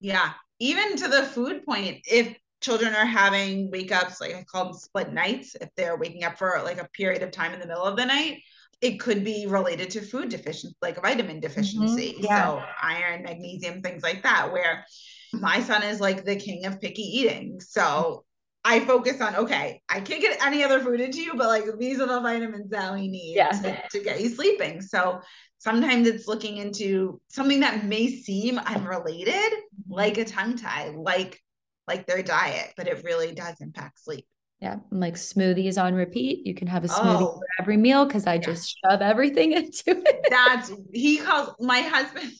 Yeah. 0.00 0.32
Even 0.60 0.96
to 0.96 1.08
the 1.08 1.24
food 1.24 1.64
point, 1.64 1.98
if 2.04 2.36
children 2.60 2.94
are 2.94 3.06
having 3.06 3.70
wake 3.70 3.92
ups, 3.92 4.20
like 4.20 4.34
I 4.34 4.44
call 4.44 4.64
them 4.64 4.74
split 4.74 5.12
nights, 5.12 5.54
if 5.54 5.68
they're 5.76 5.96
waking 5.96 6.24
up 6.24 6.38
for 6.38 6.60
like 6.64 6.80
a 6.82 6.88
period 6.88 7.22
of 7.22 7.30
time 7.30 7.54
in 7.54 7.60
the 7.60 7.66
middle 7.66 7.84
of 7.84 7.96
the 7.96 8.06
night, 8.06 8.42
it 8.80 9.00
could 9.00 9.24
be 9.24 9.46
related 9.46 9.90
to 9.90 10.00
food 10.00 10.28
deficiency, 10.28 10.76
like 10.82 11.02
vitamin 11.02 11.40
deficiency. 11.40 12.12
Mm-hmm. 12.12 12.24
Yeah. 12.24 12.46
So 12.46 12.62
iron, 12.80 13.22
magnesium, 13.22 13.82
things 13.82 14.02
like 14.02 14.22
that, 14.22 14.52
where 14.52 14.84
my 15.32 15.60
son 15.60 15.82
is 15.82 16.00
like 16.00 16.24
the 16.24 16.36
king 16.36 16.64
of 16.64 16.80
picky 16.80 17.02
eating. 17.02 17.60
So 17.60 18.24
I 18.64 18.80
focus 18.80 19.20
on, 19.20 19.36
okay, 19.36 19.82
I 19.88 20.00
can't 20.00 20.20
get 20.20 20.44
any 20.44 20.62
other 20.62 20.80
food 20.80 21.00
into 21.00 21.22
you, 21.22 21.34
but 21.34 21.46
like 21.46 21.64
these 21.78 22.00
are 22.00 22.06
the 22.06 22.20
vitamins 22.20 22.70
that 22.70 22.92
we 22.92 23.08
need 23.08 23.36
yeah. 23.36 23.50
to, 23.50 23.82
to 23.92 24.00
get 24.00 24.20
you 24.20 24.28
sleeping. 24.28 24.82
So 24.82 25.20
sometimes 25.58 26.06
it's 26.06 26.26
looking 26.26 26.56
into 26.56 27.20
something 27.28 27.60
that 27.60 27.84
may 27.84 28.08
seem 28.08 28.58
unrelated, 28.58 29.34
mm-hmm. 29.34 29.92
like 29.92 30.18
a 30.18 30.24
tongue 30.24 30.56
tie, 30.56 30.92
like 30.96 31.40
like 31.86 32.06
their 32.06 32.22
diet, 32.22 32.74
but 32.76 32.86
it 32.86 33.02
really 33.04 33.32
does 33.32 33.60
impact 33.60 34.00
sleep. 34.04 34.26
Yeah, 34.60 34.76
like 34.90 35.14
smoothies 35.14 35.82
on 35.82 35.94
repeat. 35.94 36.46
You 36.46 36.52
can 36.52 36.66
have 36.66 36.84
a 36.84 36.88
smoothie 36.88 37.22
oh, 37.22 37.38
for 37.38 37.46
every 37.60 37.76
meal 37.76 38.04
because 38.04 38.26
I 38.26 38.34
yeah. 38.34 38.40
just 38.40 38.76
shove 38.84 39.00
everything 39.00 39.52
into 39.56 39.82
it. 39.86 40.26
That's 40.28 40.72
he 40.92 41.18
calls 41.18 41.54
my 41.60 41.80
husband. 41.80 42.32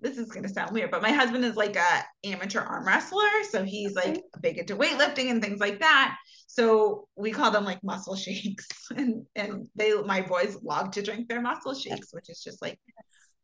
This 0.00 0.18
is 0.18 0.30
gonna 0.30 0.48
sound 0.48 0.72
weird, 0.72 0.90
but 0.90 1.02
my 1.02 1.12
husband 1.12 1.44
is 1.44 1.56
like 1.56 1.76
a 1.76 2.04
amateur 2.24 2.60
arm 2.60 2.86
wrestler, 2.86 3.28
so 3.50 3.64
he's 3.64 3.94
like 3.94 4.22
big 4.40 4.58
into 4.58 4.76
weightlifting 4.76 5.30
and 5.30 5.42
things 5.42 5.60
like 5.60 5.80
that. 5.80 6.16
So 6.46 7.06
we 7.16 7.30
call 7.30 7.50
them 7.50 7.64
like 7.64 7.82
muscle 7.84 8.16
shakes, 8.16 8.68
and 8.96 9.26
and 9.36 9.68
they 9.76 9.94
my 10.02 10.22
boys 10.22 10.58
love 10.62 10.90
to 10.92 11.02
drink 11.02 11.28
their 11.28 11.40
muscle 11.40 11.74
shakes, 11.74 12.08
which 12.12 12.28
is 12.28 12.42
just 12.42 12.62
like 12.62 12.78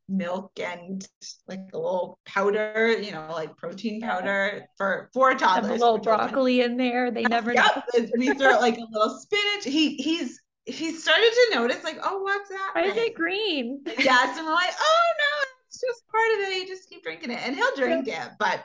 milk 0.09 0.53
and 0.61 1.07
like 1.49 1.61
a 1.73 1.79
little 1.79 2.19
powder, 2.27 2.97
you 2.99 3.13
know, 3.13 3.29
like 3.33 3.57
protein 3.57 4.01
powder 4.01 4.65
for 4.77 5.11
for 5.13 5.35
toddlers. 5.35 5.73
Have 5.73 5.81
a 5.81 5.85
little 5.85 5.99
broccoli 5.99 6.61
in 6.63 6.77
there. 6.77 7.11
They 7.11 7.23
never 7.23 7.53
yep. 7.53 7.85
we 8.17 8.33
throw 8.35 8.59
like 8.59 8.77
a 8.77 8.87
little 8.91 9.19
spinach. 9.19 9.65
He 9.65 9.97
he's 9.97 10.41
he 10.65 10.93
started 10.93 11.31
to 11.31 11.55
notice 11.55 11.85
like, 11.85 11.99
oh, 12.03 12.23
what's 12.23 12.49
that? 12.49 12.71
Why 12.75 12.83
is 12.83 12.97
it 12.97 13.15
green? 13.15 13.83
Yes, 13.99 14.37
and 14.37 14.47
we're 14.47 14.53
like, 14.53 14.75
oh 14.79 15.13
no, 15.19 15.56
it's 15.77 15.99
just 15.99 16.09
part 16.09 16.33
of 16.35 16.49
it. 16.49 16.57
You 16.57 16.67
just 16.67 16.89
keep 16.89 17.03
drinking 17.03 17.31
it, 17.31 17.41
and 17.43 17.55
he'll 17.55 17.77
drink 17.77 18.09
it. 18.09 18.31
But 18.39 18.65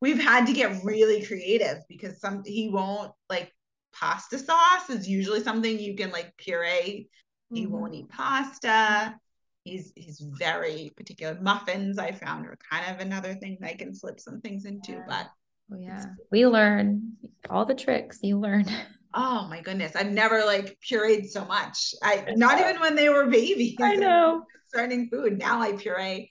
we've 0.00 0.22
had 0.22 0.46
to 0.46 0.52
get 0.52 0.84
really 0.84 1.24
creative 1.24 1.78
because 1.88 2.20
some 2.20 2.42
he 2.44 2.68
won't 2.68 3.12
like 3.28 3.52
pasta 3.94 4.38
sauce 4.38 4.90
is 4.90 5.08
usually 5.08 5.42
something 5.42 5.78
you 5.78 5.96
can 5.96 6.10
like 6.10 6.36
puree. 6.36 7.08
He 7.52 7.64
mm-hmm. 7.64 7.72
won't 7.72 7.94
eat 7.94 8.08
pasta 8.08 9.14
he's 9.64 9.92
he's 9.96 10.20
very 10.20 10.92
particular. 10.96 11.38
Muffins 11.40 11.98
I 11.98 12.12
found 12.12 12.46
are 12.46 12.58
kind 12.70 12.94
of 12.94 13.04
another 13.04 13.34
thing 13.34 13.58
I 13.62 13.74
can 13.74 13.94
slip 13.94 14.20
some 14.20 14.40
things 14.40 14.64
into, 14.64 14.92
yeah. 14.92 15.04
but 15.06 15.26
oh, 15.72 15.78
yeah, 15.78 16.04
we 16.30 16.46
learn 16.46 17.12
all 17.48 17.64
the 17.64 17.74
tricks 17.74 18.18
you 18.22 18.38
learn. 18.38 18.66
Oh 19.14 19.46
my 19.46 19.60
goodness, 19.60 19.94
I've 19.94 20.10
never 20.10 20.42
like 20.42 20.78
pureed 20.80 21.28
so 21.28 21.44
much. 21.44 21.94
I 22.02 22.24
not 22.34 22.58
even 22.58 22.80
when 22.80 22.94
they 22.94 23.10
were 23.10 23.26
babies. 23.26 23.76
I 23.78 23.94
know 23.94 24.42
starting 24.68 25.10
food. 25.10 25.38
Now 25.38 25.60
I 25.60 25.72
puree 25.72 26.30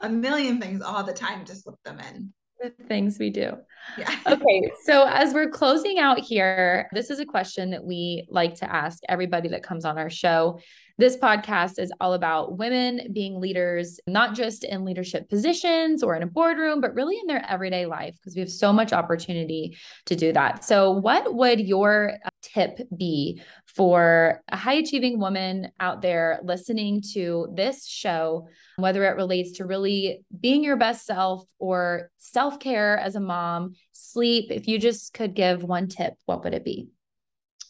a 0.00 0.08
million 0.08 0.60
things 0.60 0.82
all 0.82 1.02
the 1.02 1.12
time 1.12 1.44
to 1.46 1.54
slip 1.54 1.76
them 1.84 2.00
in. 2.00 2.32
The 2.60 2.70
things 2.86 3.18
we 3.18 3.30
do. 3.30 3.56
Yeah. 3.98 4.14
okay. 4.26 4.72
So 4.84 5.06
as 5.06 5.34
we're 5.34 5.50
closing 5.50 5.98
out 5.98 6.20
here, 6.20 6.88
this 6.92 7.10
is 7.10 7.20
a 7.20 7.26
question 7.26 7.70
that 7.70 7.84
we 7.84 8.26
like 8.30 8.54
to 8.56 8.72
ask 8.72 9.00
everybody 9.08 9.48
that 9.50 9.62
comes 9.62 9.84
on 9.84 9.98
our 9.98 10.10
show. 10.10 10.60
This 10.96 11.16
podcast 11.16 11.80
is 11.80 11.92
all 12.00 12.12
about 12.12 12.56
women 12.56 13.12
being 13.12 13.40
leaders, 13.40 13.98
not 14.06 14.36
just 14.36 14.62
in 14.62 14.84
leadership 14.84 15.28
positions 15.28 16.04
or 16.04 16.14
in 16.14 16.22
a 16.22 16.26
boardroom, 16.26 16.80
but 16.80 16.94
really 16.94 17.16
in 17.18 17.26
their 17.26 17.44
everyday 17.50 17.84
life, 17.86 18.14
because 18.14 18.36
we 18.36 18.40
have 18.40 18.50
so 18.50 18.72
much 18.72 18.92
opportunity 18.92 19.76
to 20.06 20.14
do 20.14 20.32
that. 20.32 20.62
So, 20.62 20.92
what 20.92 21.34
would 21.34 21.58
your 21.58 22.12
uh, 22.24 22.30
tip 22.42 22.78
be 22.96 23.42
for 23.66 24.40
a 24.48 24.56
high 24.56 24.74
achieving 24.74 25.18
woman 25.18 25.72
out 25.80 26.00
there 26.00 26.38
listening 26.44 27.02
to 27.14 27.48
this 27.56 27.88
show, 27.88 28.46
whether 28.76 29.04
it 29.04 29.16
relates 29.16 29.58
to 29.58 29.66
really 29.66 30.24
being 30.38 30.62
your 30.62 30.76
best 30.76 31.06
self 31.06 31.44
or 31.58 32.12
self 32.18 32.60
care 32.60 32.96
as 32.98 33.16
a 33.16 33.20
mom, 33.20 33.74
sleep? 33.90 34.52
If 34.52 34.68
you 34.68 34.78
just 34.78 35.12
could 35.12 35.34
give 35.34 35.64
one 35.64 35.88
tip, 35.88 36.14
what 36.26 36.44
would 36.44 36.54
it 36.54 36.64
be? 36.64 36.90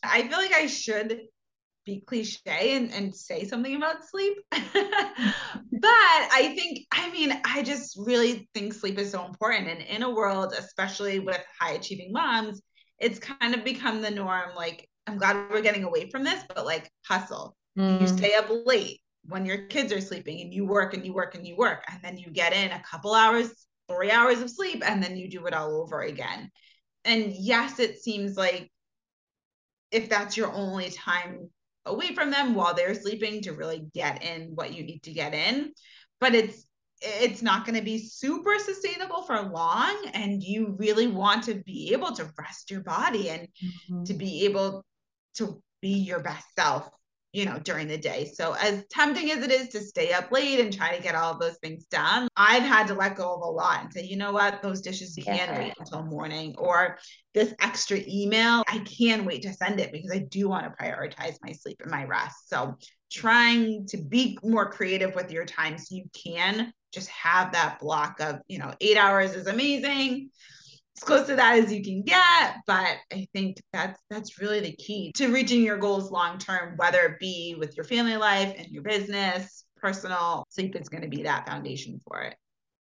I 0.02 0.28
feel 0.28 0.36
like 0.36 0.52
I 0.52 0.66
should 0.66 1.22
be 1.85 2.03
cliche 2.07 2.76
and, 2.76 2.93
and 2.93 3.14
say 3.14 3.45
something 3.45 3.76
about 3.76 4.05
sleep. 4.05 4.37
but 4.51 4.61
I 4.72 6.55
think, 6.57 6.87
I 6.93 7.11
mean, 7.11 7.39
I 7.45 7.62
just 7.62 7.99
really 7.99 8.49
think 8.55 8.72
sleep 8.72 8.99
is 8.99 9.11
so 9.11 9.24
important. 9.24 9.68
And 9.68 9.82
in 9.82 10.03
a 10.03 10.11
world, 10.11 10.55
especially 10.57 11.18
with 11.18 11.41
high 11.61 11.72
achieving 11.72 12.12
moms, 12.12 12.62
it's 12.99 13.18
kind 13.18 13.55
of 13.55 13.64
become 13.64 14.01
the 14.01 14.11
norm. 14.11 14.55
Like, 14.57 14.89
I'm 15.07 15.18
glad 15.18 15.51
we're 15.51 15.61
getting 15.61 15.85
away 15.85 16.11
from 16.11 16.24
this, 16.24 16.43
but 16.55 16.64
like 16.64 16.91
hustle. 17.07 17.57
Mm. 17.78 18.01
You 18.01 18.09
stay 18.09 18.35
up 18.35 18.51
late 18.64 19.01
when 19.26 19.45
your 19.47 19.66
kids 19.66 19.93
are 19.93 20.01
sleeping 20.01 20.41
and 20.41 20.53
you 20.53 20.64
work 20.64 20.95
and 20.95 21.05
you 21.05 21.12
work 21.12 21.35
and 21.35 21.47
you 21.47 21.57
work. 21.57 21.85
And 21.91 22.01
then 22.03 22.16
you 22.16 22.30
get 22.30 22.53
in 22.53 22.72
a 22.72 22.82
couple 22.82 23.14
hours, 23.14 23.66
three 23.89 24.11
hours 24.11 24.41
of 24.41 24.51
sleep, 24.51 24.82
and 24.85 25.03
then 25.03 25.16
you 25.16 25.28
do 25.28 25.47
it 25.47 25.55
all 25.55 25.82
over 25.82 26.01
again. 26.01 26.51
And 27.05 27.32
yes, 27.32 27.78
it 27.78 28.03
seems 28.03 28.37
like 28.37 28.70
if 29.91 30.09
that's 30.09 30.37
your 30.37 30.53
only 30.53 30.91
time 30.91 31.51
away 31.87 32.14
from 32.14 32.30
them 32.30 32.55
while 32.55 32.74
they're 32.74 32.95
sleeping 32.95 33.43
to 33.43 33.53
really 33.53 33.87
get 33.95 34.22
in 34.22 34.53
what 34.55 34.72
you 34.74 34.82
need 34.82 35.03
to 35.03 35.12
get 35.12 35.35
in 35.35 35.72
but 36.20 36.35
it's 36.35 36.66
it's 37.01 37.43
not 37.43 37.66
going 37.66 37.76
to 37.76 37.85
be 37.85 37.99
super 37.99 38.59
sustainable 38.59 39.22
for 39.22 39.41
long 39.41 39.95
and 40.14 40.43
you 40.43 40.74
really 40.78 41.07
want 41.07 41.43
to 41.45 41.55
be 41.66 41.93
able 41.93 42.12
to 42.12 42.30
rest 42.39 42.70
your 42.70 42.82
body 42.82 43.28
and 43.28 43.43
mm-hmm. 43.62 44.05
to 44.05 44.14
be 44.14 44.45
able 44.45 44.85
to 45.35 45.62
be 45.82 45.91
your 45.91 46.20
best 46.20 46.47
self 46.57 46.89
you 47.35 47.45
know, 47.45 47.59
during 47.59 47.89
the 47.89 47.99
day. 47.99 48.30
So 48.32 48.53
as 48.55 48.85
tempting 48.91 49.32
as 49.32 49.43
it 49.43 49.51
is 49.51 49.68
to 49.70 49.80
stay 49.80 50.12
up 50.12 50.30
late 50.30 50.61
and 50.61 50.72
try 50.72 50.97
to 50.97 51.03
get 51.03 51.16
all 51.16 51.32
of 51.32 51.41
those 51.41 51.59
things 51.59 51.85
done, 51.87 52.28
I've 52.37 52.62
had 52.62 52.87
to 52.87 52.95
let 52.95 53.16
go 53.16 53.35
of 53.35 53.43
a 53.43 53.51
lot 53.51 53.82
and 53.82 53.93
say, 53.93 54.05
you 54.05 54.16
know 54.16 54.32
what, 54.32 54.62
those 54.62 54.80
dishes 54.80 55.18
can 55.22 55.37
yeah. 55.37 55.59
wait 55.59 55.74
until 55.78 56.05
morning 56.05 56.55
or 56.57 56.97
this 57.35 57.53
extra 57.61 57.99
email, 58.07 58.62
I 58.68 58.78
can 58.78 59.24
wait 59.24 59.43
to 59.43 59.53
send 59.53 59.80
it 59.80 59.91
because 59.91 60.12
I 60.12 60.18
do 60.18 60.49
want 60.49 60.64
to 60.64 60.85
prioritize 60.85 61.35
my 61.43 61.51
sleep 61.51 61.80
and 61.82 61.91
my 61.91 62.05
rest. 62.05 62.49
So 62.49 62.76
trying 63.11 63.87
to 63.89 63.97
be 63.97 64.39
more 64.45 64.70
creative 64.70 65.16
with 65.16 65.32
your 65.32 65.45
time 65.45 65.76
so 65.76 65.97
you 65.97 66.05
can 66.14 66.72
just 66.93 67.09
have 67.09 67.53
that 67.53 67.80
block 67.80 68.20
of, 68.20 68.39
you 68.47 68.61
know, 68.61 68.72
eight 68.80 68.97
hours 68.97 69.35
is 69.35 69.49
amazing 69.49 70.30
as 70.97 71.03
close 71.03 71.26
to 71.26 71.36
that 71.36 71.59
as 71.59 71.72
you 71.72 71.82
can 71.82 72.03
get 72.03 72.57
but 72.66 72.97
i 73.12 73.26
think 73.32 73.57
that's 73.72 74.01
that's 74.11 74.38
really 74.40 74.61
the 74.61 74.76
key 74.76 75.11
to 75.14 75.32
reaching 75.32 75.62
your 75.62 75.76
goals 75.78 76.11
long 76.11 76.38
term 76.38 76.74
whether 76.76 77.01
it 77.01 77.18
be 77.18 77.57
with 77.59 77.76
your 77.76 77.84
family 77.84 78.16
life 78.16 78.55
and 78.57 78.68
your 78.68 78.82
business 78.82 79.64
personal 79.84 80.47
sleep 80.49 80.74
is 80.74 80.88
going 80.88 81.03
to 81.03 81.09
be 81.09 81.24
that 81.24 81.47
foundation 81.47 82.01
for 82.09 82.22
it. 82.22 82.36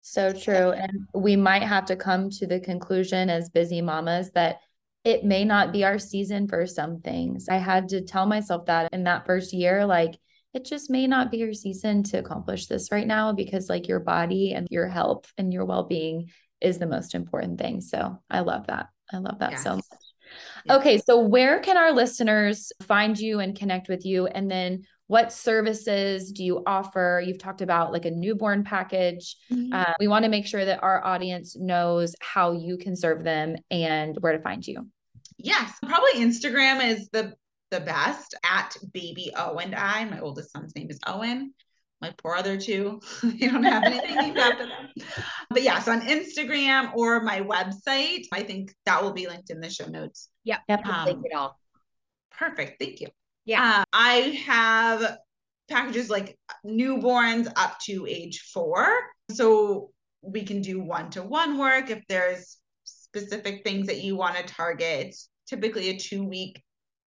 So 0.02 0.32
true 0.32 0.72
and 0.72 1.08
we 1.14 1.36
might 1.36 1.64
have 1.64 1.86
to 1.88 1.98
come 1.98 2.30
to 2.30 2.48
the 2.48 2.62
conclusion 2.62 3.30
as 3.30 3.50
busy 3.50 3.82
mamas 3.82 4.32
that 4.32 4.60
it 5.04 5.26
may 5.26 5.44
not 5.44 5.74
be 5.74 5.84
our 5.84 6.00
season 6.00 6.48
for 6.48 6.66
some 6.66 7.02
things. 7.02 7.48
I 7.50 7.58
had 7.58 7.90
to 7.90 8.02
tell 8.02 8.26
myself 8.26 8.68
that 8.68 8.94
in 8.94 9.04
that 9.04 9.26
first 9.26 9.52
year 9.52 9.86
like 9.86 10.18
it 10.54 10.64
just 10.64 10.90
may 10.90 11.06
not 11.06 11.32
be 11.32 11.38
your 11.38 11.54
season 11.54 12.02
to 12.04 12.20
accomplish 12.20 12.68
this 12.68 12.90
right 12.94 13.06
now 13.06 13.34
because 13.34 13.68
like 13.68 13.90
your 13.90 14.00
body 14.00 14.54
and 14.54 14.68
your 14.72 14.88
health 14.88 15.34
and 15.38 15.52
your 15.52 15.66
well-being 15.66 16.30
is 16.62 16.78
the 16.80 16.88
most 16.88 17.16
important 17.16 17.60
thing. 17.60 17.82
So 17.82 18.20
I 18.30 18.42
love 18.42 18.68
that. 18.68 18.88
I 19.12 19.18
love 19.18 19.40
that 19.40 19.52
yes. 19.52 19.64
so 19.64 19.76
much. 19.76 19.84
Okay, 20.70 20.98
so 20.98 21.20
where 21.20 21.60
can 21.60 21.78
our 21.78 21.92
listeners 21.92 22.72
find 22.82 23.18
you 23.18 23.40
and 23.40 23.58
connect 23.58 23.88
with 23.88 24.06
you? 24.06 24.26
And 24.26 24.50
then 24.50 24.84
what 25.08 25.32
services 25.32 26.32
do 26.32 26.44
you 26.44 26.64
offer? 26.66 27.22
You've 27.24 27.38
talked 27.38 27.62
about 27.62 27.92
like 27.92 28.06
a 28.06 28.12
newborn 28.12 28.64
package. 28.64 29.36
Mm-hmm. 29.52 29.74
Uh, 29.74 29.94
we 30.00 30.08
want 30.08 30.26
to 30.26 30.32
make 30.32 30.48
sure 30.48 30.66
that 30.66 30.82
our 30.82 31.06
audience 31.06 31.56
knows 31.56 32.16
how 32.22 32.54
you 32.54 32.78
can 32.78 32.96
serve 32.96 33.24
them 33.24 33.56
and 33.70 34.18
where 34.20 34.34
to 34.34 34.40
find 34.40 34.66
you. 34.66 34.88
Yes, 35.38 35.72
probably 35.86 36.22
Instagram 36.22 36.84
is 36.84 37.10
the 37.10 37.36
the 37.72 37.82
best 37.82 38.36
at 38.44 38.76
baby 38.94 39.32
Owen 39.36 39.74
I. 39.76 40.06
My 40.06 40.20
oldest 40.20 40.52
son's 40.52 40.76
name 40.76 40.90
is 40.90 41.00
Owen 41.06 41.54
my 42.02 42.14
poor 42.18 42.36
other 42.36 42.60
two. 42.60 43.00
they 43.24 43.48
don't 43.48 43.64
have 43.64 43.84
anything 43.84 44.16
named 44.16 44.38
after 44.38 44.66
them. 44.66 44.90
But 45.50 45.64
yes, 45.64 45.88
on 45.88 46.02
Instagram 46.02 46.94
or 46.96 47.22
my 47.22 47.42
website, 47.42 48.26
I 48.32 48.44
think 48.44 48.74
that 48.86 49.02
will 49.02 49.14
be 49.14 49.28
linked 49.28 49.50
in 49.50 49.60
the 49.60 49.70
show 49.70 49.88
notes. 49.88 50.30
Yep. 50.44 50.60
Yep. 50.68 50.86
Um, 50.86 51.06
link 51.06 51.26
it 51.26 51.36
all. 51.36 51.58
Perfect. 52.32 52.80
Thank 52.80 53.02
you. 53.02 53.08
Yeah. 53.46 53.80
Uh, 53.80 53.84
I 53.94 54.14
have 54.46 55.18
packages 55.70 56.10
like 56.10 56.38
newborns 56.66 57.52
up 57.56 57.80
to 57.86 58.06
age 58.08 58.42
four. 58.54 58.88
So 59.32 59.92
we 60.22 60.44
can 60.44 60.62
do 60.62 60.80
one 60.80 61.10
to 61.12 61.24
one 61.24 61.58
work 61.58 61.90
if 61.90 62.04
there's 62.08 62.58
specific 62.84 63.64
things 63.64 63.88
that 63.88 64.02
you 64.02 64.16
want 64.16 64.36
to 64.36 64.44
target. 64.44 65.08
It's 65.08 65.30
typically 65.48 65.90
a 65.90 65.98
two 65.98 66.24
week 66.24 66.62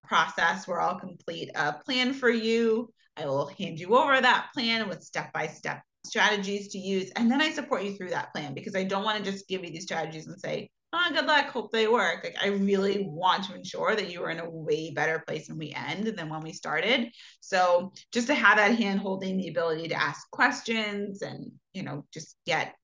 process 0.04 0.66
where 0.66 0.80
I'll 0.80 0.98
complete 0.98 1.50
a 1.54 1.74
plan 1.74 2.14
for 2.14 2.30
you 2.30 2.90
I 3.18 3.26
will 3.26 3.46
hand 3.58 3.78
you 3.78 3.96
over 3.96 4.20
that 4.20 4.48
plan 4.54 4.88
with 4.88 5.02
step 5.02 5.32
by 5.32 5.46
step 5.46 5.82
strategies 6.04 6.68
to 6.68 6.78
use. 6.78 7.10
And 7.16 7.30
then 7.30 7.40
I 7.40 7.50
support 7.50 7.82
you 7.82 7.94
through 7.94 8.10
that 8.10 8.32
plan 8.32 8.54
because 8.54 8.76
I 8.76 8.84
don't 8.84 9.04
want 9.04 9.22
to 9.22 9.30
just 9.30 9.48
give 9.48 9.64
you 9.64 9.70
these 9.70 9.84
strategies 9.84 10.26
and 10.26 10.40
say, 10.40 10.70
oh, 10.92 11.10
good 11.12 11.26
luck, 11.26 11.48
hope 11.48 11.70
they 11.70 11.86
work. 11.86 12.24
Like, 12.24 12.36
I 12.42 12.48
really 12.48 13.04
want 13.06 13.44
to 13.44 13.54
ensure 13.54 13.94
that 13.94 14.10
you 14.10 14.22
are 14.22 14.30
in 14.30 14.40
a 14.40 14.48
way 14.48 14.92
better 14.92 15.22
place 15.26 15.48
when 15.48 15.58
we 15.58 15.74
end 15.74 16.06
than 16.06 16.28
when 16.30 16.40
we 16.40 16.52
started. 16.52 17.10
So, 17.40 17.92
just 18.12 18.28
to 18.28 18.34
have 18.34 18.56
that 18.56 18.78
hand 18.78 19.00
holding, 19.00 19.36
the 19.36 19.48
ability 19.48 19.88
to 19.88 20.00
ask 20.00 20.30
questions 20.30 21.20
and, 21.20 21.52
you 21.74 21.82
know, 21.82 22.06
just 22.12 22.36
get 22.46 22.74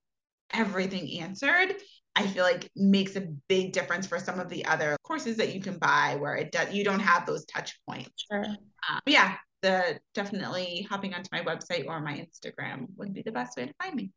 everything 0.52 1.20
answered 1.20 1.74
I 2.16 2.26
feel 2.26 2.44
like 2.44 2.70
makes 2.76 3.16
a 3.16 3.26
big 3.48 3.72
difference 3.72 4.06
for 4.06 4.18
some 4.18 4.38
of 4.38 4.48
the 4.48 4.64
other 4.66 4.96
courses 5.02 5.36
that 5.38 5.54
you 5.54 5.60
can 5.60 5.78
buy 5.78 6.16
where 6.18 6.36
it 6.36 6.52
does 6.52 6.72
you 6.72 6.84
don't 6.84 7.00
have 7.00 7.26
those 7.26 7.44
touch 7.46 7.78
points. 7.88 8.26
Sure. 8.30 8.44
Um, 8.44 9.00
yeah, 9.06 9.36
the 9.64 9.98
definitely 10.14 10.86
hopping 10.90 11.14
onto 11.14 11.30
my 11.32 11.40
website 11.40 11.86
or 11.86 11.98
my 12.00 12.12
Instagram 12.12 12.86
would 12.96 13.14
be 13.14 13.22
the 13.22 13.32
best 13.32 13.56
way 13.56 13.66
to 13.66 13.74
find 13.82 13.94
me. 13.94 14.10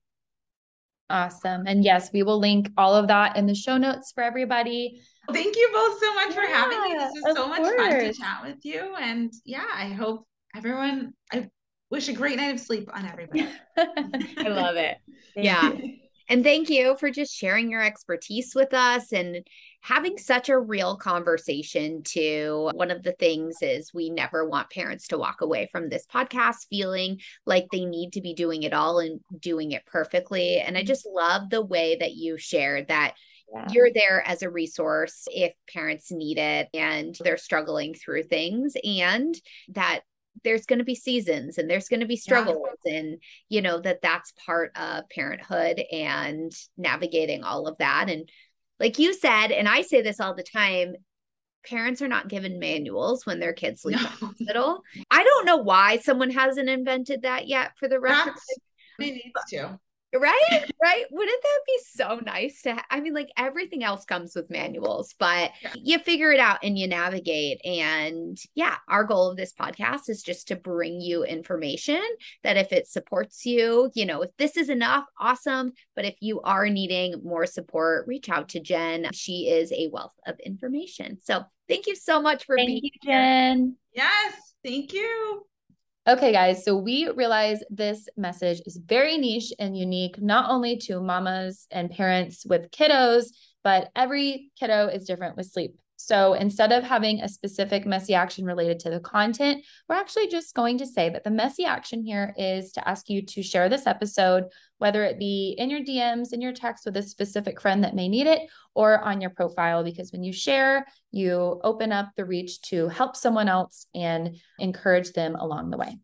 Awesome. 1.10 1.64
And 1.66 1.86
yes, 1.86 2.12
we 2.12 2.22
will 2.22 2.38
link 2.38 2.70
all 2.78 2.94
of 2.94 3.08
that 3.08 3.38
in 3.38 3.48
the 3.48 3.56
show 3.56 3.78
notes 3.78 4.12
for 4.12 4.22
everybody. 4.24 5.02
Thank 5.32 5.56
you 5.56 5.70
both 5.74 6.00
so 6.02 6.14
much 6.16 6.36
yeah, 6.36 6.36
for 6.36 6.48
having 6.48 6.82
me. 6.82 6.94
This 7.00 7.14
is 7.16 7.36
so 7.36 7.48
much 7.48 7.60
course. 7.60 7.78
fun 7.78 7.92
to 7.92 8.14
chat 8.14 8.44
with 8.44 8.66
you. 8.66 8.94
And 9.00 9.32
yeah, 9.46 9.66
I 9.74 9.88
hope 9.88 10.28
everyone, 10.54 11.14
I 11.32 11.50
wish 11.90 12.10
a 12.10 12.14
great 12.14 12.36
night 12.36 12.54
of 12.54 12.60
sleep 12.60 12.90
on 12.94 13.06
everybody. 13.06 13.48
I 13.78 14.50
love 14.50 14.76
it. 14.76 14.98
yeah. 15.36 15.72
And 16.30 16.44
thank 16.44 16.70
you 16.70 16.96
for 17.00 17.10
just 17.10 17.34
sharing 17.34 17.72
your 17.72 17.82
expertise 17.82 18.54
with 18.54 18.74
us 18.74 19.14
and 19.14 19.48
having 19.82 20.18
such 20.18 20.50
a 20.50 20.60
real 20.60 20.98
conversation 20.98 22.04
too. 22.04 22.70
One 22.74 22.92
of 22.92 23.04
the 23.04 23.14
things 23.14 23.58
is 23.62 23.94
we 23.94 24.10
never 24.10 24.48
want 24.48 24.70
parents 24.70 25.08
to 25.08 25.18
walk 25.18 25.42
away 25.42 25.70
from 25.72 25.88
this 25.88 26.06
podcast 26.06 26.68
feeling 26.70 27.20
like 27.46 27.68
they 27.72 27.86
need 27.86 28.14
to 28.14 28.22
be 28.22 28.34
doing 28.34 28.64
it 28.64 28.74
all 28.74 29.00
and 29.00 29.22
doing 29.40 29.72
it 29.72 29.86
perfectly. 29.86 30.60
And 30.60 30.78
I 30.78 30.84
just 30.84 31.08
love 31.10 31.50
the 31.50 31.66
way 31.66 31.96
that 32.00 32.16
you 32.16 32.38
shared 32.38 32.90
that 32.90 33.14
yeah. 33.54 33.68
you're 33.72 33.94
there 33.94 34.22
as 34.28 34.42
a 34.42 34.50
resource 34.50 35.26
if 35.28 35.54
parents 35.72 36.12
need 36.12 36.38
it 36.38 36.68
and 36.74 37.16
they're 37.22 37.38
struggling 37.38 37.94
through 37.94 38.24
things 38.24 38.74
and 38.84 39.34
that 39.70 40.02
there's 40.44 40.66
going 40.66 40.80
to 40.80 40.86
be 40.86 40.96
seasons 40.96 41.58
and 41.58 41.70
there's 41.70 41.88
going 41.88 42.00
to 42.00 42.06
be 42.06 42.16
struggles 42.16 42.68
yeah. 42.86 42.96
and 42.96 43.18
you 43.50 43.62
know 43.62 43.80
that 43.80 44.02
that's 44.02 44.34
part 44.46 44.72
of 44.76 45.08
parenthood 45.10 45.82
and 45.92 46.52
navigating 46.78 47.44
all 47.44 47.68
of 47.68 47.78
that 47.78 48.10
and 48.10 48.30
like 48.80 49.00
you 49.00 49.14
said 49.14 49.52
and 49.52 49.68
i 49.68 49.82
say 49.82 50.02
this 50.02 50.20
all 50.20 50.36
the 50.36 50.44
time 50.44 50.96
parents 51.66 52.02
are 52.02 52.08
not 52.08 52.30
given 52.30 52.60
manuals 52.60 53.26
when 53.26 53.40
their 53.40 53.54
kids 53.54 53.84
leave 53.84 53.98
no. 53.98 54.04
the 54.04 54.08
hospital 54.08 54.82
i 55.12 55.24
don't 55.24 55.46
know 55.46 55.58
why 55.58 55.98
someone 55.98 56.30
hasn't 56.30 56.70
invented 56.70 57.24
that 57.24 57.48
yet 57.48 57.72
for 57.78 57.88
the 57.88 58.00
rest 58.00 58.26
that's, 58.26 58.40
of 58.40 58.46
the- 59.00 59.12
needs 59.12 59.34
to 59.50 59.80
right? 60.20 60.72
Right? 60.82 61.06
Wouldn't 61.12 61.42
that 61.42 61.60
be 61.66 61.80
so 61.94 62.20
nice 62.26 62.62
to 62.64 62.76
ha- 62.76 62.86
i 62.90 63.00
mean 63.00 63.14
like 63.14 63.30
everything 63.38 63.84
else 63.84 64.06
comes 64.06 64.36
with 64.36 64.50
manuals 64.50 65.16
but 65.20 65.52
yeah. 65.62 65.74
you 65.76 66.00
figure 66.00 66.32
it 66.32 66.40
out 66.40 66.60
and 66.64 66.78
you 66.78 66.88
navigate. 66.88 67.60
And 67.66 68.38
yeah 68.56 68.76
our 68.88 69.04
goal 69.04 69.30
of 69.30 69.38
this 69.38 69.54
podcast 69.54 70.10
is 70.10 70.22
just 70.22 70.48
to 70.50 70.56
bring 70.56 71.02
you 71.02 71.24
information 71.24 72.04
that 72.44 72.58
if 72.58 72.72
it 72.72 72.88
supports 72.88 73.46
you 73.46 73.92
you 73.94 74.06
know 74.06 74.22
if 74.22 74.32
this 74.38 74.58
is 74.58 74.70
enough 74.70 75.06
awesome. 75.20 75.74
But 75.96 76.06
if 76.06 76.16
you 76.20 76.42
are 76.42 76.70
needing 76.70 77.22
more 77.24 77.46
support 77.46 78.08
reach 78.08 78.30
out 78.30 78.50
to 78.50 78.60
jen. 78.60 79.08
She 79.14 79.50
is 79.50 79.72
a 79.72 79.90
wealth 79.92 80.14
of 80.26 80.40
information. 80.40 81.18
So 81.24 81.44
thank 81.68 81.88
you 81.88 81.96
so 81.96 82.22
much 82.22 82.46
for 82.46 82.56
thank 82.56 82.68
being 82.68 82.82
you 82.84 82.92
jen. 83.04 83.78
Here. 83.94 84.04
yes 84.06 84.54
thank 84.64 84.94
you 84.94 85.46
Okay, 86.08 86.32
guys, 86.32 86.64
so 86.64 86.74
we 86.78 87.10
realize 87.10 87.60
this 87.70 88.08
message 88.16 88.62
is 88.66 88.78
very 88.78 89.18
niche 89.18 89.52
and 89.60 89.78
unique, 89.78 90.22
not 90.22 90.50
only 90.50 90.78
to 90.78 91.02
mamas 91.02 91.68
and 91.70 91.92
parents 91.92 92.46
with 92.46 92.72
kiddos, 92.72 93.26
but 93.62 93.90
every 93.94 94.50
kiddo 94.58 94.88
is 94.88 95.04
different 95.04 95.36
with 95.36 95.48
sleep. 95.48 95.76
So 96.00 96.34
instead 96.34 96.72
of 96.72 96.84
having 96.84 97.22
a 97.22 97.28
specific 97.28 97.86
messy 97.86 98.14
action 98.14 98.46
related 98.46 98.80
to 98.82 98.92
the 98.92 99.00
content, 99.00 99.66
we're 99.90 99.96
actually 99.96 100.28
just 100.28 100.54
going 100.54 100.78
to 100.78 100.86
say 100.86 101.10
that 101.10 101.24
the 101.24 101.32
messy 101.32 101.66
action 101.66 102.04
here 102.04 102.36
is 102.38 102.72
to 102.74 102.88
ask 102.88 103.10
you 103.10 103.24
to 103.24 103.42
share 103.42 103.68
this 103.68 103.88
episode, 103.88 104.46
whether 104.78 105.04
it 105.04 105.18
be 105.18 105.56
in 105.58 105.72
your 105.72 105.82
DMs, 105.82 106.34
in 106.34 106.42
your 106.42 106.54
text 106.54 106.86
with 106.86 106.96
a 106.98 107.04
specific 107.04 107.60
friend 107.60 107.84
that 107.84 107.96
may 107.96 108.08
need 108.08 108.28
it, 108.28 108.48
or 108.76 109.00
on 109.00 109.22
your 109.22 109.32
profile. 109.32 109.84
Because 109.84 110.12
when 110.12 110.24
you 110.24 110.32
share, 110.32 110.86
you 111.12 111.60
open 111.64 111.92
up 111.92 112.10
the 112.16 112.26
reach 112.26 112.62
to 112.64 112.88
help 112.90 113.16
someone 113.16 113.50
else 113.50 113.88
and 113.96 114.38
encourage 114.60 115.14
them 115.14 115.36
along 115.36 115.72
the 115.72 115.78
way. 115.78 115.98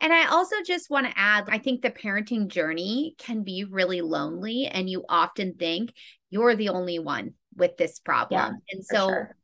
And 0.00 0.12
I 0.12 0.26
also 0.28 0.56
just 0.66 0.90
want 0.90 1.06
to 1.06 1.18
add 1.18 1.44
I 1.48 1.58
think 1.58 1.82
the 1.82 1.90
parenting 1.90 2.48
journey 2.48 3.14
can 3.18 3.42
be 3.42 3.64
really 3.64 4.00
lonely, 4.00 4.66
and 4.66 4.88
you 4.88 5.04
often 5.08 5.54
think 5.54 5.92
you're 6.30 6.56
the 6.56 6.70
only 6.70 6.98
one 6.98 7.34
with 7.56 7.76
this 7.76 7.98
problem. 7.98 8.40
Yeah, 8.40 8.76
and 8.76 8.84
so 8.84 9.08
sure. 9.08 9.36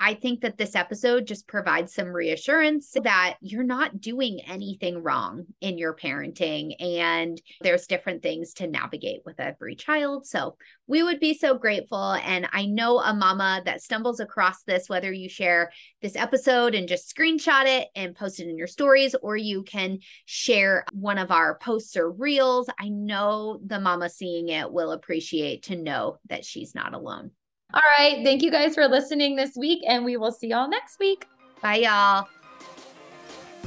I 0.00 0.14
think 0.14 0.40
that 0.40 0.58
this 0.58 0.74
episode 0.74 1.26
just 1.26 1.46
provides 1.46 1.94
some 1.94 2.08
reassurance 2.08 2.94
that 3.04 3.36
you're 3.40 3.62
not 3.62 4.00
doing 4.00 4.40
anything 4.46 5.02
wrong 5.02 5.46
in 5.60 5.78
your 5.78 5.94
parenting 5.94 6.74
and 6.80 7.40
there's 7.60 7.86
different 7.86 8.22
things 8.22 8.54
to 8.54 8.66
navigate 8.66 9.22
with 9.24 9.38
every 9.38 9.76
child. 9.76 10.26
So 10.26 10.56
we 10.86 11.02
would 11.02 11.20
be 11.20 11.32
so 11.32 11.56
grateful. 11.56 12.14
And 12.14 12.48
I 12.52 12.66
know 12.66 12.98
a 12.98 13.14
mama 13.14 13.62
that 13.64 13.82
stumbles 13.82 14.20
across 14.20 14.64
this, 14.64 14.88
whether 14.88 15.12
you 15.12 15.28
share 15.28 15.70
this 16.02 16.16
episode 16.16 16.74
and 16.74 16.88
just 16.88 17.14
screenshot 17.14 17.64
it 17.66 17.88
and 17.94 18.16
post 18.16 18.40
it 18.40 18.48
in 18.48 18.58
your 18.58 18.66
stories, 18.66 19.14
or 19.22 19.36
you 19.36 19.62
can 19.62 20.00
share 20.26 20.84
one 20.92 21.18
of 21.18 21.30
our 21.30 21.56
posts 21.58 21.96
or 21.96 22.10
reels. 22.10 22.68
I 22.78 22.88
know 22.88 23.60
the 23.64 23.80
mama 23.80 24.10
seeing 24.10 24.48
it 24.48 24.70
will 24.70 24.92
appreciate 24.92 25.64
to 25.64 25.76
know 25.76 26.18
that 26.28 26.44
she's 26.44 26.74
not 26.74 26.94
alone. 26.94 27.30
All 27.74 27.82
right. 27.98 28.22
Thank 28.22 28.42
you 28.42 28.52
guys 28.52 28.76
for 28.76 28.86
listening 28.86 29.34
this 29.34 29.56
week, 29.56 29.82
and 29.84 30.04
we 30.04 30.16
will 30.16 30.30
see 30.30 30.46
y'all 30.48 30.68
next 30.68 31.00
week. 31.00 31.26
Bye, 31.60 31.78
y'all. 31.78 32.28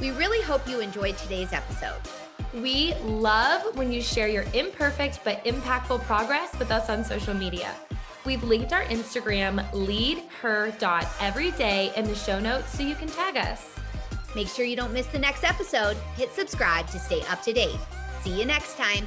We 0.00 0.12
really 0.12 0.42
hope 0.42 0.66
you 0.66 0.80
enjoyed 0.80 1.18
today's 1.18 1.52
episode. 1.52 2.00
We 2.54 2.94
love 3.04 3.76
when 3.76 3.92
you 3.92 4.00
share 4.00 4.28
your 4.28 4.46
imperfect 4.54 5.20
but 5.24 5.44
impactful 5.44 6.00
progress 6.04 6.58
with 6.58 6.70
us 6.70 6.88
on 6.88 7.04
social 7.04 7.34
media. 7.34 7.74
We've 8.24 8.42
linked 8.42 8.72
our 8.72 8.84
Instagram 8.84 9.62
leadher.everyday 9.74 11.92
in 11.94 12.06
the 12.06 12.14
show 12.14 12.40
notes 12.40 12.74
so 12.76 12.84
you 12.84 12.94
can 12.94 13.08
tag 13.08 13.36
us. 13.36 13.78
Make 14.34 14.48
sure 14.48 14.64
you 14.64 14.76
don't 14.76 14.94
miss 14.94 15.08
the 15.08 15.18
next 15.18 15.44
episode. 15.44 15.98
Hit 16.16 16.32
subscribe 16.32 16.86
to 16.88 16.98
stay 16.98 17.20
up 17.30 17.42
to 17.42 17.52
date. 17.52 17.76
See 18.22 18.38
you 18.38 18.46
next 18.46 18.78
time. 18.78 19.06